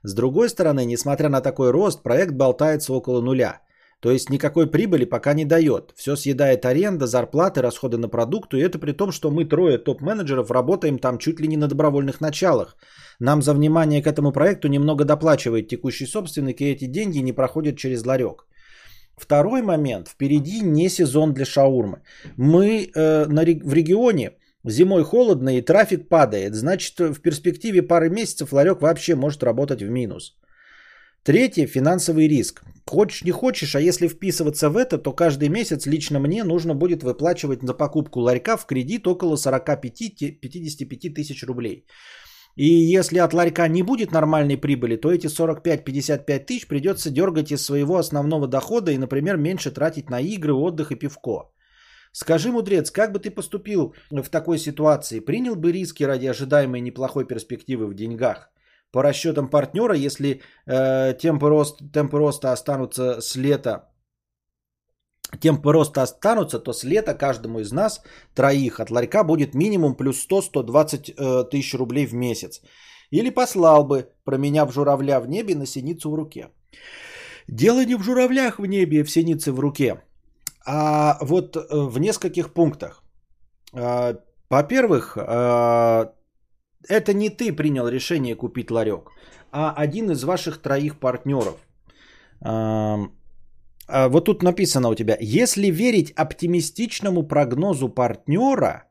[0.04, 3.62] С другой стороны, несмотря на такой рост, проект болтается около нуля–
[4.04, 5.94] то есть никакой прибыли пока не дает.
[5.96, 8.58] Все съедает аренда, зарплаты, расходы на продукты.
[8.58, 12.20] И это при том, что мы трое топ-менеджеров работаем там чуть ли не на добровольных
[12.20, 12.76] началах.
[13.20, 17.78] Нам за внимание к этому проекту немного доплачивает текущий собственник, и эти деньги не проходят
[17.78, 18.46] через ларек.
[19.16, 20.08] Второй момент.
[20.08, 22.02] Впереди не сезон для шаурмы.
[22.38, 24.32] Мы э, на, в регионе
[24.66, 26.56] зимой холодно и трафик падает.
[26.56, 30.36] Значит, в перспективе пары месяцев ларек вообще может работать в минус.
[31.24, 32.64] Третье– финансовый риск.
[32.86, 37.04] Хочешь не хочешь, а если вписываться в это, то каждый месяц лично мне нужно будет
[37.04, 41.86] выплачивать за покупку ларька в кредит около 45-55 тысяч рублей.
[42.56, 47.66] И если от ларька не будет нормальной прибыли, то эти 45-55 тысяч придется дергать из
[47.66, 51.52] своего основного дохода и, например, меньше тратить на игры, отдых и пивко.
[52.12, 55.20] Скажи, мудрец, как бы ты поступил в такой ситуации?
[55.20, 58.54] Принял бы риски ради ожидаемой неплохой перспективы в деньгах?
[58.94, 63.90] по расчетам партнера, если э, темпы, рост, темпы роста останутся с лета,
[65.38, 68.02] темпы роста останутся, то с лета каждому из нас,
[68.36, 72.62] троих от ларька, будет минимум плюс 100-120 э, тысяч рублей в месяц.
[73.12, 76.50] Или послал бы, променяв журавля в небе на синицу в руке.
[77.48, 80.02] Дело не в журавлях в небе, а в синице в руке,
[80.66, 83.04] а вот э, в нескольких пунктах.
[83.74, 84.16] Э,
[84.50, 86.06] во-первых, э,
[86.90, 89.12] это не ты принял решение купить ларек,
[89.52, 91.58] а один из ваших троих партнеров.
[93.88, 98.84] А вот тут написано у тебя, если верить оптимистичному прогнозу партнера,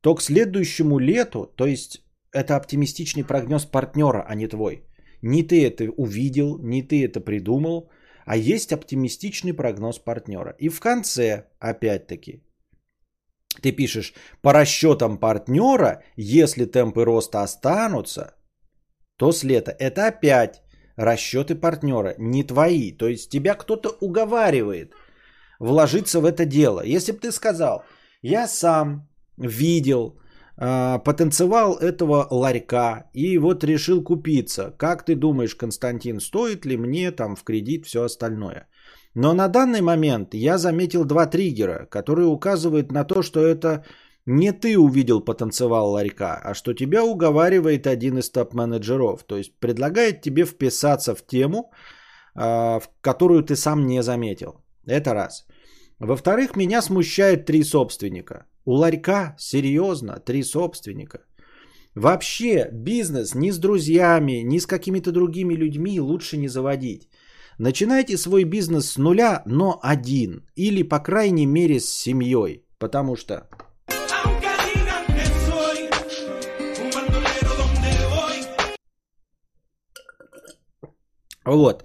[0.00, 2.02] то к следующему лету, то есть
[2.32, 4.84] это оптимистичный прогноз партнера, а не твой.
[5.22, 7.90] Не ты это увидел, не ты это придумал,
[8.24, 10.54] а есть оптимистичный прогноз партнера.
[10.58, 12.42] И в конце, опять-таки,
[13.62, 18.34] ты пишешь, по расчетам партнера, если темпы роста останутся,
[19.16, 20.62] то с лета это опять
[20.98, 22.92] расчеты партнера, не твои.
[22.92, 24.92] То есть тебя кто-то уговаривает
[25.60, 26.82] вложиться в это дело.
[26.84, 27.84] Если бы ты сказал,
[28.22, 30.18] я сам видел
[30.56, 34.74] э, потанцевал этого ларька и вот решил купиться.
[34.76, 38.66] Как ты думаешь, Константин, стоит ли мне там в кредит все остальное?
[39.14, 43.84] Но на данный момент я заметил два триггера, которые указывают на то, что это
[44.28, 49.24] не ты увидел потанцевал ларька, а что тебя уговаривает один из топ-менеджеров.
[49.24, 51.72] То есть предлагает тебе вписаться в тему,
[52.34, 54.60] а, в которую ты сам не заметил.
[54.86, 55.46] Это раз.
[55.98, 58.44] Во-вторых, меня смущает три собственника.
[58.66, 61.20] У ларька, серьезно, три собственника.
[61.94, 67.08] Вообще бизнес ни с друзьями, ни с какими-то другими людьми лучше не заводить.
[67.58, 70.44] Начинайте свой бизнес с нуля, но один.
[70.54, 72.66] Или, по крайней мере, с семьей.
[72.78, 73.48] Потому что
[81.48, 81.84] Вот.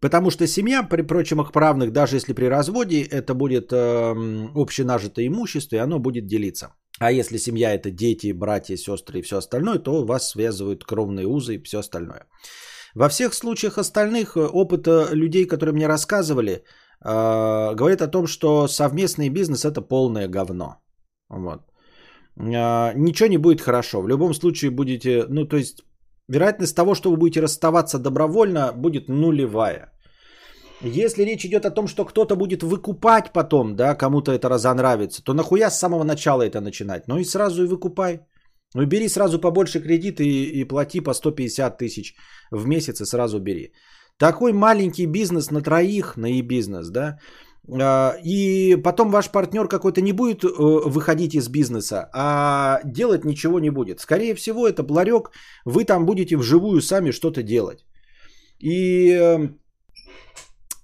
[0.00, 4.14] Потому что семья, при прочим их правных, даже если при разводе, это будет э,
[4.54, 6.66] общенажитое имущество, и оно будет делиться.
[6.98, 11.54] А если семья это дети, братья, сестры и все остальное, то вас связывают кровные узы
[11.54, 12.26] и все остальное.
[12.94, 18.68] Во всех случаях остальных э, опыта людей, которые мне рассказывали, э, говорит о том, что
[18.68, 20.76] совместный бизнес это полное говно.
[21.28, 21.60] Вот.
[22.36, 24.02] Э, ничего не будет хорошо.
[24.02, 25.82] В любом случае будете, ну то есть
[26.28, 29.92] вероятность того, что вы будете расставаться добровольно, будет нулевая.
[30.82, 35.32] Если речь идет о том, что кто-то будет выкупать потом, да, кому-то это разонравится, то
[35.34, 37.08] нахуя с самого начала это начинать?
[37.08, 38.20] Ну и сразу и выкупай.
[38.74, 42.14] Ну бери сразу побольше кредит и, и плати по 150 тысяч
[42.50, 43.72] в месяц и сразу бери.
[44.18, 47.18] Такой маленький бизнес на троих, на e-бизнес, да,
[47.68, 53.70] и потом ваш партнер какой-то не будет э, выходить из бизнеса, а делать ничего не
[53.70, 54.00] будет.
[54.00, 55.30] Скорее всего, это ларек,
[55.64, 57.84] вы там будете вживую сами что-то делать.
[58.58, 59.48] И э,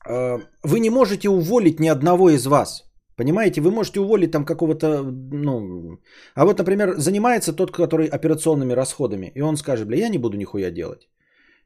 [0.08, 2.84] э, вы не можете уволить ни одного из вас.
[3.16, 5.98] Понимаете, вы можете уволить там какого-то, ну,
[6.36, 10.36] а вот, например, занимается тот, который операционными расходами, и он скажет, бля, я не буду
[10.36, 11.08] нихуя делать.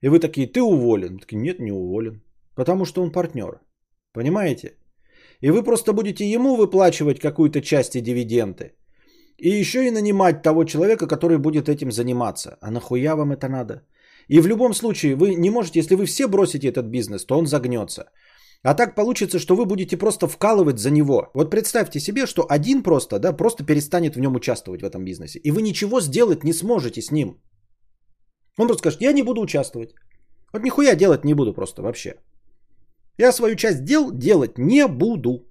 [0.03, 1.19] И вы такие, ты уволен.
[1.19, 2.23] Такие, нет, не уволен.
[2.55, 3.61] Потому что он партнер.
[4.13, 4.77] Понимаете?
[5.43, 8.73] И вы просто будете ему выплачивать какую-то часть и дивиденды.
[9.39, 12.57] И еще и нанимать того человека, который будет этим заниматься.
[12.61, 13.83] А нахуя вам это надо?
[14.29, 17.47] И в любом случае, вы не можете, если вы все бросите этот бизнес, то он
[17.47, 18.05] загнется.
[18.63, 21.31] А так получится, что вы будете просто вкалывать за него.
[21.35, 25.41] Вот представьте себе, что один просто, да, просто перестанет в нем участвовать в этом бизнесе.
[25.41, 27.41] И вы ничего сделать не сможете с ним.
[28.59, 29.95] Он просто скажет, я не буду участвовать.
[30.53, 32.15] Вот нихуя делать не буду просто вообще.
[33.19, 35.47] Я свою часть дел делать не буду.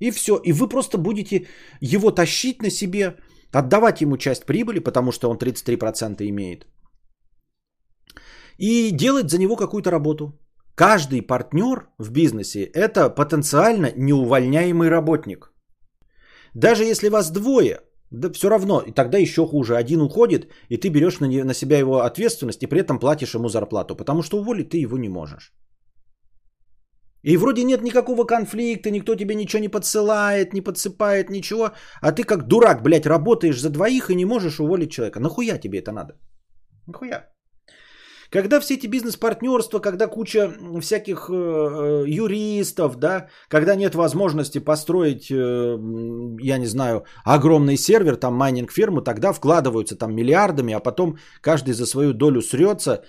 [0.00, 0.40] И все.
[0.44, 1.46] И вы просто будете
[1.80, 3.16] его тащить на себе,
[3.52, 6.66] отдавать ему часть прибыли, потому что он 33% имеет.
[8.58, 10.32] И делать за него какую-то работу.
[10.74, 15.52] Каждый партнер в бизнесе– это потенциально неувольняемый работник.
[16.54, 17.80] Даже если вас двое,
[18.10, 19.76] да все равно, и тогда еще хуже.
[19.76, 23.48] Один уходит, и ты берешь на, на себя его ответственность, и при этом платишь ему
[23.48, 25.52] зарплату, потому что уволить ты его не можешь.
[27.22, 31.72] И вроде нет никакого конфликта, никто тебе ничего не подсылает, не подсыпает, ничего.
[32.00, 35.20] А ты как дурак, блядь, работаешь за двоих и не можешь уволить человека.
[35.20, 36.14] Нахуя тебе это надо?
[36.86, 37.28] Нахуя?
[38.30, 45.30] Когда все эти бизнес-партнерства, когда куча всяких э, э, юристов, да, когда нет возможности построить,
[45.30, 45.78] э,
[46.42, 51.72] я не знаю, огромный сервер, там майнинг ферму, тогда вкладываются там миллиардами, а потом каждый
[51.72, 53.04] за свою долю срется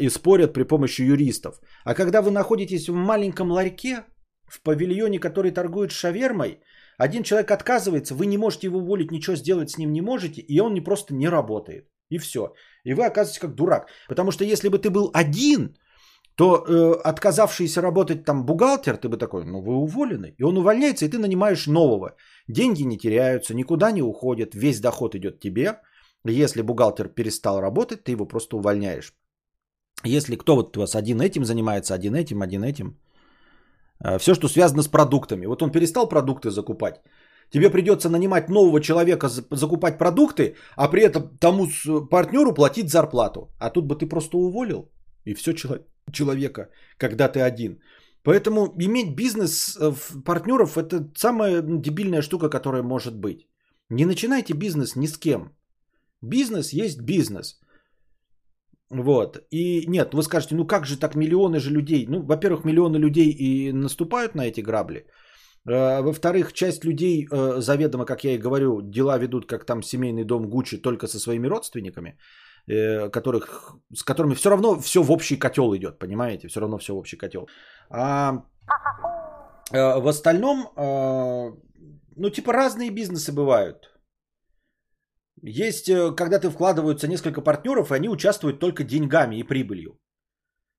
[0.00, 1.60] и спорят при помощи юристов.
[1.84, 4.04] А когда вы находитесь в маленьком ларьке,
[4.46, 6.60] в павильоне, который торгует шавермой,
[6.98, 10.60] один человек отказывается, вы не можете его уволить, ничего сделать с ним не можете, и
[10.60, 11.86] он не просто не работает.
[12.10, 12.54] И все.
[12.84, 13.88] И вы оказываетесь как дурак.
[14.08, 15.76] Потому что если бы ты был один,
[16.36, 20.34] то э, отказавшийся работать там бухгалтер, ты бы такой, ну вы уволены.
[20.38, 22.14] И он увольняется, и ты нанимаешь нового.
[22.48, 25.80] Деньги не теряются, никуда не уходят, весь доход идет тебе.
[26.24, 29.14] Если бухгалтер перестал работать, ты его просто увольняешь.
[30.04, 32.96] Если кто вот у вас один этим занимается, один этим, один этим.
[34.04, 35.46] Э, все, что связано с продуктами.
[35.46, 37.00] Вот он перестал продукты закупать.
[37.50, 41.68] Тебе придется нанимать нового человека, закупать продукты, а при этом тому
[42.10, 43.48] партнеру платить зарплату.
[43.58, 44.90] А тут бы ты просто уволил,
[45.24, 45.52] и все
[46.12, 46.68] человека,
[46.98, 47.80] когда ты один.
[48.22, 49.92] Поэтому иметь бизнес э,
[50.24, 53.46] партнеров это самая дебильная штука, которая может быть.
[53.90, 55.52] Не начинайте бизнес ни с кем.
[56.20, 57.60] Бизнес есть бизнес.
[58.90, 59.38] Вот.
[59.50, 62.06] И нет, вы скажете, ну как же так миллионы же людей?
[62.08, 65.06] Ну, во-первых, миллионы людей и наступают на эти грабли.
[65.68, 70.24] Э, во-вторых, часть людей э, заведомо, как я и говорю, дела ведут, как там семейный
[70.24, 72.18] дом Гуччи, только со своими родственниками,
[72.66, 76.48] э, которых, с которыми все равно все в общий котел идет, понимаете?
[76.48, 77.48] Все равно все в общий котел.
[77.90, 78.44] А
[79.70, 80.72] в остальном,
[82.16, 83.76] ну, типа разные бизнесы бывают.
[85.42, 89.98] Есть, когда ты вкладываются несколько партнеров, и они участвуют только деньгами и прибылью.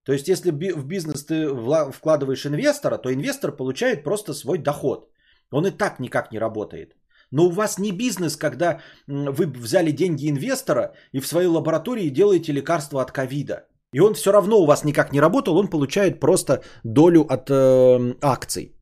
[0.10, 1.48] То есть, если в бизнес ты
[1.92, 5.08] вкладываешь инвестора, то инвестор получает просто свой доход.
[5.52, 6.96] Он и так никак не работает.
[7.32, 12.54] Но у вас не бизнес, когда вы взяли деньги инвестора и в своей лаборатории делаете
[12.54, 13.68] лекарство от ковида.
[13.94, 18.16] И он все равно у вас никак не работал, он получает просто долю от э,
[18.22, 18.76] акций.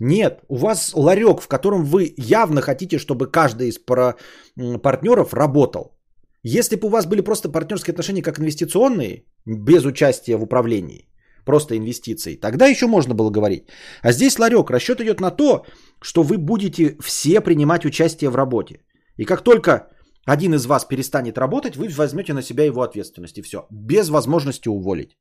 [0.00, 4.16] Нет, у вас ларек, в котором вы явно хотите, чтобы каждый из пара,
[4.82, 5.92] партнеров работал.
[6.44, 11.08] Если бы у вас были просто партнерские отношения как инвестиционные, без участия в управлении,
[11.44, 13.68] просто инвестиции, тогда еще можно было говорить.
[14.02, 15.64] А здесь ларек, расчет идет на то,
[16.02, 18.80] что вы будете все принимать участие в работе.
[19.16, 19.88] И как только
[20.26, 24.68] один из вас перестанет работать, вы возьмете на себя его ответственность и все, без возможности
[24.68, 25.16] уволить.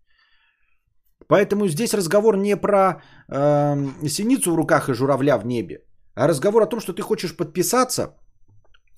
[1.27, 5.83] Поэтому здесь разговор не про э, синицу в руках и журавля в небе,
[6.15, 8.15] а разговор о том, что ты хочешь подписаться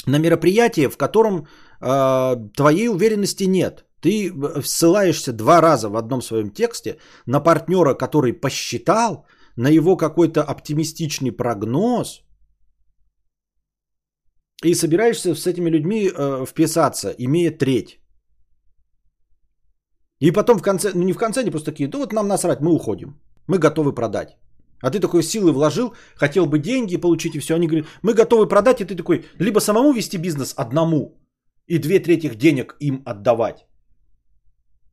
[0.07, 1.47] на мероприятие, в котором
[2.55, 3.85] твоей уверенности нет.
[4.01, 4.33] Ты
[4.63, 11.31] ссылаешься два раза в одном своем тексте на партнера, который посчитал, на его какой-то оптимистичный
[11.31, 12.23] прогноз,
[14.63, 17.99] и собираешься с этими людьми э, вписаться, имея треть.
[20.19, 22.61] И потом в конце, ну не в конце, они просто такие, да вот нам насрать,
[22.61, 23.19] мы уходим.
[23.47, 24.37] Мы готовы продать.
[24.81, 27.55] А ты такой силы вложил, хотел бы деньги получить и все.
[27.55, 31.22] Они говорят, мы готовы продать, и ты такой, либо самому вести бизнес одному
[31.67, 33.65] и две трети денег им отдавать,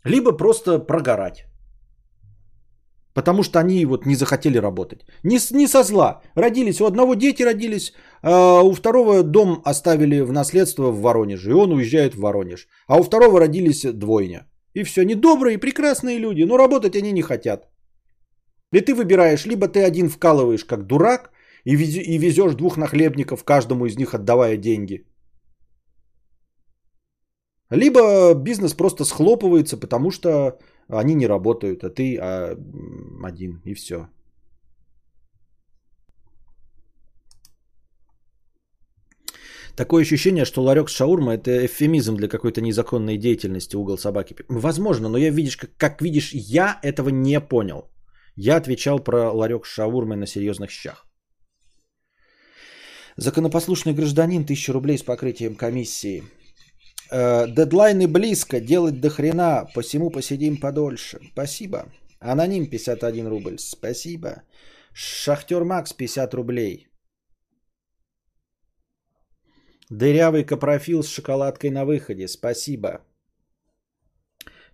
[0.05, 1.47] либо просто прогорать.
[3.15, 5.01] Потому что они вот не захотели работать.
[5.25, 6.23] Не, не со зла.
[6.37, 7.93] Родились, у одного дети родились,
[8.23, 12.69] а у второго дом оставили в наследство в Воронеже, и он уезжает в Воронеж.
[12.87, 14.47] А у второго родились двойня.
[14.75, 17.69] И все, они добрые, прекрасные люди, но работать они не хотят.
[18.73, 21.31] И ты выбираешь, либо ты один вкалываешь как дурак
[21.65, 25.05] и, и везешь двух нахлебников, каждому из них отдавая деньги.
[27.71, 32.57] Либо бизнес просто схлопывается, потому что они не работают, а ты а,
[33.23, 34.09] один, и все.
[39.77, 44.35] Такое ощущение, что ларек с шаурмой это эвфемизм для какой-то незаконной деятельности угол собаки.
[44.49, 47.89] Возможно, но я видишь, как, как видишь, я этого не понял.
[48.37, 51.07] Я отвечал про ларек с шаурмой на серьезных щах.
[53.17, 56.25] Законопослушный гражданин, 1000 рублей с покрытием комиссии.
[57.11, 61.19] Э, дедлайны близко, делать до хрена, посему посидим подольше.
[61.33, 61.93] Спасибо.
[62.21, 63.59] Аноним 51 рубль.
[63.59, 64.43] Спасибо.
[64.93, 66.87] Шахтер Макс 50 рублей.
[69.91, 72.29] Дырявый капрофил с шоколадкой на выходе.
[72.29, 73.01] Спасибо.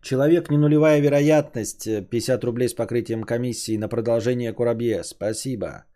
[0.02, 1.84] Человек не нулевая вероятность.
[2.10, 5.04] 50 рублей с покрытием комиссии на продолжение Курабье.
[5.04, 5.86] Спасибо.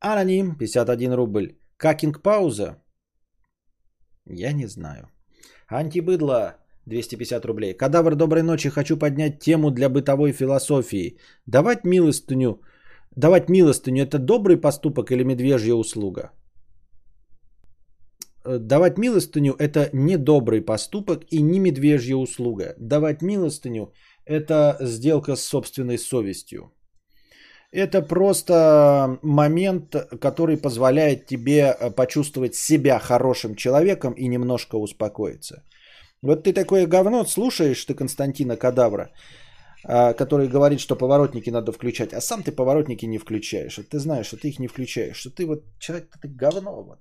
[0.00, 0.56] Аноним.
[0.56, 1.58] 51 рубль.
[1.76, 2.82] Какинг пауза?
[4.24, 5.13] Я не знаю.
[5.68, 6.56] Антибыдло.
[6.86, 7.74] 250 рублей.
[7.74, 8.70] Кадавр, доброй ночи.
[8.70, 11.18] Хочу поднять тему для бытовой философии.
[11.46, 12.60] Давать милостыню,
[13.16, 16.32] давать милостыню– это добрый поступок или медвежья услуга?
[18.44, 22.74] Э, давать милостыню– это не добрый поступок и не медвежья услуга.
[22.78, 23.92] Давать милостыню–
[24.26, 26.72] это сделка с собственной совестью.
[27.74, 35.64] Это просто момент, который позволяет тебе э, почувствовать себя хорошим человеком и немножко успокоиться.
[36.22, 39.10] Вот ты такое говно слушаешь, ты Константина Кадавра,
[39.84, 43.80] а, который говорит, что поворотники надо включать, а сам ты поворотники не включаешь.
[43.90, 46.82] ты знаешь, что ты их не включаешь, что ты вот человек, ты говно.
[46.82, 46.98] Вот.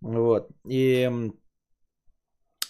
[0.00, 0.48] Вот.
[0.66, 1.10] И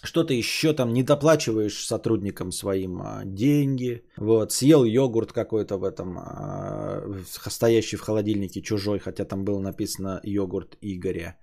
[0.03, 4.03] что-то еще там не доплачиваешь сотрудникам своим а, деньги.
[4.17, 7.01] Вот, съел йогурт какой-то в этом, а,
[7.49, 11.37] стоящий в холодильнике чужой, хотя там было написано йогурт Игоря.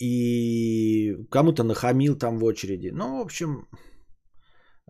[0.00, 2.90] И кому-то нахамил там в очереди.
[2.92, 3.68] Ну, в общем,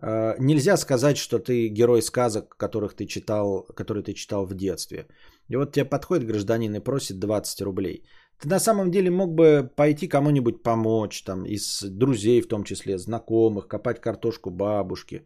[0.01, 5.07] а, нельзя сказать, что ты герой сказок, которых ты читал, которые ты читал в детстве.
[5.49, 8.03] И вот тебе подходит гражданин и просит 20 рублей.
[8.39, 12.97] Ты на самом деле мог бы пойти кому-нибудь помочь, там, из друзей в том числе,
[12.97, 15.25] знакомых, копать картошку бабушке.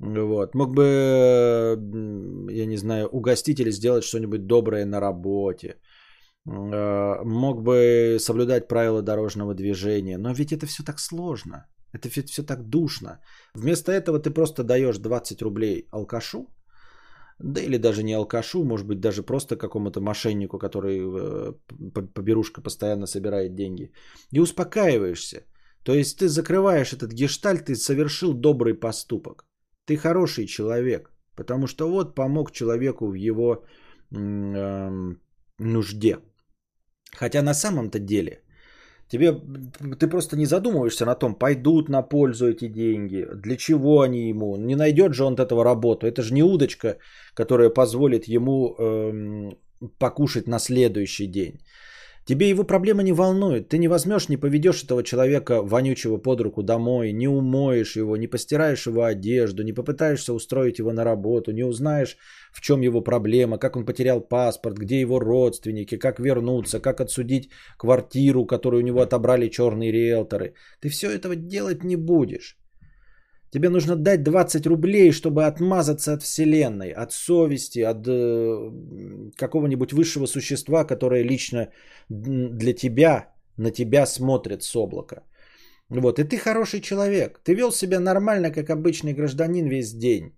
[0.00, 0.54] Вот.
[0.54, 1.76] Мог бы,
[2.50, 5.76] я не знаю, угостить или сделать что-нибудь доброе на работе.
[6.46, 10.18] Э, мог бы соблюдать правила дорожного движения.
[10.18, 11.66] Но ведь это все так сложно.
[11.92, 13.20] Это все так душно.
[13.54, 16.46] Вместо этого ты просто даешь 20 рублей алкашу,
[17.38, 21.52] да или даже не алкашу, может быть даже просто какому-то мошеннику, который э,
[22.14, 23.92] поберушка постоянно собирает деньги.
[24.32, 25.42] И успокаиваешься.
[25.84, 29.44] То есть ты закрываешь этот гештальт, ты совершил добрый поступок.
[29.86, 33.64] Ты хороший человек, потому что вот помог человеку в его
[34.10, 35.14] э,
[35.58, 36.18] нужде.
[37.12, 38.42] Хотя на самом-то деле
[39.08, 39.32] Тебе,
[39.98, 44.56] ты просто не задумываешься на том, пойдут на пользу эти деньги, для чего они ему,
[44.56, 46.06] не найдет же он от этого работу.
[46.06, 46.98] Это же не удочка,
[47.34, 49.58] которая позволит ему эм,
[49.98, 51.60] покушать на следующий день.
[52.28, 53.70] Тебе его проблема не волнует.
[53.70, 58.26] Ты не возьмешь, не поведешь этого человека вонючего под руку домой, не умоешь его, не
[58.26, 62.18] постираешь его одежду, не попытаешься устроить его на работу, не узнаешь,
[62.52, 67.48] в чем его проблема, как он потерял паспорт, где его родственники, как вернуться, как отсудить
[67.78, 70.52] квартиру, которую у него отобрали черные риэлторы.
[70.82, 72.57] Ты все этого делать не будешь.
[73.50, 78.70] Тебе нужно дать 20 рублей, чтобы отмазаться от Вселенной, от совести, от э,
[79.36, 81.68] какого-нибудь высшего существа, которое лично
[82.08, 85.22] для тебя, на тебя смотрит с облака.
[85.88, 87.40] Вот, и ты хороший человек.
[87.44, 90.32] Ты вел себя нормально, как обычный гражданин весь день.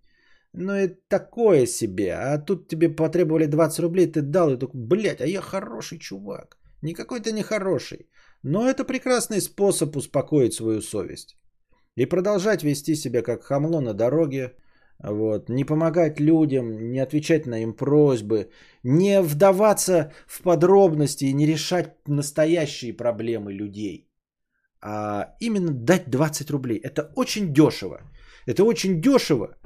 [0.52, 2.14] Ну и такое себе.
[2.14, 6.58] А тут тебе потребовали 20 рублей, ты дал, и такой, блядь, а я хороший чувак.
[6.82, 8.08] Никакой ты не хороший.
[8.42, 11.36] Но это прекрасный способ успокоить свою совесть.
[12.00, 14.54] И продолжать вести себя как хамло на дороге,
[15.02, 18.50] вот, не помогать людям, не отвечать на им просьбы,
[18.82, 24.08] не вдаваться в подробности и не решать настоящие проблемы людей,
[24.80, 26.78] а именно дать 20 рублей.
[26.78, 28.00] Это очень дешево.
[28.46, 29.56] Это очень дешево,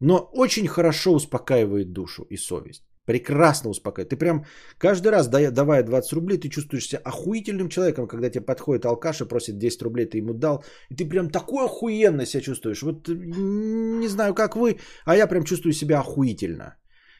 [0.00, 2.84] но очень хорошо успокаивает душу и совесть.
[3.04, 4.10] Прекрасно успокаивает.
[4.10, 4.44] Ты прям
[4.78, 9.28] каждый раз, давая 20 рублей, ты чувствуешь себя охуительным человеком, когда тебе подходит алкаш и
[9.28, 12.82] просит 10 рублей, ты ему дал, и ты прям такой охуенно себя чувствуешь.
[12.82, 16.76] Вот не знаю, как вы, а я прям чувствую себя охуительно.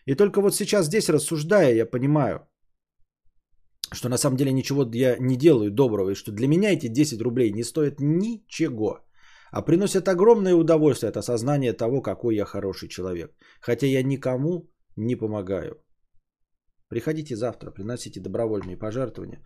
[0.07, 2.47] И только вот сейчас здесь рассуждая, я понимаю,
[3.93, 7.21] что на самом деле ничего я не делаю доброго, и что для меня эти 10
[7.21, 9.01] рублей не стоят ничего,
[9.51, 13.33] а приносят огромное удовольствие от осознания того, какой я хороший человек.
[13.61, 15.83] Хотя я никому не помогаю.
[16.89, 19.43] Приходите завтра, приносите добровольные пожертвования.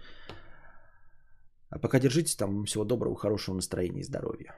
[1.71, 2.65] А пока держитесь там.
[2.65, 4.57] Всего доброго, хорошего настроения и здоровья.